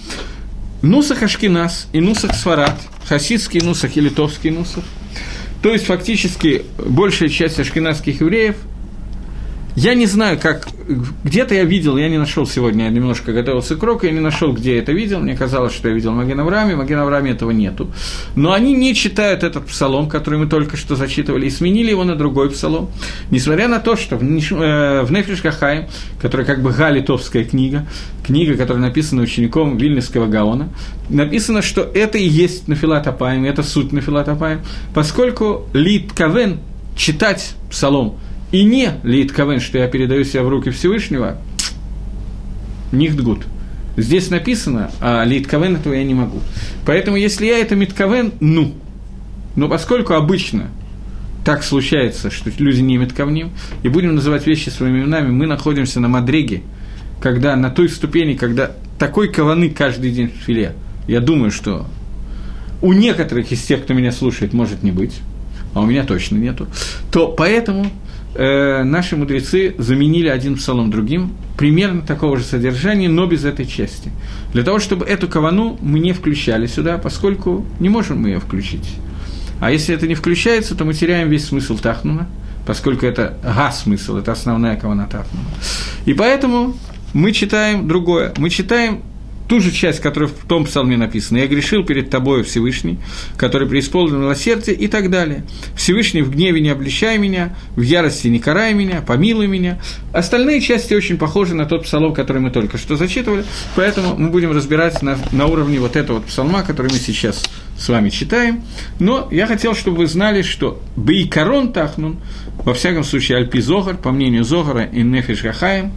Нусах 0.84 1.24
Ашкинас 1.24 1.88
и 1.92 2.00
Нусах 2.00 2.36
Сварат, 2.36 2.80
хасидский 3.08 3.60
Нусах 3.62 3.98
и 3.98 4.02
литовский 4.02 4.52
Нусах– 4.52 4.84
то 5.62 5.74
есть, 5.74 5.86
фактически, 5.86 6.64
большая 6.78 7.30
часть 7.30 7.60
ашкенадских 7.60 8.22
евреев 8.22 8.56
я 9.76 9.94
не 9.94 10.08
знаю, 10.08 10.40
как... 10.40 10.68
Где-то 11.24 11.54
я 11.54 11.64
видел, 11.64 11.98
я 11.98 12.10
не 12.10 12.18
нашел 12.18 12.48
сегодня, 12.48 12.86
я 12.86 12.90
немножко 12.90 13.32
готовился 13.32 13.76
к 13.76 13.84
уроку, 13.84 14.08
я 14.08 14.12
не 14.12 14.20
нашел, 14.20 14.54
где 14.54 14.74
я 14.74 14.80
это 14.80 14.92
видел. 14.92 15.20
Мне 15.20 15.36
казалось, 15.36 15.74
что 15.74 15.88
я 15.88 15.94
видел 15.94 16.12
Маген 16.12 16.40
Аврааме, 16.40 16.76
Маген 16.76 17.00
Аврааме 17.00 17.32
этого 17.32 17.52
нету. 17.52 17.92
Но 18.36 18.54
они 18.54 18.74
не 18.74 18.96
читают 18.96 19.44
этот 19.44 19.68
псалом, 19.68 20.10
который 20.10 20.40
мы 20.40 20.48
только 20.48 20.78
что 20.78 20.96
зачитывали, 20.96 21.46
и 21.46 21.50
сменили 21.50 21.92
его 21.92 22.04
на 22.04 22.16
другой 22.16 22.50
псалом. 22.50 22.90
Несмотря 23.30 23.68
на 23.68 23.80
то, 23.80 23.96
что 23.96 24.18
в, 24.18 24.24
э, 24.24 25.04
в 25.04 25.42
Кахаим, 25.42 25.86
которая 26.20 26.48
как 26.48 26.64
бы 26.64 26.72
галитовская 26.72 27.44
книга, 27.44 27.86
книга, 28.26 28.58
которая 28.58 28.84
написана 28.84 29.22
учеником 29.22 29.78
Вильнюсского 29.78 30.26
Гаона, 30.26 30.70
написано, 31.10 31.62
что 31.62 31.82
это 31.82 32.18
и 32.18 32.28
есть 32.28 32.68
Нафилат 32.68 33.08
Апаем, 33.08 33.46
это 33.46 33.62
суть 33.62 33.92
Нафилат 33.92 34.28
Апаем, 34.28 34.62
поскольку 34.94 35.68
Лит 35.74 36.14
Кавен 36.14 36.58
читать 36.96 37.54
псалом– 37.70 38.16
и 38.52 38.64
не 38.64 38.94
Лейтковен, 39.04 39.60
что 39.60 39.78
я 39.78 39.88
передаю 39.88 40.24
себя 40.24 40.44
в 40.44 40.50
руки 40.50 40.70
Всевышнего, 40.72 41.38
Нихдгуд. 42.92 43.46
Здесь 43.98 44.30
написано, 44.30 44.92
а 45.02 45.24
Лейтковен 45.24 45.76
этого 45.76 45.94
я 45.94 46.04
не 46.04 46.14
могу. 46.14 46.40
Поэтому, 46.86 47.18
если 47.18 47.46
я 47.46 47.60
это 47.60 47.76
Митковен, 47.76 48.34
ну. 48.40 48.74
Но 49.56 49.68
поскольку 49.68 50.14
обычно 50.14 50.70
так 51.44 51.64
случается, 51.64 52.32
что 52.32 52.52
люди 52.58 52.82
не 52.82 52.98
Митковним, 52.98 53.52
и 53.84 53.90
будем 53.90 54.16
называть 54.16 54.48
вещи 54.48 54.70
своими 54.70 55.00
именами, 55.00 55.30
мы 55.30 55.48
находимся 55.48 56.00
на 56.00 56.08
Мадриге, 56.08 56.64
когда 57.22 57.56
на 57.56 57.70
той 57.70 57.90
ступени, 57.90 58.34
когда 58.34 58.72
такой 58.98 59.30
каваны 59.30 59.70
каждый 59.70 60.12
день 60.12 60.32
в 60.32 60.46
филе, 60.46 60.76
я 61.08 61.20
думаю, 61.20 61.52
что 61.52 61.88
у 62.82 62.94
некоторых 62.94 63.52
из 63.52 63.62
тех, 63.64 63.84
кто 63.84 63.94
меня 63.94 64.12
слушает, 64.12 64.54
может 64.54 64.84
не 64.84 64.92
быть, 64.92 65.20
а 65.74 65.82
у 65.82 65.86
меня 65.86 66.04
точно 66.06 66.38
нету, 66.38 66.68
то 67.12 67.28
поэтому 67.28 67.88
э, 68.36 68.84
наши 68.84 69.16
мудрецы 69.16 69.76
заменили 69.78 70.28
один 70.28 70.56
псалом 70.56 70.90
другим, 70.92 71.32
примерно 71.58 72.02
такого 72.02 72.38
же 72.38 72.44
содержания, 72.44 73.10
но 73.10 73.26
без 73.26 73.46
этой 73.46 73.66
части. 73.66 74.12
Для 74.54 74.64
того, 74.64 74.80
чтобы 74.80 75.06
эту 75.06 75.28
кавану 75.28 75.78
мы 75.82 76.00
не 76.00 76.14
включали 76.14 76.68
сюда, 76.68 76.98
поскольку 76.98 77.66
не 77.80 77.90
можем 77.90 78.22
мы 78.22 78.30
ее 78.30 78.40
включить. 78.40 78.96
А 79.60 79.72
если 79.72 79.94
это 79.94 80.08
не 80.08 80.16
включается, 80.16 80.76
то 80.76 80.86
мы 80.86 80.94
теряем 80.94 81.30
весь 81.30 81.46
смысл 81.48 81.78
Тахнуна, 81.78 82.28
поскольку 82.66 83.06
это 83.06 83.38
га-смысл, 83.44 84.18
это 84.18 84.32
основная 84.32 84.78
кавана 84.78 85.08
Тахнуна. 85.08 85.46
И 86.06 86.14
поэтому 86.14 86.76
мы 87.14 87.32
читаем 87.32 87.88
другое. 87.88 88.34
Мы 88.38 88.50
читаем 88.50 89.02
ту 89.50 89.60
же 89.60 89.72
часть, 89.72 90.00
которая 90.00 90.30
в 90.30 90.48
том 90.48 90.66
псалме 90.66 90.96
написана. 90.96 91.40
«Я 91.40 91.48
грешил 91.48 91.84
перед 91.84 92.10
тобою, 92.10 92.44
Всевышний, 92.44 93.00
который 93.36 93.68
преисполнен 93.68 94.22
милосердие» 94.22 94.78
и 94.78 94.88
так 94.88 95.10
далее. 95.10 95.44
«Всевышний, 95.76 96.22
в 96.22 96.32
гневе 96.32 96.62
не 96.62 96.70
обличай 96.70 97.18
меня, 97.18 97.58
в 97.76 97.82
ярости 97.82 98.28
не 98.28 98.40
карай 98.40 98.74
меня, 98.74 99.02
помилуй 99.02 99.48
меня». 99.48 99.82
Остальные 100.14 100.62
части 100.62 100.94
очень 100.94 101.18
похожи 101.18 101.56
на 101.56 101.66
тот 101.66 101.84
псалом, 101.84 102.14
который 102.14 102.42
мы 102.42 102.52
только 102.52 102.78
что 102.78 102.96
зачитывали, 102.96 103.44
поэтому 103.76 104.16
мы 104.16 104.30
будем 104.30 104.52
разбирать 104.52 105.02
на, 105.02 105.18
на 105.32 105.48
уровне 105.48 105.80
вот 105.80 105.96
этого 105.96 106.18
вот 106.18 106.28
псалма, 106.28 106.62
который 106.62 106.92
мы 106.92 107.00
сейчас 107.00 107.44
с 107.80 107.88
вами 107.88 108.10
читаем. 108.10 108.64
Но 109.00 109.28
я 109.32 109.48
хотел, 109.48 109.74
чтобы 109.74 109.98
вы 110.00 110.08
знали, 110.08 110.42
что 110.42 110.82
Бейкарон 110.96 111.72
Тахнун, 111.72 112.18
во 112.58 112.74
всяком 112.74 113.04
случае, 113.04 113.38
Альпи 113.38 113.62
Зогар, 113.62 113.96
по 113.96 114.12
мнению 114.12 114.44
Зогара 114.44 114.84
и 114.84 115.02
Нефиш 115.02 115.44
Гахаем, 115.44 115.94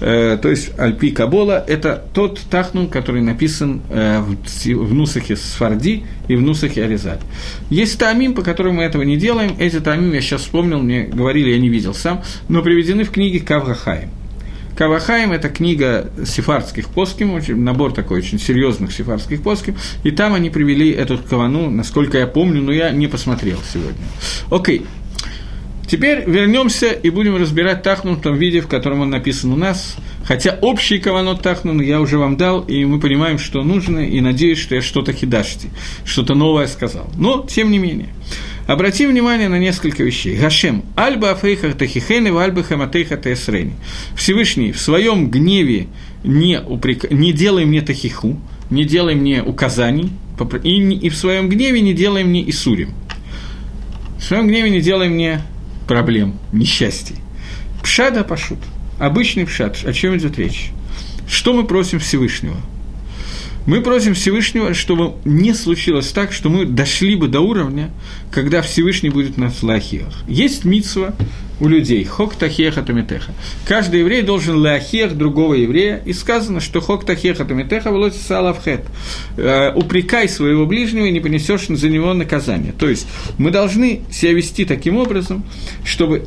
э, 0.00 0.38
то 0.40 0.48
есть 0.48 0.76
Альпи 0.78 1.10
Кабола, 1.10 1.62
это 1.66 2.02
тот 2.14 2.40
Тахнун, 2.50 2.88
который 2.88 3.20
написан 3.20 3.82
э, 3.90 4.20
в, 4.20 4.36
в 4.64 4.94
Нусахе 4.94 5.36
Сфарди 5.36 6.04
и 6.28 6.36
в 6.36 6.42
Нусахе 6.42 6.84
Аризаль. 6.84 7.20
Есть 7.68 7.98
тамим, 7.98 8.34
по 8.34 8.42
которым 8.42 8.76
мы 8.76 8.84
этого 8.84 9.02
не 9.02 9.18
делаем. 9.18 9.56
Эти 9.58 9.80
тамим 9.80 10.14
я 10.14 10.22
сейчас 10.22 10.40
вспомнил, 10.42 10.80
мне 10.80 11.04
говорили, 11.04 11.50
я 11.50 11.58
не 11.58 11.68
видел 11.68 11.92
сам, 11.92 12.22
но 12.48 12.62
приведены 12.62 13.04
в 13.04 13.10
книге 13.10 13.40
Кавгахаем. 13.40 14.10
Кавахаим– 14.76 15.32
это 15.32 15.48
книга 15.48 16.10
сефардских 16.24 16.90
поским, 16.90 17.40
набор 17.64 17.92
такой 17.92 18.18
очень 18.18 18.38
серьезных 18.38 18.92
сефардских 18.92 19.42
поским, 19.42 19.76
и 20.04 20.10
там 20.10 20.34
они 20.34 20.50
привели 20.50 20.90
эту 20.90 21.18
кавану, 21.18 21.70
насколько 21.70 22.18
я 22.18 22.26
помню, 22.26 22.60
но 22.60 22.72
я 22.72 22.90
не 22.90 23.06
посмотрел 23.06 23.58
сегодня. 23.72 24.04
Окей. 24.50 24.84
Теперь 25.88 26.24
вернемся 26.26 26.88
и 26.88 27.10
будем 27.10 27.36
разбирать 27.36 27.82
Тахнун 27.82 28.16
в 28.16 28.20
том 28.20 28.36
виде, 28.36 28.60
в 28.60 28.66
котором 28.66 29.02
он 29.02 29.10
написан 29.10 29.52
у 29.52 29.56
нас. 29.56 29.96
Хотя 30.24 30.58
общий 30.60 30.98
каванот 30.98 31.42
Тахнун 31.42 31.80
я 31.80 32.00
уже 32.00 32.18
вам 32.18 32.36
дал, 32.36 32.62
и 32.62 32.84
мы 32.84 32.98
понимаем, 32.98 33.38
что 33.38 33.62
нужно, 33.62 34.00
и 34.00 34.20
надеюсь, 34.20 34.58
что 34.58 34.74
я 34.74 34.82
что-то 34.82 35.12
хидашти, 35.12 35.70
что-то 36.04 36.34
новое 36.34 36.66
сказал. 36.66 37.08
Но, 37.16 37.46
тем 37.48 37.70
не 37.70 37.78
менее, 37.78 38.08
обратим 38.66 39.10
внимание 39.10 39.48
на 39.48 39.60
несколько 39.60 40.02
вещей. 40.02 40.36
Гашем, 40.36 40.82
альба 40.96 41.30
афейха 41.30 41.72
тахихены, 41.72 42.36
альба 42.36 42.64
хаматейха 42.64 43.16
таэсрени. 43.16 43.74
Всевышний 44.16 44.72
в 44.72 44.80
своем 44.80 45.30
гневе 45.30 45.86
не, 46.24 46.60
упрек... 46.60 47.08
не 47.12 47.32
делай 47.32 47.64
мне 47.64 47.80
тахиху, 47.80 48.40
не 48.70 48.84
делай 48.84 49.14
мне 49.14 49.40
указаний, 49.44 50.10
и, 50.64 50.76
и 50.94 51.08
в 51.08 51.16
своем 51.16 51.48
гневе 51.48 51.80
не 51.80 51.94
делай 51.94 52.24
мне 52.24 52.48
исурим. 52.50 52.90
В 54.18 54.24
своем 54.24 54.48
гневе 54.48 54.70
не 54.70 54.80
делай 54.80 55.08
мне 55.08 55.42
проблем, 55.86 56.38
несчастий. 56.52 57.16
Пшада 57.82 58.24
пашут. 58.24 58.58
Обычный 58.98 59.46
пшад. 59.46 59.78
О 59.84 59.92
чем 59.92 60.16
идет 60.16 60.38
речь? 60.38 60.70
Что 61.28 61.52
мы 61.52 61.64
просим 61.64 61.98
Всевышнего? 61.98 62.56
Мы 63.66 63.80
просим 63.80 64.14
Всевышнего, 64.14 64.74
чтобы 64.74 65.14
не 65.24 65.52
случилось 65.52 66.12
так, 66.12 66.32
что 66.32 66.48
мы 66.48 66.66
дошли 66.66 67.16
бы 67.16 67.26
до 67.26 67.40
уровня, 67.40 67.90
когда 68.30 68.62
Всевышний 68.62 69.10
будет 69.10 69.36
на 69.36 69.52
лахиях. 69.62 70.22
Есть 70.28 70.64
митсва 70.64 71.14
у 71.58 71.66
людей, 71.66 72.04
хок 72.04 72.36
тахеха 72.36 72.82
тумитеха. 72.82 73.32
Каждый 73.66 74.00
еврей 74.00 74.22
должен 74.22 74.56
лахех 74.58 75.16
другого 75.16 75.54
еврея, 75.54 76.00
и 76.04 76.12
сказано, 76.12 76.60
что 76.60 76.80
хок 76.80 77.04
тахеха 77.04 77.44
тумитеха 77.44 77.90
волоти 77.90 78.18
салавхет. 78.18 78.82
Э, 79.36 79.72
упрекай 79.74 80.28
своего 80.28 80.66
ближнего 80.66 81.06
и 81.06 81.10
не 81.10 81.20
понесешь 81.20 81.66
за 81.66 81.88
него 81.88 82.12
наказание. 82.14 82.72
То 82.72 82.88
есть 82.88 83.08
мы 83.38 83.50
должны 83.50 84.02
себя 84.12 84.32
вести 84.32 84.64
таким 84.64 84.96
образом, 84.96 85.44
чтобы 85.84 86.26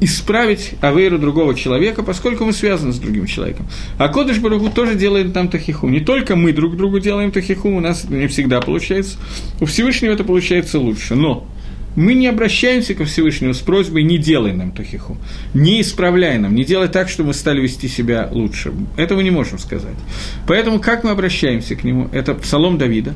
исправить 0.00 0.72
авейру 0.80 1.18
другого 1.18 1.54
человека, 1.54 2.02
поскольку 2.02 2.44
мы 2.44 2.52
связаны 2.52 2.92
с 2.92 2.98
другим 2.98 3.26
человеком. 3.26 3.66
А 3.98 4.08
Кодыш 4.08 4.38
Баругу 4.38 4.70
тоже 4.70 4.94
делает 4.94 5.32
там 5.32 5.48
тахиху. 5.48 5.88
Не 5.88 6.00
только 6.00 6.36
мы 6.36 6.52
друг 6.52 6.76
другу 6.76 6.98
делаем 6.98 7.30
тахиху, 7.30 7.68
у 7.68 7.80
нас 7.80 8.04
это 8.04 8.14
не 8.14 8.26
всегда 8.26 8.60
получается. 8.60 9.18
У 9.60 9.66
Всевышнего 9.66 10.12
это 10.12 10.24
получается 10.24 10.78
лучше. 10.78 11.14
Но 11.14 11.46
мы 11.96 12.12
не 12.12 12.26
обращаемся 12.26 12.94
ко 12.94 13.06
Всевышнему 13.06 13.54
с 13.54 13.60
просьбой 13.60 14.02
«не 14.02 14.18
делай 14.18 14.52
нам 14.52 14.72
тахиху», 14.72 15.16
не 15.54 15.80
исправляй 15.80 16.38
нам, 16.38 16.54
не 16.54 16.62
делай 16.62 16.88
так, 16.88 17.08
чтобы 17.08 17.28
мы 17.28 17.34
стали 17.34 17.62
вести 17.62 17.88
себя 17.88 18.28
лучше. 18.30 18.74
Этого 18.98 19.22
не 19.22 19.30
можем 19.30 19.58
сказать. 19.58 19.96
Поэтому 20.46 20.78
как 20.78 21.04
мы 21.04 21.10
обращаемся 21.10 21.74
к 21.74 21.84
нему? 21.84 22.08
Это 22.12 22.34
псалом 22.34 22.76
Давида. 22.76 23.14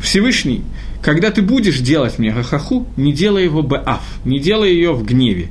Всевышний, 0.00 0.62
когда 1.02 1.30
ты 1.30 1.42
будешь 1.42 1.80
делать 1.80 2.18
мне 2.18 2.30
гахаху, 2.30 2.86
не 2.96 3.12
делай 3.12 3.44
его 3.44 3.62
баав, 3.62 4.02
не 4.24 4.40
делай 4.40 4.72
ее 4.72 4.94
в 4.94 5.04
гневе, 5.04 5.50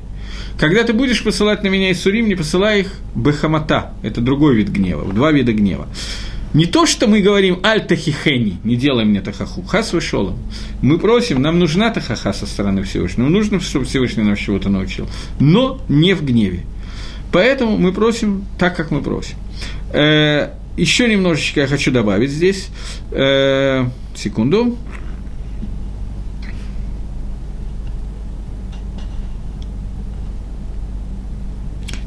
когда 0.58 0.84
ты 0.84 0.94
будешь 0.94 1.24
посылать 1.24 1.64
на 1.64 1.68
меня 1.68 1.92
Исурим, 1.92 2.28
не 2.28 2.36
посылай 2.36 2.82
их 2.82 2.94
бехамата. 3.16 3.94
Это 4.04 4.22
другой 4.22 4.56
вид 4.56 4.70
гнева, 4.70 5.12
два 5.14 5.32
вида 5.32 5.54
гнева. 5.54 5.88
Не 6.54 6.68
то, 6.68 6.86
что 6.86 7.08
мы 7.08 7.22
говорим 7.22 7.60
«аль-тахихени», 7.64 8.60
не 8.64 8.76
делай 8.76 9.06
мне 9.06 9.22
тахаху, 9.22 9.64
хас 9.64 9.92
вышел. 9.92 10.38
Мы 10.84 11.00
просим, 11.00 11.42
нам 11.42 11.58
нужна 11.58 11.90
тахаха 11.90 12.32
со 12.32 12.46
стороны 12.46 12.84
Всевышнего, 12.84 13.28
нужно, 13.28 13.60
чтобы 13.60 13.86
Всевышний 13.86 14.22
нас 14.22 14.38
чего-то 14.38 14.70
научил, 14.70 15.10
но 15.40 15.82
не 15.90 16.14
в 16.14 16.24
гневе. 16.24 16.64
Поэтому 17.32 17.80
мы 17.80 17.92
просим 17.92 18.46
так, 18.60 18.76
как 18.76 18.92
мы 18.92 19.02
просим. 19.02 19.36
Э, 19.92 20.52
еще 20.78 21.08
немножечко 21.08 21.62
я 21.62 21.68
хочу 21.68 21.92
добавить 21.92 22.30
здесь. 22.30 22.70
Э, 23.12 23.86
секунду. 24.16 24.78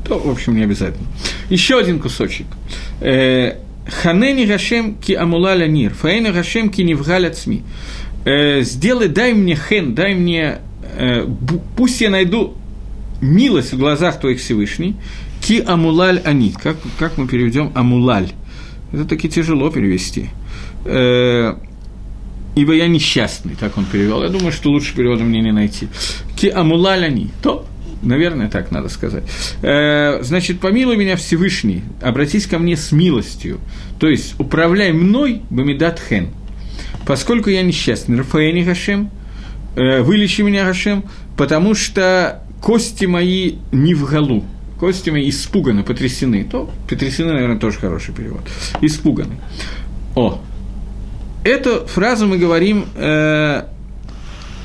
То, 0.09 0.18
в 0.18 0.30
общем, 0.30 0.54
не 0.54 0.62
обязательно. 0.62 1.07
Еще 1.50 1.78
один 1.78 1.98
кусочек. 1.98 2.46
Э, 3.00 3.57
Ханени 3.88 4.44
Гашем 4.44 4.94
ки 4.96 5.12
амуляля 5.12 5.66
нир, 5.66 5.94
фаэна 5.94 6.32
Гашем 6.32 6.70
ки 6.70 6.82
невгаля 6.82 7.30
цми. 7.30 7.62
Э, 8.24 8.62
сделай, 8.62 9.09
дай 9.09 9.32
мне 9.32 9.57
хен, 9.57 9.94
дай 9.94 10.14
мне, 10.14 10.59
э, 10.96 11.26
пусть 11.76 12.00
я 12.00 12.11
найду 12.11 12.54
милость 13.20 13.72
в 13.72 13.78
глазах 13.78 14.20
твоих 14.20 14.40
Всевышний, 14.40 14.96
ки 15.40 15.62
амулаль 15.66 16.20
они. 16.24 16.52
Как, 16.52 16.76
как 16.98 17.18
мы 17.18 17.26
переведем 17.26 17.72
амулаль? 17.74 18.30
Это 18.92 19.04
таки 19.04 19.28
тяжело 19.28 19.70
перевести. 19.70 20.30
Ибо 20.84 22.72
я 22.72 22.86
несчастный, 22.86 23.54
так 23.59 23.76
он 23.76 23.84
перевел. 23.84 24.22
Я 24.22 24.28
думаю, 24.28 24.52
что 24.52 24.70
лучше 24.70 24.94
перевода 24.94 25.24
мне 25.24 25.40
не 25.40 25.52
найти. 25.52 25.88
Ки 26.36 26.46
амулаль 26.46 27.04
они. 27.04 27.30
То 27.42 27.66
Наверное, 28.03 28.49
так 28.49 28.70
надо 28.70 28.88
сказать. 28.88 29.24
Э, 29.62 30.22
значит, 30.22 30.61
помилуй 30.61 30.97
меня 30.97 31.16
Всевышний, 31.16 31.82
обратись 32.03 32.47
ко 32.47 32.59
мне 32.59 32.76
с 32.76 32.92
милостью. 32.92 33.61
То 33.99 34.09
есть, 34.09 34.34
управляй 34.38 34.92
мной, 34.92 35.42
Бамидат 35.51 36.01
Хен. 36.09 36.28
Поскольку 37.07 37.51
я 37.51 37.62
несчастный, 37.62 38.18
Рафаэни 38.18 38.62
Гашем, 38.62 39.11
э, 39.76 40.03
вылечи 40.03 40.42
меня 40.42 40.64
Гашем, 40.64 41.05
потому 41.36 41.74
что 41.74 42.42
кости 42.61 43.07
мои 43.07 43.55
не 43.72 43.94
в 43.94 44.11
голу, 44.11 44.44
кости 44.78 45.11
мои 45.11 45.28
испуганы, 45.30 45.82
потрясены. 45.82 46.44
То 46.44 46.70
потрясены, 46.88 47.32
наверное, 47.32 47.59
тоже 47.59 47.78
хороший 47.78 48.14
перевод. 48.14 48.42
Испуганы. 48.80 49.36
О, 50.14 50.40
эту 51.44 51.86
фразу 51.86 52.26
мы 52.26 52.38
говорим, 52.38 52.86
э, 52.97 53.62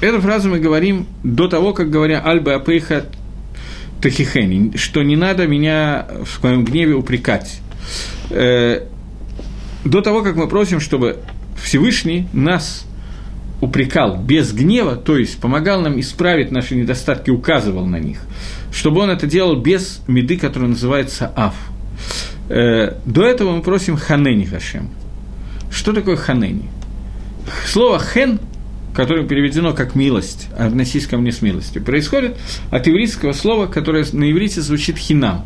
эту 0.01 0.21
фразу 0.21 0.49
мы 0.49 0.59
говорим 0.59 1.07
до 1.23 1.47
того, 1.47 1.73
как 1.73 1.89
говоря 1.89 2.21
Альба 2.21 2.55
Апейха 2.55 3.05
Тахихени, 4.01 4.75
что 4.77 5.03
не 5.03 5.15
надо 5.15 5.47
меня 5.47 6.07
в 6.25 6.29
своем 6.39 6.65
гневе 6.65 6.95
упрекать. 6.95 7.61
Э, 8.29 8.87
до 9.85 10.01
того, 10.01 10.23
как 10.23 10.35
мы 10.35 10.47
просим, 10.47 10.79
чтобы 10.79 11.19
Всевышний 11.61 12.27
нас 12.33 12.85
упрекал 13.61 14.17
без 14.17 14.53
гнева, 14.53 14.95
то 14.95 15.17
есть 15.17 15.39
помогал 15.39 15.81
нам 15.81 15.99
исправить 15.99 16.51
наши 16.51 16.75
недостатки, 16.75 17.29
указывал 17.29 17.85
на 17.85 17.99
них, 17.99 18.19
чтобы 18.73 19.01
он 19.01 19.11
это 19.11 19.27
делал 19.27 19.55
без 19.55 20.01
меды, 20.07 20.37
которая 20.37 20.69
называется 20.69 21.31
аф. 21.35 21.55
Э, 22.49 22.95
до 23.05 23.23
этого 23.23 23.55
мы 23.55 23.61
просим 23.61 23.97
ханени 23.97 24.45
Хашем. 24.45 24.89
Что 25.71 25.93
такое 25.93 26.15
ханени? 26.15 26.69
Слово 27.65 27.99
хен 27.99 28.39
которое 28.93 29.25
переведено 29.25 29.73
как 29.73 29.95
«милость», 29.95 30.49
«относись 30.57 31.07
ко 31.07 31.17
мне 31.17 31.31
с 31.31 31.41
милостью», 31.41 31.83
происходит 31.83 32.37
от 32.69 32.87
еврейского 32.87 33.33
слова, 33.33 33.67
которое 33.67 34.05
на 34.11 34.31
иврите 34.31 34.61
звучит 34.61 34.97
«хинам». 34.97 35.45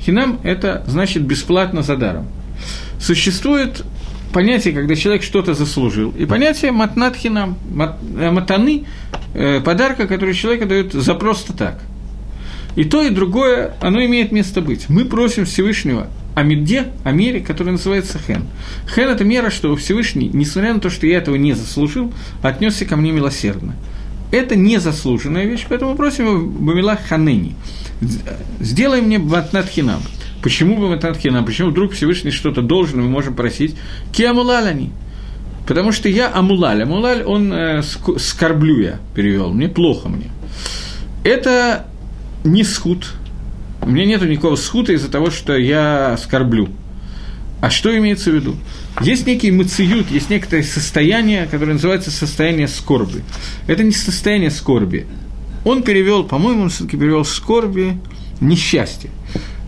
«Хинам»– 0.00 0.40
это 0.42 0.84
значит 0.86 1.22
«бесплатно 1.22 1.82
за 1.82 1.96
даром». 1.96 2.28
Существует 3.00 3.84
понятие, 4.32 4.74
когда 4.74 4.94
человек 4.94 5.22
что-то 5.22 5.54
заслужил, 5.54 6.14
и 6.16 6.24
понятие 6.26 6.72
«матнат 6.72 7.16
хинам», 7.16 7.58
э, 8.16 8.30
«матаны» 8.30 8.84
э,– 9.34 9.60
подарка, 9.64 10.06
который 10.06 10.34
человеку 10.34 10.66
дают 10.66 10.92
за 10.92 11.14
просто 11.14 11.52
так. 11.52 11.80
И 12.78 12.84
то, 12.84 13.02
и 13.02 13.10
другое, 13.10 13.74
оно 13.80 14.04
имеет 14.04 14.30
место 14.30 14.60
быть. 14.60 14.88
Мы 14.88 15.04
просим 15.04 15.46
Всевышнего 15.46 16.06
о 16.36 16.44
меде, 16.44 16.92
о 17.02 17.10
мере, 17.10 17.40
которая 17.40 17.72
называется 17.72 18.20
хен. 18.24 18.44
Хен– 18.94 19.08
это 19.10 19.24
мера, 19.24 19.50
что 19.50 19.74
Всевышний, 19.74 20.30
несмотря 20.32 20.74
на 20.74 20.78
то, 20.78 20.88
что 20.88 21.04
я 21.04 21.18
этого 21.18 21.34
не 21.34 21.54
заслужил, 21.54 22.14
отнесся 22.40 22.84
ко 22.84 22.94
мне 22.94 23.10
милосердно. 23.10 23.74
Это 24.30 24.54
незаслуженная 24.54 25.44
вещь, 25.46 25.66
поэтому 25.68 25.96
просим 25.96 26.26
его 26.26 26.46
Бамила 26.46 26.94
Ханени. 26.94 27.56
Сделай 28.60 29.02
мне 29.02 29.18
Батнатхинам. 29.18 30.00
Почему 30.40 30.76
Батнатхинам? 30.88 31.44
Почему 31.44 31.70
вдруг 31.70 31.94
Всевышний 31.94 32.30
что-то 32.30 32.62
должен, 32.62 33.02
мы 33.02 33.08
можем 33.08 33.34
просить? 33.34 33.74
Киамулалани. 34.12 34.92
Потому 35.66 35.90
что 35.90 36.08
я 36.08 36.32
амулаль. 36.32 36.84
Амулаль, 36.84 37.24
он 37.24 37.52
э, 37.52 37.82
скорблю 37.82 38.80
я, 38.80 39.00
перевел. 39.16 39.52
Мне 39.52 39.68
плохо 39.68 40.08
мне. 40.08 40.30
Это 41.24 41.87
не 42.44 42.64
схуд, 42.64 43.14
у 43.82 43.90
меня 43.90 44.06
нет 44.06 44.22
никакого 44.22 44.56
схута 44.56 44.92
из-за 44.92 45.10
того, 45.10 45.30
что 45.30 45.56
я 45.56 46.16
скорблю. 46.22 46.68
А 47.60 47.70
что 47.70 47.96
имеется 47.96 48.30
в 48.30 48.34
виду? 48.34 48.56
Есть 49.00 49.26
некий 49.26 49.50
мациют, 49.50 50.10
есть 50.10 50.30
некоторое 50.30 50.62
состояние, 50.62 51.46
которое 51.46 51.72
называется 51.72 52.10
состояние 52.10 52.68
скорби. 52.68 53.22
Это 53.66 53.82
не 53.82 53.92
состояние 53.92 54.50
скорби. 54.50 55.06
Он 55.64 55.82
перевел, 55.82 56.24
по-моему, 56.24 56.62
он 56.62 56.68
все-таки 56.70 56.96
перевел 56.96 57.24
скорби 57.24 57.98
несчастье. 58.40 59.10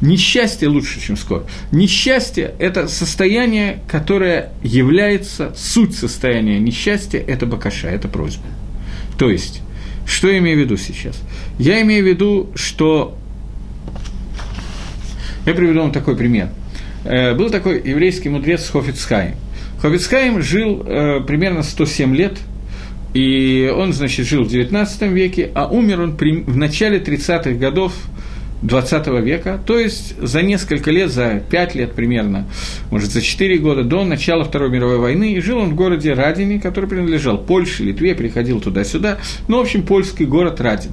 Несчастье 0.00 0.68
лучше, 0.68 1.00
чем 1.00 1.16
скорбь. 1.16 1.46
Несчастье– 1.72 2.54
это 2.58 2.88
состояние, 2.88 3.82
которое 3.88 4.52
является, 4.62 5.52
суть 5.56 5.94
состояния 5.94 6.58
несчастья– 6.58 7.18
это 7.26 7.44
бакаша, 7.44 7.88
это 7.88 8.08
просьба. 8.08 8.46
То 9.18 9.28
есть, 9.28 9.60
что 10.10 10.28
я 10.28 10.38
имею 10.38 10.58
в 10.58 10.60
виду 10.60 10.76
сейчас? 10.76 11.20
Я 11.58 11.80
имею 11.82 12.04
в 12.04 12.06
виду, 12.08 12.50
что 12.54 13.16
я 15.46 15.54
приведу 15.54 15.80
вам 15.80 15.92
такой 15.92 16.16
пример. 16.16 16.48
Э, 17.04 17.34
был 17.34 17.48
такой 17.50 17.80
еврейский 17.82 18.28
мудрец 18.28 18.68
Хофицхайм. 18.68 19.36
Хофицхайм 19.80 20.42
жил 20.42 20.82
э, 20.84 21.20
примерно 21.26 21.62
107 21.62 22.14
лет. 22.14 22.38
И 23.14 23.72
он, 23.74 23.92
значит, 23.92 24.26
жил 24.26 24.44
в 24.44 24.48
XIX 24.48 25.12
веке, 25.12 25.50
а 25.54 25.66
умер 25.66 26.00
он 26.00 26.16
в 26.16 26.56
начале 26.56 26.98
30-х 26.98 27.52
годов 27.52 27.92
20 28.62 29.06
века, 29.22 29.60
то 29.64 29.78
есть 29.78 30.18
за 30.20 30.42
несколько 30.42 30.90
лет, 30.90 31.10
за 31.10 31.42
5 31.50 31.74
лет 31.74 31.92
примерно, 31.94 32.46
может, 32.90 33.10
за 33.10 33.22
4 33.22 33.58
года 33.58 33.84
до 33.84 34.04
начала 34.04 34.44
Второй 34.44 34.70
мировой 34.70 34.98
войны, 34.98 35.32
и 35.32 35.40
жил 35.40 35.58
он 35.58 35.70
в 35.70 35.74
городе 35.74 36.12
Радине, 36.12 36.60
который 36.60 36.88
принадлежал 36.88 37.38
Польше, 37.38 37.84
Литве, 37.84 38.14
приходил 38.14 38.60
туда-сюда, 38.60 39.18
ну, 39.48 39.58
в 39.58 39.60
общем, 39.60 39.82
польский 39.82 40.26
город 40.26 40.60
Радин. 40.60 40.92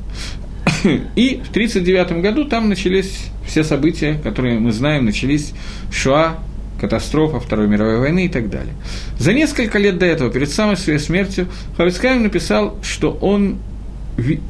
И 1.15 1.41
в 1.43 1.49
1939 1.49 2.21
году 2.21 2.45
там 2.45 2.69
начались 2.69 3.25
все 3.45 3.63
события, 3.63 4.19
которые 4.23 4.59
мы 4.59 4.71
знаем, 4.71 5.05
начались 5.05 5.53
Шуа, 5.91 6.37
катастрофа 6.79 7.39
Второй 7.39 7.67
мировой 7.67 7.99
войны 7.99 8.25
и 8.25 8.29
так 8.29 8.49
далее. 8.49 8.73
За 9.17 9.33
несколько 9.33 9.79
лет 9.79 9.97
до 9.97 10.05
этого, 10.05 10.29
перед 10.31 10.49
самой 10.49 10.77
своей 10.77 10.99
смертью, 10.99 11.47
Хавицкайм 11.75 12.23
написал, 12.23 12.77
что 12.83 13.11
он 13.11 13.57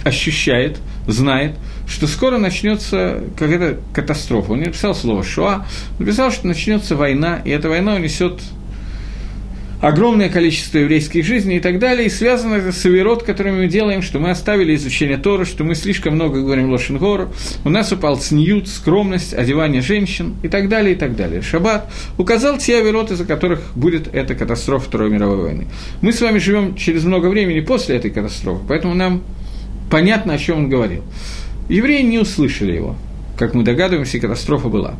ощущает, 0.03 0.77
знает, 1.07 1.55
что 1.87 2.07
скоро 2.07 2.37
начнется 2.37 3.23
какая-то 3.37 3.79
катастрофа. 3.93 4.51
Он 4.51 4.59
не 4.59 4.65
написал 4.65 4.93
слово 4.93 5.23
«шуа», 5.23 5.65
написал, 5.99 6.31
что 6.31 6.47
начнется 6.47 6.95
война, 6.95 7.41
и 7.43 7.49
эта 7.49 7.69
война 7.69 7.95
унесет 7.95 8.41
огромное 9.81 10.29
количество 10.29 10.79
еврейских 10.79 11.23
жизней 11.23 11.57
и 11.57 11.59
так 11.59 11.79
далее, 11.79 12.07
и 12.07 12.09
связано 12.09 12.55
это 12.55 12.71
с 12.71 12.85
Аверот, 12.85 13.23
который 13.23 13.51
мы 13.51 13.67
делаем, 13.67 14.01
что 14.01 14.19
мы 14.19 14.31
оставили 14.31 14.75
изучение 14.75 15.17
Тора, 15.17 15.45
что 15.45 15.63
мы 15.63 15.75
слишком 15.75 16.15
много 16.15 16.41
говорим 16.41 16.71
Лошенгору, 16.71 17.29
у 17.63 17.69
нас 17.69 17.91
упал 17.91 18.19
сньют, 18.19 18.67
скромность, 18.67 19.33
одевание 19.33 19.81
женщин 19.81 20.35
и 20.43 20.47
так 20.47 20.69
далее, 20.69 20.93
и 20.93 20.97
так 20.97 21.15
далее. 21.15 21.41
Шаббат 21.41 21.91
указал 22.17 22.57
те 22.57 22.79
Аверот, 22.79 23.11
из-за 23.11 23.25
которых 23.25 23.61
будет 23.75 24.13
эта 24.13 24.35
катастрофа 24.35 24.85
Второй 24.85 25.11
мировой 25.11 25.37
войны. 25.37 25.67
Мы 26.01 26.11
с 26.11 26.21
вами 26.21 26.39
живем 26.39 26.75
через 26.75 27.03
много 27.03 27.27
времени 27.27 27.59
после 27.59 27.97
этой 27.97 28.09
катастрофы, 28.09 28.63
поэтому 28.67 28.95
нам 28.95 29.21
понятно, 29.91 30.33
о 30.33 30.37
чем 30.37 30.57
он 30.57 30.69
говорил. 30.69 31.03
Евреи 31.69 32.01
не 32.01 32.19
услышали 32.19 32.73
его, 32.73 32.95
как 33.37 33.53
мы 33.53 33.63
догадываемся, 33.63 34.19
катастрофа 34.19 34.69
была. 34.69 34.95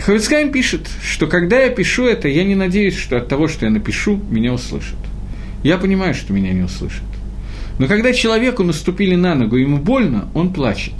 Хавицкайм 0.00 0.50
пишет, 0.50 0.88
что 1.02 1.26
когда 1.26 1.60
я 1.60 1.70
пишу 1.70 2.06
это, 2.06 2.28
я 2.28 2.44
не 2.44 2.54
надеюсь, 2.54 2.96
что 2.96 3.16
от 3.16 3.28
того, 3.28 3.48
что 3.48 3.66
я 3.66 3.70
напишу, 3.70 4.20
меня 4.30 4.52
услышат. 4.52 4.98
Я 5.62 5.78
понимаю, 5.78 6.14
что 6.14 6.32
меня 6.32 6.52
не 6.52 6.62
услышат. 6.62 7.04
Но 7.78 7.86
когда 7.86 8.12
человеку 8.12 8.62
наступили 8.62 9.14
на 9.14 9.34
ногу, 9.34 9.56
ему 9.56 9.78
больно, 9.78 10.28
он 10.34 10.52
плачет. 10.52 10.94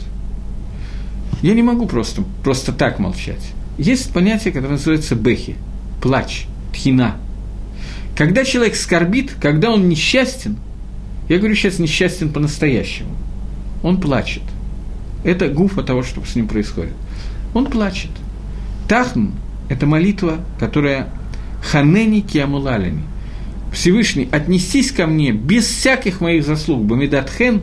Я 1.43 1.55
не 1.55 1.63
могу 1.63 1.87
просто, 1.87 2.23
просто 2.43 2.73
так 2.73 2.99
молчать. 2.99 3.53
Есть 3.79 4.13
понятие, 4.13 4.53
которое 4.53 4.75
называется 4.75 5.15
бехи– 5.15 5.57
плач, 6.03 6.47
тхина. 6.73 7.17
Когда 8.17 8.45
человек 8.45 8.77
скорбит, 8.77 9.33
когда 9.41 9.71
он 9.71 9.89
несчастен, 9.89 10.59
я 11.29 11.39
говорю 11.39 11.55
сейчас 11.55 11.79
несчастен 11.79 12.31
по-настоящему, 12.31 13.17
он 13.83 14.01
плачет. 14.01 14.43
Это 15.25 15.49
гуфа 15.49 15.83
того, 15.83 16.03
что 16.03 16.23
с 16.25 16.37
ним 16.37 16.47
происходит. 16.47 16.93
Он 17.55 17.67
плачет. 17.67 18.11
Тахн– 18.89 19.29
это 19.71 19.87
молитва, 19.87 20.41
которая 20.61 21.09
ханени 21.63 22.21
киамулалини. 22.21 23.03
Всевышний, 23.73 24.29
отнестись 24.31 24.93
ко 24.93 25.07
мне 25.07 25.33
без 25.33 25.65
всяких 25.65 26.21
моих 26.21 26.45
заслуг, 26.45 26.85
бамидатхен, 26.85 27.63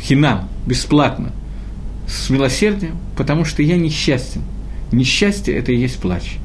хинам, 0.00 0.48
бесплатно, 0.66 1.32
с 2.06 2.30
милосердием, 2.30 2.98
потому 3.16 3.44
что 3.44 3.62
я 3.62 3.76
несчастен. 3.76 4.42
Несчастье– 4.92 5.54
это 5.56 5.72
и 5.72 5.76
есть 5.76 5.98
плач. 5.98 6.36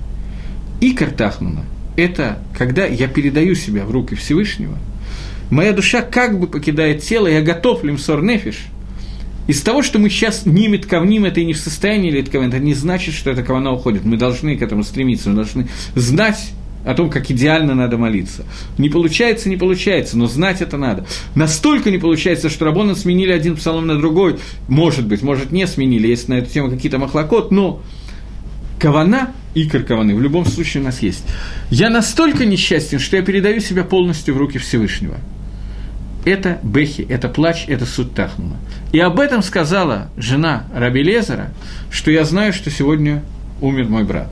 И 0.80 0.94
Картахнуна– 0.94 1.66
это 1.98 2.40
когда 2.58 2.86
я 2.86 3.08
передаю 3.08 3.56
себя 3.56 3.86
в 3.86 3.92
руки 3.92 4.16
Всевышнего, 4.16 4.78
моя 5.52 5.74
душа 5.74 6.02
как 6.02 6.40
бы 6.40 6.48
покидает 6.48 7.04
тело, 7.04 7.28
я 7.28 7.42
готов 7.42 7.84
лимсор 7.84 8.24
нефиш– 8.24 8.68
из 9.48 9.62
того, 9.62 9.82
что 9.82 10.00
мы 10.00 10.10
сейчас 10.10 10.46
нимет 10.46 10.86
ковним, 10.86 11.26
это 11.26 11.42
и 11.42 11.46
не 11.46 11.54
в 11.54 11.58
состоянии 11.58 12.12
литковен, 12.12 12.50
это 12.50 12.60
не 12.60 12.74
значит, 12.74 13.14
что 13.14 13.32
эта 13.32 13.44
кавана 13.44 13.72
уходит. 13.72 14.06
Мы 14.06 14.18
должны 14.18 14.56
к 14.56 14.62
этому 14.62 14.84
стремиться, 14.84 15.30
мы 15.30 15.36
должны 15.36 15.68
знать 15.96 16.52
о 16.86 16.94
том, 16.94 17.10
как 17.10 17.30
идеально 17.32 17.76
надо 17.76 17.98
молиться. 17.98 18.46
Не 18.78 18.90
получается, 18.90 19.50
не 19.50 19.58
получается, 19.58 20.18
но 20.18 20.28
знать 20.28 20.62
это 20.62 20.78
надо. 20.78 21.06
Настолько 21.36 21.92
не 21.92 21.98
получается, 21.98 22.50
что 22.50 22.66
Рабона 22.66 22.96
сменили 22.96 23.32
один 23.32 23.56
псалом 23.56 23.88
на 23.88 23.98
другой. 23.98 24.38
Может 24.68 25.08
быть, 25.08 25.22
может, 25.22 25.52
не 25.52 25.66
сменили, 25.66 26.08
есть 26.08 26.28
на 26.28 26.36
эту 26.36 26.50
тему 26.50 26.70
какие-то 26.70 26.98
махлокот, 26.98 27.52
но 27.52 27.82
кавана, 28.80 29.32
икор 29.56 29.84
каваны, 29.84 30.16
в 30.16 30.22
любом 30.22 30.46
случае 30.46 30.84
у 30.84 30.86
нас 30.86 31.02
есть. 31.02 31.24
Я 31.70 31.90
настолько 31.90 32.46
несчастен, 32.46 33.00
что 33.00 33.16
я 33.16 33.24
передаю 33.24 33.62
себя 33.62 33.84
полностью 33.84 34.36
в 34.36 34.38
руки 34.38 34.58
Всевышнего 34.58 35.18
это 36.26 36.60
бехи, 36.64 37.06
это 37.08 37.30
плач, 37.30 37.66
это 37.68 37.86
суд 37.86 38.14
Тахнума. 38.14 38.58
И 38.92 39.00
об 39.00 39.20
этом 39.20 39.42
сказала 39.42 40.10
жена 40.18 40.66
Раби 40.74 41.04
Лезера, 41.04 41.52
что 41.92 42.12
я 42.12 42.26
знаю, 42.26 42.54
что 42.54 42.70
сегодня 42.70 43.24
умер 43.62 43.90
мой 43.90 44.04
брат. 44.04 44.32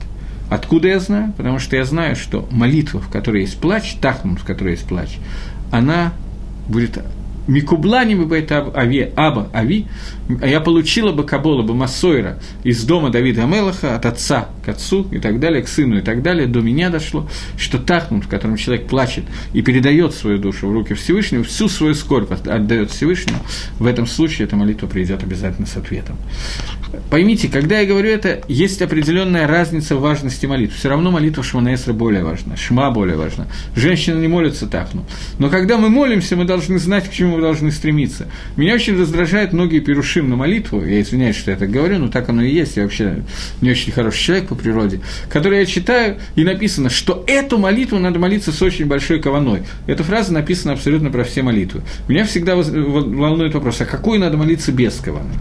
Откуда 0.50 0.88
я 0.88 1.00
знаю? 1.00 1.32
Потому 1.36 1.58
что 1.58 1.76
я 1.76 1.84
знаю, 1.84 2.16
что 2.16 2.46
молитва, 2.50 3.00
в 3.00 3.08
которой 3.08 3.42
есть 3.42 3.58
плач, 3.58 3.94
Тахнум, 4.00 4.36
в 4.36 4.44
которой 4.44 4.72
есть 4.72 4.86
плач, 4.86 5.18
она 5.70 6.12
будет 6.68 6.98
Микублани 7.46 8.14
бы 8.14 8.38
это 8.38 8.70
ави, 8.74 9.10
аба 9.16 9.48
ави, 9.52 9.86
я 10.42 10.60
получила 10.60 11.12
бы 11.12 11.24
Кабола 11.24 11.62
бы 11.62 11.74
Массойра 11.74 12.38
из 12.62 12.84
дома 12.84 13.10
Давида 13.10 13.44
Амелаха, 13.44 13.96
от 13.96 14.06
отца 14.06 14.48
к 14.64 14.68
отцу 14.68 15.06
и 15.10 15.18
так 15.18 15.40
далее, 15.40 15.62
к 15.62 15.68
сыну 15.68 15.98
и 15.98 16.00
так 16.00 16.22
далее, 16.22 16.46
до 16.46 16.60
меня 16.60 16.90
дошло, 16.90 17.28
что 17.56 17.78
Тахнут, 17.78 18.24
в 18.24 18.28
котором 18.28 18.56
человек 18.56 18.86
плачет 18.86 19.24
и 19.52 19.62
передает 19.62 20.14
свою 20.14 20.38
душу 20.38 20.68
в 20.68 20.72
руки 20.72 20.94
Всевышнего, 20.94 21.44
всю 21.44 21.68
свою 21.68 21.94
скорбь 21.94 22.30
отдает 22.32 22.90
Всевышнему, 22.90 23.38
в 23.78 23.86
этом 23.86 24.06
случае 24.06 24.46
эта 24.46 24.56
молитва 24.56 24.86
придет 24.86 25.22
обязательно 25.22 25.66
с 25.66 25.76
ответом. 25.76 26.16
Поймите, 27.10 27.48
когда 27.48 27.80
я 27.80 27.86
говорю 27.86 28.10
это, 28.10 28.42
есть 28.48 28.82
определенная 28.82 29.46
разница 29.46 29.96
в 29.96 30.00
важности 30.00 30.44
молитвы. 30.46 30.76
Все 30.76 30.90
равно 30.90 31.10
молитва 31.10 31.42
Шманаэсра 31.42 31.92
более 31.92 32.22
важна, 32.22 32.56
Шма 32.56 32.90
более 32.90 33.16
важна. 33.16 33.46
Женщина 33.74 34.18
не 34.18 34.28
молится 34.28 34.66
Тахну. 34.66 35.04
Но 35.38 35.48
когда 35.48 35.78
мы 35.78 35.88
молимся, 35.88 36.36
мы 36.36 36.44
должны 36.44 36.78
знать, 36.78 37.08
к 37.08 37.12
чему 37.12 37.36
мы 37.36 37.42
должны 37.42 37.70
стремиться. 37.70 38.28
Меня 38.56 38.74
очень 38.74 38.98
раздражают 38.98 39.52
многие 39.52 39.80
перушим 40.22 40.30
на 40.30 40.36
молитву, 40.36 40.84
я 40.84 41.00
извиняюсь, 41.00 41.36
что 41.36 41.50
я 41.50 41.56
так 41.56 41.70
говорю, 41.70 41.98
но 41.98 42.08
так 42.08 42.28
оно 42.28 42.42
и 42.42 42.50
есть, 42.50 42.76
я 42.76 42.84
вообще 42.84 43.22
не 43.60 43.70
очень 43.70 43.92
хороший 43.92 44.18
человек 44.18 44.48
по 44.48 44.54
природе, 44.54 45.00
который 45.28 45.60
я 45.60 45.66
читаю, 45.66 46.16
и 46.36 46.44
написано, 46.44 46.90
что 46.90 47.24
эту 47.26 47.58
молитву 47.58 47.98
надо 47.98 48.18
молиться 48.18 48.52
с 48.52 48.62
очень 48.62 48.86
большой 48.86 49.20
кованой. 49.20 49.62
Эта 49.86 50.04
фраза 50.04 50.32
написана 50.32 50.74
абсолютно 50.74 51.10
про 51.10 51.24
все 51.24 51.42
молитвы. 51.42 51.82
Меня 52.08 52.24
всегда 52.24 52.54
волнует 52.56 53.54
вопрос, 53.54 53.80
а 53.80 53.84
какой 53.84 54.18
надо 54.18 54.36
молиться 54.36 54.72
без 54.72 54.94
каваны? 54.94 55.34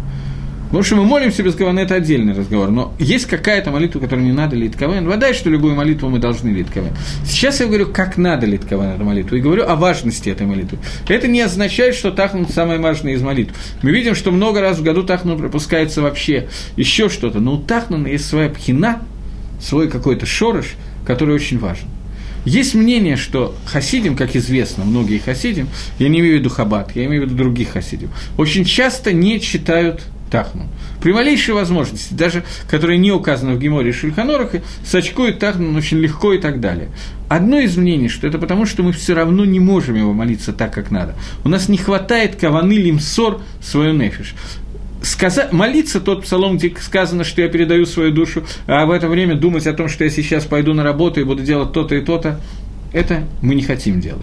Потому 0.72 0.84
что 0.84 0.96
мы 0.96 1.04
молимся 1.04 1.44
без 1.44 1.54
кавана, 1.54 1.82
это 1.82 1.96
отдельный 1.96 2.34
разговор. 2.34 2.72
Но 2.72 2.94
есть 2.98 3.26
какая-то 3.26 3.72
молитва, 3.72 4.00
которую 4.00 4.26
не 4.26 4.32
надо 4.32 4.56
лить 4.56 4.78
каван. 4.78 5.06
Вода, 5.06 5.34
что 5.34 5.50
любую 5.50 5.76
молитву 5.76 6.08
мы 6.08 6.20
должны 6.20 6.48
лить 6.48 6.68
каван. 6.74 6.92
Сейчас 7.26 7.60
я 7.60 7.66
говорю, 7.66 7.88
как 7.88 8.16
надо 8.16 8.46
лить 8.46 8.62
каван 8.62 8.92
эту 8.92 9.04
молитву. 9.04 9.36
И 9.36 9.42
говорю 9.42 9.68
о 9.68 9.76
важности 9.76 10.30
этой 10.30 10.48
молитвы. 10.48 10.78
Это 11.10 11.28
не 11.28 11.42
означает, 11.42 11.94
что 11.94 12.12
тахнут 12.12 12.52
самое 12.52 12.80
важное 12.80 13.16
из 13.16 13.22
молитв. 13.22 13.54
Мы 13.84 13.92
видим, 13.92 14.16
что 14.16 14.32
много 14.32 14.62
раз 14.62 14.78
в 14.78 14.84
году 14.84 15.04
тахнут 15.04 15.40
пропускается 15.40 16.02
вообще 16.02 16.48
еще 16.78 17.10
что-то. 17.10 17.42
Но 17.42 17.56
у 17.56 17.58
тахнуна 17.58 18.08
есть 18.08 18.30
своя 18.30 18.48
пхина, 18.48 19.02
свой 19.60 19.90
какой-то 19.90 20.26
шорыш, 20.26 20.76
который 21.06 21.36
очень 21.36 21.60
важен. 21.60 21.90
Есть 22.46 22.76
мнение, 22.76 23.18
что 23.18 23.56
хасидим, 23.66 24.16
как 24.16 24.38
известно, 24.38 24.86
многие 24.86 25.20
хасидим, 25.20 25.68
я 26.00 26.08
не 26.08 26.22
имею 26.22 26.38
в 26.38 26.40
виду 26.40 26.50
хабат, 26.50 26.96
я 26.96 27.06
имею 27.06 27.24
в 27.24 27.26
виду 27.26 27.36
других 27.36 27.74
хасидим, 27.74 28.10
очень 28.38 28.66
часто 28.66 29.14
не 29.14 29.40
читают 29.40 30.02
Тахну. 30.32 30.68
При 31.02 31.12
малейшей 31.12 31.54
возможности, 31.54 32.14
даже 32.14 32.44
которая 32.70 32.98
не 32.98 33.12
указана 33.12 33.54
в 33.54 33.60
Геморе 33.60 33.90
и 33.90 33.94
Шульханорах, 33.94 34.54
сачкует 34.84 35.40
Тахну 35.40 35.78
очень 35.78 35.98
легко 35.98 36.34
и 36.34 36.40
так 36.40 36.60
далее. 36.60 36.90
Одно 37.28 37.60
из 37.60 37.78
мнений, 37.78 38.10
что 38.10 38.28
это 38.28 38.40
потому, 38.40 38.66
что 38.66 38.82
мы 38.82 38.94
все 38.94 39.14
равно 39.14 39.46
не 39.46 39.60
можем 39.60 39.96
его 39.96 40.14
молиться 40.14 40.54
так, 40.54 40.74
как 40.74 40.90
надо. 40.90 41.16
У 41.44 41.50
нас 41.50 41.70
не 41.70 41.78
хватает 41.78 42.38
каваны 42.38 42.74
лимсор 42.74 43.42
свою 43.62 43.94
нефиш. 43.94 44.34
Сказать, 45.04 45.52
молиться 45.52 46.00
тот 46.00 46.24
псалом, 46.24 46.58
где 46.58 46.74
сказано, 46.80 47.24
что 47.24 47.42
я 47.42 47.50
передаю 47.50 47.86
свою 47.86 48.12
душу, 48.12 48.44
а 48.68 48.86
в 48.86 48.92
это 48.92 49.08
время 49.08 49.36
думать 49.36 49.66
о 49.66 49.74
том, 49.74 49.90
что 49.90 50.04
я 50.04 50.10
сейчас 50.10 50.46
пойду 50.46 50.74
на 50.74 50.84
работу 50.84 51.20
и 51.20 51.24
буду 51.24 51.44
делать 51.44 51.74
то-то 51.74 51.96
и 51.96 52.02
то-то, 52.02 52.40
это 52.94 53.24
мы 53.42 53.56
не 53.56 53.64
хотим 53.64 54.00
делать. 54.00 54.22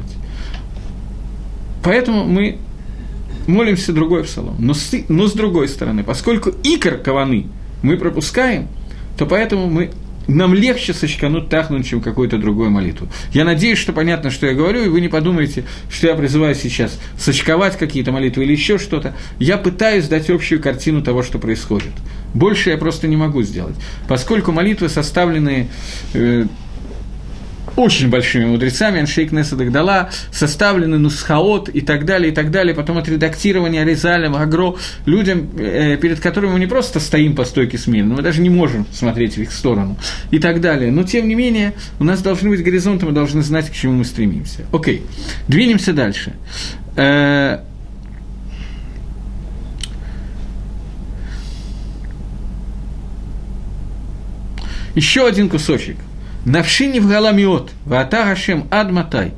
Поэтому 1.83 2.25
мы 2.25 2.59
молимся 3.49 3.93
другой 3.93 4.25
псалом. 4.25 4.57
Но 4.59 4.75
с, 4.75 4.95
но 5.09 5.27
с 5.27 5.33
другой 5.33 5.69
стороны, 5.69 6.05
поскольку 6.05 6.51
икор 6.63 6.99
каваны 6.99 7.47
мы 7.83 7.97
пропускаем, 7.97 8.69
то 9.17 9.27
поэтому 9.27 9.69
мы 9.69 9.91
нам 10.29 10.53
легче 10.53 10.93
сочкануть 10.93 11.49
тахнуть, 11.49 11.87
чем 11.87 12.03
какую-то 12.03 12.37
другую 12.37 12.71
молитву. 12.71 13.09
Я 13.33 13.45
надеюсь, 13.45 13.79
что 13.79 13.95
понятно, 13.95 14.31
что 14.31 14.47
я 14.47 14.53
говорю, 14.53 14.85
и 14.85 14.89
вы 14.89 15.01
не 15.01 15.09
подумаете, 15.09 15.65
что 15.91 16.07
я 16.07 16.15
призываю 16.15 16.55
сейчас 16.55 17.01
сочковать 17.17 17.79
какие-то 17.79 18.13
молитвы 18.13 18.45
или 18.45 18.53
еще 18.53 18.79
что-то. 18.79 19.17
Я 19.39 19.57
пытаюсь 19.57 20.07
дать 20.07 20.29
общую 20.29 20.61
картину 20.61 21.03
того, 21.03 21.23
что 21.23 21.39
происходит. 21.39 21.93
Больше 22.35 22.71
я 22.71 22.77
просто 22.77 23.09
не 23.09 23.17
могу 23.17 23.43
сделать. 23.43 23.75
Поскольку 24.07 24.53
молитвы 24.53 24.91
составлены 24.91 25.71
э, 26.13 26.45
очень 27.79 28.11
большими 28.11 28.45
мудрецами, 28.45 29.01
Аншейк 29.01 29.31
Несадагдала, 29.33 30.11
составлены 30.33 30.99
Нусхаот 30.99 31.69
и 31.69 31.81
так 31.81 32.05
далее, 32.05 32.33
и 32.33 32.35
так 32.35 32.51
далее, 32.51 32.75
потом 32.75 32.99
отредактирование 32.99 33.83
Аризалем, 33.83 34.35
Агро, 34.35 34.75
людям, 35.07 35.49
э, 35.57 35.97
перед 35.97 36.21
которыми 36.21 36.53
мы 36.53 36.61
не 36.61 36.67
просто 36.67 36.99
стоим 36.99 37.37
по 37.37 37.45
стойке 37.45 37.79
смирно, 37.79 38.17
мы 38.17 38.23
даже 38.23 38.41
не 38.41 38.51
можем 38.51 38.87
смотреть 38.93 39.37
в 39.37 39.39
их 39.39 39.53
сторону 39.53 39.97
и 40.31 40.39
так 40.39 40.61
далее. 40.61 40.91
Но, 40.91 41.05
тем 41.05 41.29
не 41.29 41.35
менее, 41.35 41.75
у 42.01 42.05
нас 42.05 42.21
должны 42.21 42.51
быть 42.51 42.63
горизонты, 42.63 43.07
мы 43.07 43.13
должны 43.13 43.43
знать, 43.43 43.71
к 43.71 43.73
чему 43.73 43.95
мы 43.95 44.05
стремимся. 44.05 44.67
Окей, 44.73 45.03
двинемся 45.47 45.93
дальше. 45.93 46.33
Э, 46.97 47.61
Еще 54.95 55.29
один 55.29 55.49
кусочек. 55.49 55.97
Навшини 56.49 56.99
в 57.01 57.07
галамиот, 57.07 57.73
ваата 57.85 58.25
Гашем 58.25 58.65
адматай. 58.71 59.33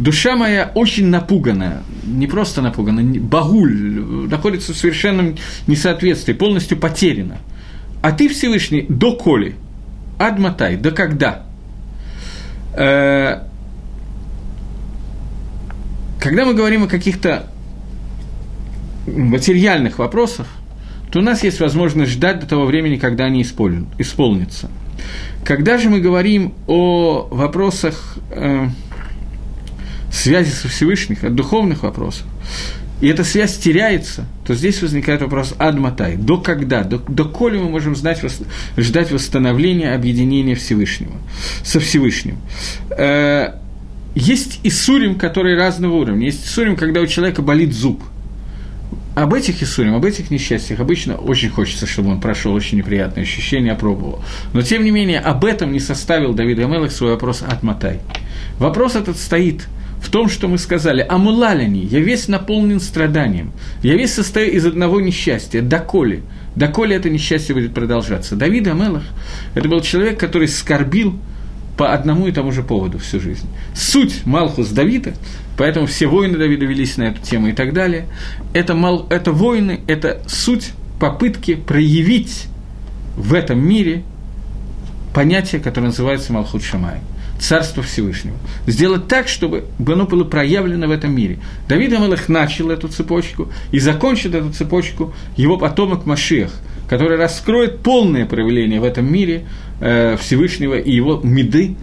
Душа 0.00 0.34
моя 0.36 0.72
очень 0.74 1.06
напуганная, 1.06 1.82
не 2.04 2.26
просто 2.26 2.60
напугана, 2.60 3.02
багуль, 3.02 4.28
находится 4.28 4.72
в 4.72 4.76
совершенном 4.76 5.36
несоответствии, 5.68 6.32
полностью 6.32 6.76
потеряна. 6.76 7.38
А 8.02 8.10
ты, 8.10 8.28
Всевышний, 8.28 8.84
до 8.88 9.12
коли, 9.16 9.54
адматай, 10.18 10.76
до 10.76 10.90
когда? 10.90 11.46
Э, 12.74 13.42
когда 16.20 16.44
мы 16.44 16.54
говорим 16.54 16.82
о 16.82 16.88
каких-то 16.88 17.46
материальных 19.06 19.98
вопросах, 19.98 20.48
то 21.12 21.20
у 21.20 21.22
нас 21.22 21.44
есть 21.44 21.60
возможность 21.60 22.10
ждать 22.10 22.40
до 22.40 22.46
того 22.46 22.66
времени, 22.66 22.96
когда 22.96 23.24
они 23.24 23.42
исполнятся. 23.42 24.68
Когда 25.44 25.78
же 25.78 25.88
мы 25.90 26.00
говорим 26.00 26.54
о 26.66 27.28
вопросах 27.30 28.18
э, 28.30 28.68
связи 30.10 30.50
со 30.50 30.68
Всевышним, 30.68 31.18
о 31.22 31.30
духовных 31.30 31.82
вопросах, 31.82 32.26
и 33.00 33.08
эта 33.08 33.24
связь 33.24 33.56
теряется, 33.58 34.26
то 34.46 34.54
здесь 34.54 34.80
возникает 34.80 35.20
вопрос 35.20 35.54
Адматай. 35.58 36.16
До 36.16 36.38
когда? 36.38 36.82
До, 36.82 36.98
до 36.98 37.24
коли 37.24 37.58
мы 37.58 37.68
можем 37.68 37.94
знать, 37.94 38.22
ждать 38.76 39.12
восстановления, 39.12 39.94
объединения 39.94 40.54
Всевышнего, 40.54 41.12
со 41.62 41.78
Всевышним? 41.78 42.38
Э, 42.90 43.52
есть 44.14 44.60
Исурим, 44.62 45.16
которые 45.16 45.56
разного 45.56 45.94
уровня. 45.94 46.26
Есть 46.26 46.46
Исурим, 46.46 46.76
когда 46.76 47.00
у 47.00 47.06
человека 47.06 47.42
болит 47.42 47.72
зуб– 47.74 48.02
об 49.14 49.32
этих 49.32 49.62
Исурим, 49.62 49.94
об 49.94 50.04
этих 50.04 50.30
несчастьях 50.30 50.80
обычно 50.80 51.16
очень 51.16 51.48
хочется, 51.48 51.86
чтобы 51.86 52.10
он 52.10 52.20
прошел 52.20 52.52
очень 52.52 52.78
неприятные 52.78 53.22
ощущения, 53.22 53.72
опробовал. 53.72 54.22
Но, 54.52 54.62
тем 54.62 54.84
не 54.84 54.90
менее, 54.90 55.20
об 55.20 55.44
этом 55.44 55.72
не 55.72 55.80
составил 55.80 56.34
Давид 56.34 56.58
Амелах 56.58 56.92
свой 56.92 57.12
вопрос 57.12 57.42
от 57.42 57.62
Матай. 57.62 58.00
Вопрос 58.58 58.94
этот 58.94 59.16
стоит 59.16 59.68
в 60.02 60.10
том, 60.10 60.28
что 60.28 60.48
мы 60.48 60.58
сказали, 60.58 61.04
«Амулалини, 61.08 61.80
я 61.86 62.00
весь 62.00 62.28
наполнен 62.28 62.78
страданием, 62.78 63.52
я 63.82 63.94
весь 63.94 64.12
состою 64.12 64.52
из 64.52 64.66
одного 64.66 65.00
несчастья, 65.00 65.62
доколе, 65.62 66.22
доколе 66.54 66.94
это 66.94 67.08
несчастье 67.08 67.54
будет 67.54 67.72
продолжаться». 67.74 68.36
Давид 68.36 68.68
Амелах– 68.68 69.04
это 69.54 69.68
был 69.68 69.80
человек, 69.80 70.20
который 70.20 70.48
скорбил 70.48 71.18
по 71.76 71.92
одному 71.92 72.26
и 72.26 72.32
тому 72.32 72.52
же 72.52 72.62
поводу 72.62 72.98
всю 72.98 73.20
жизнь. 73.20 73.48
Суть 73.74 74.24
Малхус 74.24 74.68
Давида, 74.68 75.14
поэтому 75.56 75.86
все 75.86 76.06
войны 76.06 76.38
Давида 76.38 76.64
велись 76.64 76.96
на 76.96 77.04
эту 77.04 77.20
тему 77.22 77.48
и 77.48 77.52
так 77.52 77.72
далее, 77.72 78.06
это, 78.52 78.74
мал, 78.74 79.06
это 79.10 79.32
войны, 79.32 79.80
это 79.86 80.22
суть 80.26 80.72
попытки 80.98 81.54
проявить 81.54 82.46
в 83.16 83.34
этом 83.34 83.58
мире 83.58 84.02
понятие, 85.14 85.60
которое 85.60 85.86
называется 85.86 86.32
Малхут 86.32 86.62
Шамай– 86.62 87.00
Царство 87.38 87.82
Всевышнего. 87.82 88.36
Сделать 88.66 89.08
так, 89.08 89.28
чтобы 89.28 89.64
оно 89.86 90.06
было 90.06 90.24
проявлено 90.24 90.88
в 90.88 90.90
этом 90.90 91.14
мире. 91.14 91.38
Давид 91.68 91.92
Амалах 91.92 92.28
начал 92.28 92.70
эту 92.70 92.88
цепочку 92.88 93.50
и 93.72 93.78
закончит 93.78 94.34
эту 94.34 94.52
цепочку 94.52 95.14
его 95.36 95.58
потомок 95.58 96.06
Машех, 96.06 96.50
который 96.88 97.18
раскроет 97.18 97.80
полное 97.80 98.26
проявление 98.26 98.80
в 98.80 98.84
этом 98.84 99.10
мире 99.10 99.46
э, 99.80 100.16
Всевышнего 100.18 100.78
и 100.78 100.92
его 100.92 101.20
меды, 101.22 101.76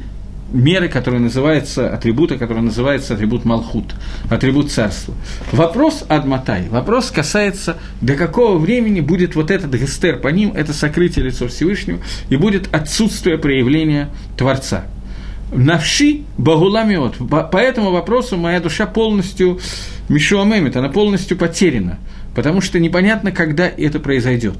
меры, 0.53 0.87
которые 0.87 1.19
называются, 1.19 1.93
атрибуты, 1.93 2.37
которые 2.37 2.63
называются 2.63 3.15
атрибут 3.15 3.43
Малхут, 3.43 3.95
атрибут 4.29 4.71
царства. 4.71 5.13
Вопрос 5.51 6.05
Адматай, 6.07 6.69
вопрос 6.69 7.11
касается, 7.11 7.77
до 8.01 8.15
какого 8.15 8.57
времени 8.57 9.01
будет 9.01 9.35
вот 9.35 9.51
этот 9.51 9.73
гестер 9.73 10.19
по 10.19 10.29
ним, 10.29 10.53
это 10.53 10.73
сокрытие 10.73 11.25
лица 11.25 11.47
Всевышнего, 11.47 11.99
и 12.29 12.37
будет 12.37 12.73
отсутствие 12.73 13.37
проявления 13.37 14.09
Творца. 14.37 14.85
Навши 15.51 16.21
Багуламиот. 16.37 17.17
По 17.51 17.57
этому 17.57 17.91
вопросу 17.91 18.37
моя 18.37 18.59
душа 18.59 18.85
полностью 18.87 19.59
Мишуамемит, 20.09 20.75
она 20.75 20.89
полностью 20.89 21.37
потеряна, 21.37 21.99
потому 22.35 22.61
что 22.61 22.79
непонятно, 22.79 23.31
когда 23.31 23.67
это 23.67 23.99
произойдет. 23.99 24.57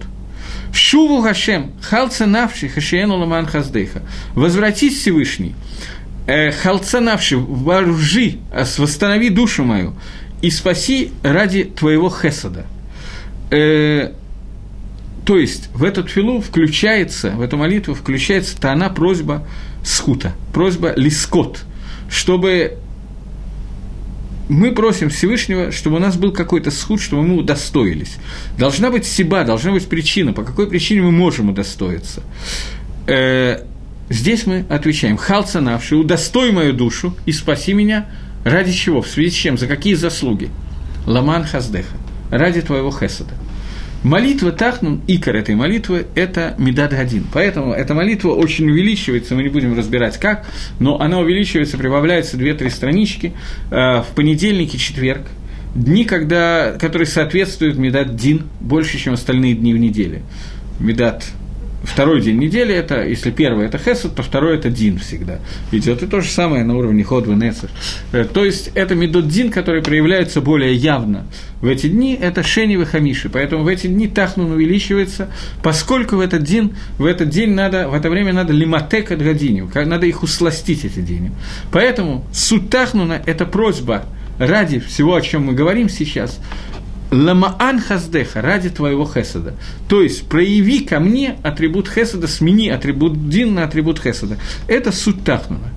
Шуву 0.73 1.21
Гашем, 1.21 1.71
халца 1.81 2.25
навши, 2.25 2.67
хашиену 2.67 3.17
ламан 3.17 3.45
хаздейха. 3.45 4.01
Возвратись 4.33 4.99
Всевышний, 4.99 5.53
э, 6.25 6.51
халца 6.51 6.99
навши, 6.99 7.37
вооружи, 7.37 8.37
восстанови 8.77 9.29
душу 9.29 9.63
мою 9.63 9.93
и 10.41 10.49
спаси 10.49 11.11
ради 11.21 11.63
твоего 11.63 12.09
хесада. 12.09 12.65
Э, 13.51 14.13
то 15.25 15.37
есть 15.37 15.69
в 15.73 15.83
эту 15.83 16.03
филу 16.07 16.41
включается, 16.41 17.29
в 17.31 17.41
эту 17.41 17.55
молитву 17.55 17.93
включается 17.93 18.59
та 18.59 18.73
она 18.73 18.89
просьба 18.89 19.47
скута, 19.83 20.33
просьба 20.53 20.93
лискот, 20.95 21.61
чтобы 22.09 22.77
мы 24.53 24.71
просим 24.71 25.09
Всевышнего, 25.09 25.71
чтобы 25.71 25.95
у 25.95 25.99
нас 25.99 26.15
был 26.15 26.31
какой-то 26.31 26.69
схуд, 26.69 27.01
чтобы 27.01 27.23
мы 27.23 27.37
удостоились. 27.37 28.17
Должна 28.57 28.91
быть 28.91 29.05
себя, 29.05 29.43
должна 29.43 29.71
быть 29.71 29.87
причина, 29.87 30.31
по 30.31 30.43
какой 30.43 30.67
причине 30.67 31.01
мы 31.01 31.11
можем 31.11 31.49
удостоиться. 31.49 32.21
Э, 33.07 33.63
здесь 34.09 34.45
мы 34.45 34.65
отвечаем, 34.69 35.17
халца 35.17 35.59
навши, 35.59 35.95
удостой 35.95 36.51
мою 36.51 36.73
душу 36.73 37.15
и 37.25 37.31
спаси 37.31 37.73
меня, 37.73 38.05
ради 38.43 38.71
чего, 38.71 39.01
в 39.01 39.07
связи 39.07 39.31
с 39.31 39.33
чем, 39.33 39.57
за 39.57 39.65
какие 39.65 39.95
заслуги? 39.95 40.49
Ламан 41.07 41.45
хаздеха, 41.45 41.97
ради 42.29 42.61
твоего 42.61 42.91
хесада. 42.91 43.33
Молитва 44.03 44.51
Тахнун, 44.51 45.01
икор 45.07 45.37
этой 45.37 45.55
молитвы– 45.55 46.07
это 46.15 46.55
Медад 46.57 46.91
Гадин. 46.91 47.25
Поэтому 47.31 47.71
эта 47.71 47.93
молитва 47.93 48.31
очень 48.31 48.69
увеличивается, 48.69 49.33
мы 49.33 49.43
не 49.43 49.49
будем 49.49 49.77
разбирать 49.77 50.17
как, 50.17 50.45
но 50.79 50.99
она 50.99 51.19
увеличивается, 51.19 51.77
прибавляется 51.77 52.35
2-3 52.35 52.69
странички 52.69 53.31
э, 53.71 54.01
в 54.01 54.07
понедельник 54.13 54.75
и 54.75 54.77
четверг, 54.77 55.21
дни, 55.73 56.03
когда, 56.03 56.73
которые 56.77 57.05
соответствуют 57.07 57.77
Медад 57.77 58.17
Дин 58.17 58.43
больше, 58.59 58.97
чем 58.97 59.13
остальные 59.13 59.55
дни 59.55 59.73
в 59.73 59.77
неделе. 59.77 60.21
Медад 60.79 61.23
второй 61.83 62.21
день 62.21 62.37
недели 62.37 62.73
это, 62.73 63.05
если 63.05 63.31
первый 63.31 63.65
это 63.65 63.77
Хесед, 63.77 64.15
то 64.15 64.23
второй 64.23 64.57
это 64.57 64.69
Дин 64.69 64.97
всегда 64.99 65.39
идет. 65.71 66.01
И 66.03 66.07
то 66.07 66.21
же 66.21 66.29
самое 66.29 66.63
на 66.63 66.75
уровне 66.77 67.03
Ходвы 67.03 67.35
Нецер. 67.35 67.69
Э, 68.11 68.25
то 68.25 68.43
есть 68.45 68.71
это 68.73 68.95
Медот 68.95 69.27
Дин, 69.27 69.51
который 69.51 69.81
проявляется 69.81 70.41
более 70.41 70.73
явно 70.73 71.25
в 71.61 71.67
эти 71.67 71.87
дни, 71.87 72.17
это 72.19 72.43
Шени 72.43 72.81
Хамиши. 72.83 73.29
Поэтому 73.29 73.63
в 73.63 73.67
эти 73.67 73.87
дни 73.87 74.07
Тахнун 74.07 74.51
увеличивается, 74.51 75.29
поскольку 75.61 76.17
в 76.17 76.19
этот 76.19 76.43
день, 76.43 76.73
в 76.97 77.05
этот 77.05 77.29
день 77.29 77.51
надо, 77.51 77.89
в 77.89 77.93
это 77.93 78.09
время 78.09 78.33
надо 78.33 78.53
лиматек 78.53 79.11
от 79.11 79.21
гадиню, 79.21 79.69
надо 79.73 80.05
их 80.05 80.23
усластить, 80.23 80.85
эти 80.85 80.99
дни. 80.99 81.31
Поэтому 81.71 82.25
суть 82.33 82.69
Тахнуна– 82.69 83.21
это 83.25 83.45
просьба 83.45 84.05
ради 84.39 84.79
всего, 84.79 85.15
о 85.15 85.21
чем 85.21 85.45
мы 85.45 85.53
говорим 85.53 85.89
сейчас, 85.89 86.39
Ламаан 87.13 87.79
хаздеха, 87.79 88.41
ради 88.41 88.69
твоего 88.69 89.05
хесада. 89.05 89.55
То 89.87 90.01
есть, 90.01 90.27
прояви 90.27 90.79
ко 90.79 90.99
мне 90.99 91.35
атрибут 91.43 91.87
хесада, 91.87 92.27
смени 92.27 92.69
атрибут 92.69 93.29
дин 93.29 93.53
на 93.53 93.63
атрибут 93.63 93.99
хесада. 93.99 94.37
Это 94.67 94.91
суть 94.91 95.23
Тахнуна. 95.23 95.69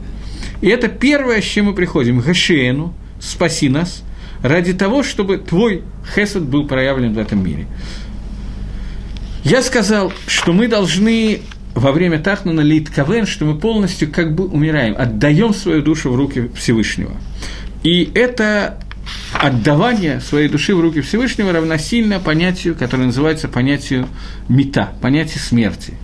И 0.62 0.68
это 0.68 0.88
первое, 0.88 1.42
с 1.42 1.44
чем 1.44 1.66
мы 1.66 1.74
приходим. 1.74 2.20
Гашиену, 2.20 2.94
спаси 3.20 3.68
нас, 3.68 4.02
ради 4.42 4.72
того, 4.72 5.02
чтобы 5.02 5.38
твой 5.38 5.82
хесад 6.14 6.44
был 6.44 6.66
проявлен 6.66 7.12
в 7.12 7.18
этом 7.18 7.44
мире. 7.44 7.66
Я 9.44 9.62
сказал, 9.62 10.12
что 10.26 10.52
мы 10.52 10.68
должны 10.68 11.42
во 11.74 11.92
время 11.92 12.18
Тахнуна 12.18 12.62
лит 12.62 12.88
кавен, 12.88 13.26
что 13.26 13.44
мы 13.44 13.58
полностью 13.58 14.10
как 14.10 14.34
бы 14.34 14.46
умираем, 14.46 14.94
отдаем 14.96 15.52
свою 15.52 15.82
душу 15.82 16.10
в 16.10 16.16
руки 16.16 16.50
Всевышнего. 16.54 17.12
И 17.82 18.10
это 18.14 18.78
отдавание 19.32 20.20
своей 20.20 20.48
души 20.48 20.74
в 20.74 20.80
руки 20.80 21.00
Всевышнего 21.00 21.52
равносильно 21.52 22.20
понятию, 22.20 22.74
которое 22.74 23.04
называется 23.04 23.48
понятию 23.48 24.08
мета, 24.48 24.92
понятию 25.00 25.40
смерти. 25.40 25.94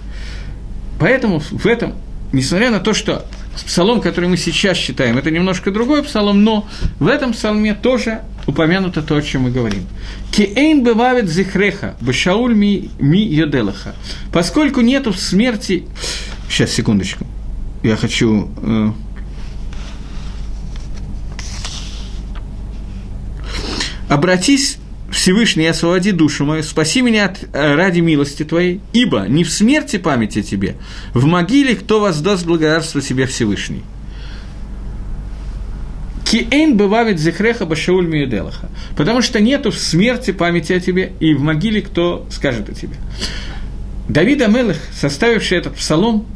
Поэтому 0.99 1.41
в 1.41 1.67
этом, 1.67 1.95
несмотря 2.33 2.71
на 2.71 2.81
то, 2.81 2.95
что 2.95 3.27
псалом, 3.67 4.01
который 4.01 4.29
мы 4.29 4.37
сейчас 4.37 4.79
читаем, 4.79 5.19
это 5.19 5.31
немножко 5.31 5.71
другой 5.71 6.03
псалом, 6.03 6.45
но 6.45 6.69
в 6.99 7.07
этом 7.07 7.33
псалме 7.33 7.75
тоже 7.75 8.23
упомянуто 8.47 9.03
то, 9.03 9.17
о 9.17 9.23
чем 9.23 9.43
мы 9.43 9.51
говорим. 9.51 9.87
Киэйн 10.31 10.83
бывает 10.83 11.29
зихреха, 11.29 11.95
башауль 12.01 12.55
ми, 12.55 12.91
ми 12.99 13.21
йоделаха. 13.21 13.95
Поскольку 14.33 14.81
нету 14.81 15.13
смерти... 15.13 15.85
Сейчас, 16.49 16.71
секундочку. 16.71 17.27
Я 17.83 17.97
хочу... 17.97 18.49
обратись 24.13 24.79
Всевышний, 25.11 25.67
освободи 25.67 26.13
душу 26.13 26.45
мою, 26.45 26.63
спаси 26.63 27.03
меня 27.03 27.27
от, 27.27 27.45
э, 27.53 27.75
ради 27.75 28.01
милости 28.01 28.45
Твоей, 28.45 28.81
ибо 28.93 29.27
не 29.29 29.45
в 29.45 29.51
смерти 29.51 29.99
память 29.99 30.37
о 30.37 30.43
Тебе, 30.43 30.77
в 31.13 31.25
могиле 31.27 31.75
кто 31.75 32.01
воздаст 32.01 32.47
благодарство 32.47 33.03
себе 33.03 33.27
Всевышний. 33.27 33.83
Киэйн 36.25 36.79
бывавит 36.79 37.19
зехреха 37.19 37.67
башауль 37.67 38.07
миеделаха. 38.07 38.71
Потому 38.97 39.21
что 39.21 39.39
нету 39.39 39.71
в 39.71 39.79
смерти 39.79 40.31
памяти 40.31 40.73
о 40.73 40.81
тебе, 40.81 41.13
и 41.21 41.35
в 41.35 41.43
могиле 41.43 41.83
кто 41.83 42.27
скажет 42.31 42.71
о 42.71 42.75
тебе. 42.75 42.97
Давид 44.09 44.41
Амелых, 44.41 44.79
составивший 44.99 45.59
этот 45.59 45.75
псалом, 45.77 46.27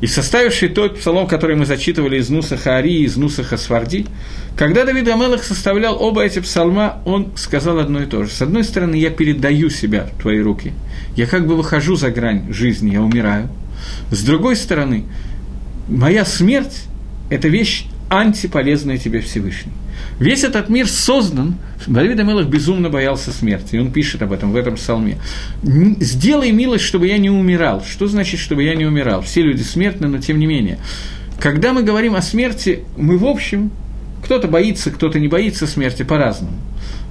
и 0.00 0.06
составивший 0.06 0.68
тот 0.68 0.98
псалом, 0.98 1.26
который 1.26 1.56
мы 1.56 1.64
зачитывали 1.64 2.18
из 2.18 2.28
Нусаха 2.28 2.76
Ари, 2.76 3.02
из 3.02 3.16
Нусаха 3.16 3.56
Сварди, 3.56 4.06
когда 4.56 4.84
Давид 4.84 5.08
Амелах 5.08 5.42
составлял 5.42 6.00
оба 6.02 6.22
эти 6.22 6.38
псалма, 6.40 7.02
он 7.04 7.32
сказал 7.36 7.78
одно 7.78 8.02
и 8.02 8.06
то 8.06 8.24
же. 8.24 8.30
С 8.30 8.42
одной 8.42 8.64
стороны, 8.64 8.96
я 8.96 9.10
передаю 9.10 9.70
себя 9.70 10.08
в 10.12 10.20
твои 10.20 10.40
руки, 10.40 10.72
я 11.16 11.26
как 11.26 11.46
бы 11.46 11.56
выхожу 11.56 11.96
за 11.96 12.10
грань 12.10 12.52
жизни, 12.52 12.92
я 12.92 13.02
умираю. 13.02 13.48
С 14.10 14.22
другой 14.22 14.56
стороны, 14.56 15.04
моя 15.88 16.24
смерть– 16.24 16.84
это 17.30 17.48
вещь 17.48 17.86
антиполезная 18.10 18.98
тебе 18.98 19.20
Всевышний. 19.20 19.72
Весь 20.18 20.44
этот 20.44 20.68
мир 20.70 20.88
создан, 20.88 21.56
Давид 21.86 22.18
Амелах 22.18 22.46
безумно 22.46 22.88
боялся 22.88 23.32
смерти, 23.32 23.76
и 23.76 23.78
он 23.78 23.92
пишет 23.92 24.22
об 24.22 24.32
этом 24.32 24.52
в 24.52 24.56
этом 24.56 24.76
псалме. 24.76 25.18
«Сделай 25.62 26.52
милость, 26.52 26.84
чтобы 26.84 27.06
я 27.06 27.18
не 27.18 27.28
умирал». 27.28 27.84
Что 27.84 28.06
значит, 28.06 28.40
чтобы 28.40 28.62
я 28.62 28.74
не 28.74 28.86
умирал? 28.86 29.20
Все 29.22 29.42
люди 29.42 29.62
смертны, 29.62 30.08
но 30.08 30.18
тем 30.18 30.38
не 30.38 30.46
менее. 30.46 30.78
Когда 31.38 31.74
мы 31.74 31.82
говорим 31.82 32.14
о 32.14 32.22
смерти, 32.22 32.84
мы 32.96 33.18
в 33.18 33.26
общем, 33.26 33.70
кто-то 34.24 34.48
боится, 34.48 34.90
кто-то 34.90 35.20
не 35.20 35.28
боится 35.28 35.66
смерти 35.66 36.02
по-разному. 36.02 36.56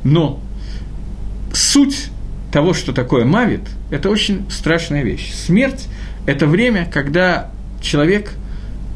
Но 0.03 0.41
суть 1.53 2.07
того, 2.51 2.73
что 2.73 2.91
такое 2.91 3.23
мавит, 3.23 3.61
это 3.91 4.09
очень 4.09 4.49
страшная 4.49 5.03
вещь. 5.03 5.31
Смерть– 5.33 5.87
это 6.25 6.47
время, 6.47 6.89
когда 6.91 7.51
человек 7.81 8.31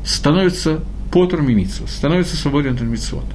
становится 0.04 0.80
потр 1.12 1.42
мимицу, 1.42 1.88
становится 1.88 2.36
свободен 2.36 2.74
от 2.74 2.82
мицвод. 2.82 3.26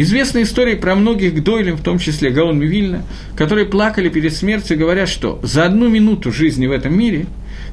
Известны 0.00 0.42
истории 0.42 0.76
про 0.76 0.94
многих 0.94 1.34
гдойлем, 1.34 1.76
в 1.76 1.82
том 1.82 1.98
числе 1.98 2.30
Гаон 2.30 2.56
Мивильна, 2.56 3.02
которые 3.34 3.66
плакали 3.66 4.08
перед 4.08 4.32
смертью, 4.32 4.78
говоря, 4.78 5.08
что 5.08 5.40
за 5.42 5.64
одну 5.64 5.88
минуту 5.88 6.30
жизни 6.30 6.68
в 6.68 6.70
этом 6.70 6.96
мире, 6.96 7.26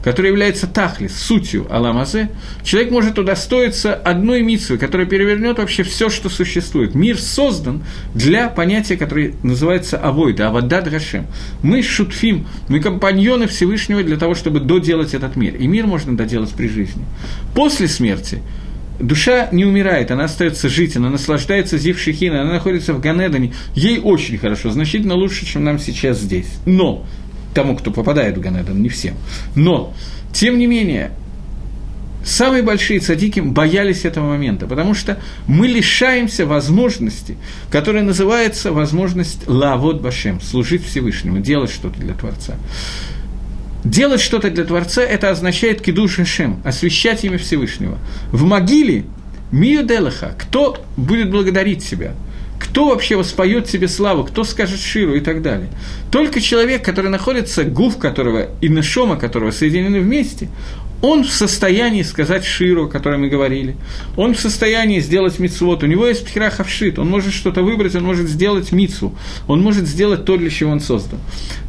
которая 0.04 0.32
является 0.32 0.66
тахлис, 0.66 1.16
сутью 1.16 1.68
Аламазе, 1.70 2.32
человек 2.64 2.90
может 2.90 3.20
удостоиться 3.20 3.94
одной 3.94 4.42
митсвы, 4.42 4.80
которая 4.80 5.06
перевернет 5.06 5.60
вообще 5.60 5.84
все, 5.84 6.10
что 6.10 6.30
существует. 6.30 6.96
Мир 6.96 7.20
создан 7.20 7.84
для 8.16 8.50
понятия, 8.50 8.98
которое 8.98 9.36
называется 9.44 10.00
авойда, 10.00 10.48
авадад 10.48 10.90
гашем. 10.90 11.28
Мы 11.62 11.84
шутфим, 11.84 12.48
мы 12.70 12.80
компаньоны 12.80 13.46
Всевышнего 13.46 14.02
для 14.02 14.18
того, 14.18 14.34
чтобы 14.34 14.62
доделать 14.62 15.14
этот 15.14 15.36
мир. 15.36 15.54
И 15.58 15.68
мир 15.68 15.86
можно 15.86 16.18
доделать 16.18 16.50
при 16.50 16.70
жизни. 16.70 17.06
После 17.54 17.88
смерти– 17.88 18.42
душа 19.00 19.50
не 19.52 19.66
умирает, 19.66 20.12
она 20.12 20.26
остается 20.26 20.70
жить, 20.70 20.96
она 20.96 21.10
наслаждается 21.10 21.78
Зившихина, 21.78 22.42
она 22.42 22.54
находится 22.54 22.94
в 22.94 23.00
Ганедане, 23.00 23.54
ей 23.74 24.00
очень 24.00 24.38
хорошо, 24.38 24.70
значительно 24.72 25.16
лучше, 25.16 25.46
чем 25.46 25.64
нам 25.64 25.80
сейчас 25.80 26.20
здесь. 26.20 26.48
Но, 26.66 27.06
тому, 27.54 27.76
кто 27.76 27.92
попадает 27.92 28.38
в 28.38 28.42
Ганедан, 28.42 28.82
не 28.82 28.90
всем. 28.90 29.16
Но, 29.56 29.94
тем 30.34 30.58
не 30.58 30.68
менее, 30.68 31.12
самые 32.26 32.64
большие 32.64 33.00
цадики 33.00 33.40
боялись 33.40 34.04
этого 34.04 34.28
момента, 34.28 34.68
потому 34.68 34.94
что 34.94 35.20
мы 35.48 35.68
лишаемся 35.68 36.46
возможности, 36.46 37.38
которая 37.70 38.04
называется 38.04 38.72
возможность 38.72 39.48
лавод 39.48 40.02
башем, 40.02 40.42
служить 40.42 40.86
Всевышнему, 40.86 41.40
делать 41.40 41.72
что-то 41.72 42.00
для 42.00 42.14
Творца. 42.14 42.56
Делать 43.86 44.20
что-то 44.20 44.50
для 44.50 44.66
Творца– 44.66 45.02
это 45.04 45.30
означает 45.30 45.80
кидуш 45.82 46.20
Шем, 46.26 46.60
освящать 46.66 47.24
имя 47.24 47.38
Всевышнего. 47.38 48.00
В 48.32 48.44
могиле 48.44 49.06
Мию 49.52 49.84
Делаха, 49.86 50.36
кто 50.38 50.84
будет 50.98 51.30
благодарить 51.30 51.84
себя– 51.84 52.14
кто 52.60 52.90
вообще 52.90 53.16
воспоет 53.16 53.70
себе 53.70 53.88
славу, 53.88 54.24
кто 54.24 54.44
скажет 54.44 54.80
Ширу 54.80 55.16
и 55.16 55.20
так 55.20 55.42
далее. 55.42 55.70
Только 56.12 56.42
человек, 56.42 56.84
который 56.84 57.10
находится, 57.10 57.64
гуф 57.64 57.98
которого 57.98 58.50
и 58.62 58.70
нашома 58.70 59.18
которого 59.18 59.52
соединены 59.52 60.00
вместе, 60.00 60.50
он 61.06 61.24
в 61.24 61.32
состоянии 61.32 62.02
сказать 62.02 62.44
Ширу, 62.44 62.86
о 62.86 62.90
котором 62.90 63.22
мы 63.22 63.30
говорили, 63.30 63.76
он 64.18 64.34
в 64.34 64.40
состоянии 64.40 65.00
сделать 65.00 65.40
мицвод, 65.40 65.84
у 65.84 65.86
него 65.86 66.08
есть 66.08 66.26
пхерахавшит, 66.26 66.98
он 66.98 67.10
может 67.10 67.34
что-то 67.34 67.62
выбрать, 67.62 67.96
он 67.96 68.04
может 68.04 68.28
сделать 68.28 68.72
мицу, 68.72 69.14
он 69.48 69.62
может 69.62 69.88
сделать 69.88 70.26
то, 70.26 70.36
для 70.38 70.50
чего 70.50 70.72
он 70.72 70.80
создан. 70.80 71.20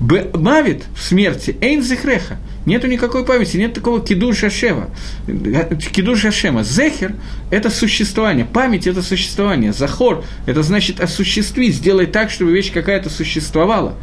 Бавит 0.00 0.84
в 0.94 1.02
смерти, 1.02 1.56
эйн 1.60 1.82
зехреха, 1.82 2.38
нету 2.66 2.88
никакой 2.88 3.24
памяти, 3.24 3.56
нет 3.56 3.72
такого 3.72 4.00
кидуш 4.00 4.44
Ашева, 4.44 4.90
кидуш 5.26 6.24
Ашема. 6.24 6.62
Зехер– 6.62 7.14
это 7.50 7.70
существование, 7.70 8.44
память– 8.44 8.86
это 8.88 9.02
существование, 9.02 9.72
захор– 9.72 10.24
это 10.46 10.62
значит 10.62 11.00
осуществить, 11.00 11.76
сделать 11.76 12.12
так, 12.12 12.30
чтобы 12.30 12.52
вещь 12.52 12.72
какая-то 12.72 13.08
существовала. 13.08 13.94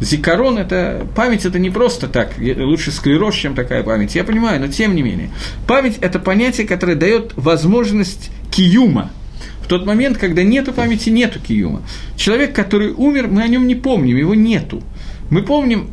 Зикарон– 0.00 0.58
это 0.58 1.06
память– 1.14 1.44
это 1.46 1.58
не 1.58 1.70
просто 1.70 2.08
так, 2.08 2.32
лучше 2.38 2.92
склероз, 2.92 3.34
чем 3.34 3.54
такая 3.54 3.82
память, 3.82 4.14
я 4.14 4.24
понимаю, 4.24 4.60
но 4.60 4.68
тем 4.68 4.94
не 4.94 5.02
менее. 5.02 5.30
Память– 5.66 5.98
это 6.00 6.18
понятие, 6.18 6.66
которое 6.66 6.94
дает 6.94 7.32
возможность 7.36 8.30
киюма, 8.50 9.10
в 9.62 9.68
тот 9.68 9.86
момент, 9.86 10.18
когда 10.18 10.42
нету 10.42 10.72
памяти, 10.72 11.10
нету 11.10 11.38
киюма. 11.40 11.82
Человек, 12.16 12.54
который 12.54 12.92
умер, 12.92 13.28
мы 13.28 13.42
о 13.42 13.48
нем 13.48 13.66
не 13.66 13.74
помним, 13.74 14.16
его 14.16 14.34
нету. 14.34 14.82
Мы 15.30 15.42
помним 15.42 15.88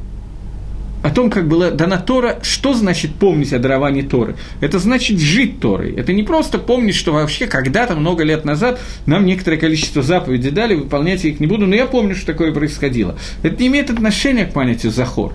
о 1.01 1.09
том, 1.09 1.29
как 1.29 1.47
была 1.47 1.71
дана 1.71 1.97
Тора, 1.97 2.39
что 2.41 2.73
значит 2.73 3.15
помнить 3.15 3.53
о 3.53 3.59
даровании 3.59 4.01
Торы? 4.01 4.35
Это 4.59 4.79
значит 4.79 5.19
жить 5.19 5.59
Торой. 5.59 5.93
Это 5.93 6.13
не 6.13 6.23
просто 6.23 6.57
помнить, 6.57 6.95
что 6.95 7.13
вообще 7.13 7.47
когда-то, 7.47 7.95
много 7.95 8.23
лет 8.23 8.45
назад, 8.45 8.79
нам 9.05 9.25
некоторое 9.25 9.57
количество 9.57 10.03
заповедей 10.03 10.51
дали, 10.51 10.75
выполнять 10.75 11.23
я 11.23 11.29
их 11.29 11.39
не 11.39 11.47
буду, 11.47 11.67
но 11.67 11.75
я 11.75 11.85
помню, 11.85 12.15
что 12.15 12.25
такое 12.25 12.51
происходило. 12.53 13.17
Это 13.43 13.61
не 13.61 13.67
имеет 13.67 13.89
отношения 13.89 14.45
к 14.45 14.53
понятию 14.53 14.91
Захор. 14.91 15.33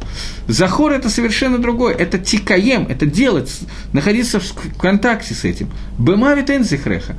Захор– 0.48 0.92
это 0.92 1.08
совершенно 1.08 1.58
другое. 1.58 1.94
Это 1.94 2.18
тикаем, 2.18 2.86
это 2.88 3.06
делать, 3.06 3.50
находиться 3.92 4.40
в 4.40 4.76
контакте 4.78 5.34
с 5.34 5.44
этим. 5.44 5.70
Бемавит 5.98 6.50
энзихреха. 6.50 7.16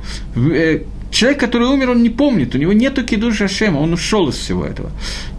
Человек, 1.16 1.40
который 1.40 1.68
умер, 1.68 1.92
он 1.92 2.02
не 2.02 2.10
помнит, 2.10 2.54
у 2.54 2.58
него 2.58 2.74
нету 2.74 3.02
кидуша 3.02 3.46
Ашема, 3.46 3.78
он 3.78 3.94
ушел 3.94 4.28
из 4.28 4.34
всего 4.34 4.66
этого. 4.66 4.90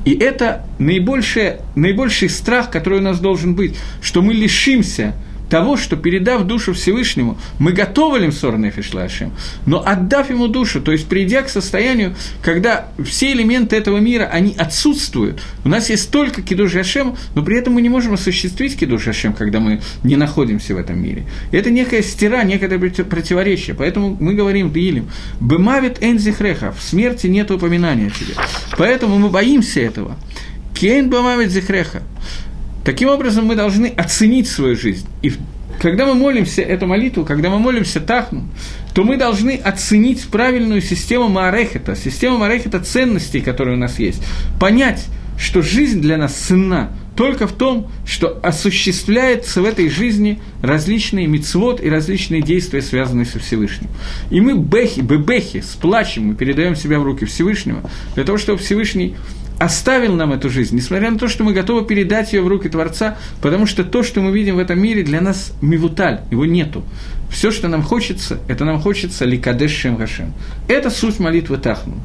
И 0.05 0.11
это 0.15 0.65
наибольший, 0.79 1.57
наибольший 1.75 2.29
страх, 2.29 2.71
который 2.71 2.97
у 2.97 3.03
нас 3.03 3.19
должен 3.19 3.53
быть, 3.53 3.75
что 4.01 4.23
мы 4.23 4.33
лишимся 4.33 5.13
того, 5.49 5.77
что 5.77 5.95
передав 5.95 6.43
душу 6.43 6.73
Всевышнему, 6.73 7.37
мы 7.59 7.71
готовы 7.71 8.19
лимсор 8.19 8.57
нефиш 8.57 8.93
лашем, 8.93 9.31
но 9.65 9.83
отдав 9.85 10.29
ему 10.29 10.47
душу, 10.47 10.81
то 10.81 10.91
есть 10.91 11.07
придя 11.07 11.41
к 11.41 11.49
состоянию, 11.49 12.15
когда 12.41 12.87
все 13.05 13.31
элементы 13.31 13.75
этого 13.75 13.97
мира, 13.97 14.25
они 14.31 14.55
отсутствуют, 14.57 15.41
у 15.63 15.69
нас 15.69 15.89
есть 15.89 16.11
только 16.11 16.41
кидуш 16.41 16.75
Ашем, 16.75 17.15
но 17.35 17.43
при 17.43 17.57
этом 17.57 17.73
мы 17.73 17.81
не 17.81 17.89
можем 17.89 18.13
осуществить 18.13 18.77
кидуш 18.77 19.07
Ашем, 19.07 19.33
когда 19.33 19.59
мы 19.59 19.81
не 20.03 20.15
находимся 20.15 20.75
в 20.75 20.77
этом 20.77 21.01
мире. 21.01 21.25
Это 21.51 21.69
некая 21.69 22.01
стира, 22.01 22.43
некое 22.43 22.67
противоречие, 22.77 23.75
поэтому 23.75 24.17
мы 24.19 24.33
говорим 24.33 24.71
Дилим, 24.71 25.09
«Бемавит 25.39 26.03
энзихреха»– 26.03 26.71
в 26.77 26.81
смерти 26.81 27.27
нет 27.27 27.51
упоминания 27.51 28.07
о 28.07 28.09
тебе. 28.09 28.33
Поэтому 28.77 29.17
мы 29.17 29.29
боимся 29.29 29.79
этого. 29.81 30.15
«Кейн 30.73 31.09
бемавит 31.09 31.51
зихреха» 31.51 32.03
Таким 32.87 33.09
образом, 33.09 33.43
мы 33.43 33.57
должны 33.57 33.87
оценить 33.87 34.47
свою 34.47 34.77
жизнь. 34.77 35.05
И 35.21 35.33
когда 35.77 36.05
мы 36.05 36.13
молимся 36.13 36.61
эту 36.61 36.87
молитву, 36.87 37.25
когда 37.25 37.49
мы 37.49 37.59
молимся 37.59 37.99
Тахну, 37.99 38.47
то 38.93 39.03
мы 39.03 39.17
должны 39.17 39.57
оценить 39.57 40.25
правильную 40.29 40.79
систему 40.79 41.27
Маарехета, 41.27 41.97
систему 41.97 42.37
Маарехета 42.37 42.79
ценностей, 42.79 43.41
которые 43.41 43.75
у 43.75 43.77
нас 43.77 43.99
есть. 43.99 44.23
Понять, 44.57 45.05
что 45.37 45.61
жизнь 45.61 45.99
для 45.99 46.15
нас 46.15 46.33
ценна 46.33 46.93
только 47.17 47.47
в 47.47 47.51
том, 47.51 47.91
что 48.05 48.39
осуществляется 48.41 49.61
в 49.61 49.65
этой 49.65 49.89
жизни 49.89 50.39
различные 50.61 51.27
мицвод 51.27 51.81
и 51.83 51.89
различные 51.89 52.41
действия, 52.41 52.81
связанные 52.81 53.25
со 53.25 53.39
Всевышним. 53.39 53.89
И 54.29 54.39
мы 54.39 54.53
бехи, 54.53 55.01
бебехи, 55.01 55.59
с 55.61 55.75
плачем, 55.75 56.27
мы 56.27 56.35
передаем 56.35 56.75
себя 56.75 56.99
в 56.99 57.03
руки 57.03 57.25
Всевышнего, 57.25 57.81
для 58.15 58.23
того, 58.23 58.37
чтобы 58.37 58.59
Всевышний 58.59 59.15
оставил 59.59 60.15
нам 60.15 60.33
эту 60.33 60.49
жизнь, 60.49 60.75
несмотря 60.75 61.11
на 61.11 61.17
то, 61.17 61.27
что 61.27 61.43
мы 61.43 61.53
готовы 61.53 61.85
передать 61.85 62.33
ее 62.33 62.41
в 62.41 62.47
руки 62.47 62.69
Творца, 62.69 63.17
потому 63.41 63.65
что 63.65 63.83
то, 63.83 64.03
что 64.03 64.21
мы 64.21 64.31
видим 64.31 64.55
в 64.55 64.59
этом 64.59 64.79
мире, 64.79 65.03
для 65.03 65.21
нас 65.21 65.53
мивуталь, 65.61 66.21
его 66.31 66.45
нету. 66.45 66.83
Все, 67.31 67.51
что 67.51 67.67
нам 67.67 67.81
хочется, 67.81 68.39
это 68.47 68.65
нам 68.65 68.79
хочется 68.79 69.25
ликадеш 69.25 69.71
шем 69.71 69.97
гашем. 69.97 70.33
Это 70.67 70.89
суть 70.89 71.19
молитвы 71.19 71.57
Тахну. 71.57 71.95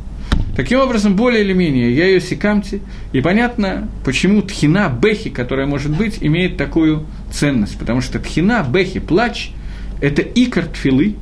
Таким 0.56 0.80
образом, 0.80 1.16
более 1.16 1.42
или 1.42 1.52
менее, 1.52 1.94
я 1.94 2.06
ее 2.06 2.20
секамти, 2.20 2.82
и 3.12 3.20
понятно, 3.20 3.88
почему 4.04 4.42
тхина, 4.42 4.88
бехи, 4.90 5.30
которая 5.30 5.66
может 5.66 5.96
быть, 5.96 6.18
имеет 6.20 6.58
такую 6.58 7.06
ценность, 7.30 7.78
потому 7.78 8.02
что 8.02 8.18
тхина, 8.18 8.62
бехи, 8.62 9.00
плач– 9.00 9.50
это 10.02 10.20
икор 10.20 10.64
тфилы, 10.64 11.16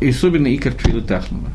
и 0.00 0.08
особенно 0.08 0.54
икор 0.54 0.72
тфилы 0.72 1.02
Тахнума. 1.02 1.50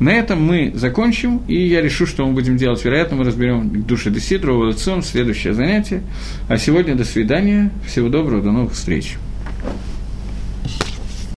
На 0.00 0.10
этом 0.10 0.42
мы 0.42 0.72
закончим, 0.74 1.42
и 1.46 1.54
я 1.54 1.82
решу, 1.82 2.06
что 2.06 2.26
мы 2.26 2.32
будем 2.32 2.56
делать. 2.56 2.82
Вероятно, 2.84 3.18
мы 3.18 3.24
разберем 3.24 3.82
души 3.82 4.10
Десидру, 4.10 4.72
в 5.02 5.06
следующее 5.06 5.52
занятие. 5.52 6.02
А 6.48 6.56
сегодня 6.56 6.94
до 6.94 7.04
свидания, 7.04 7.70
всего 7.86 8.08
доброго, 8.08 8.42
до 8.42 8.50
новых 8.50 8.72
встреч. 8.72 9.16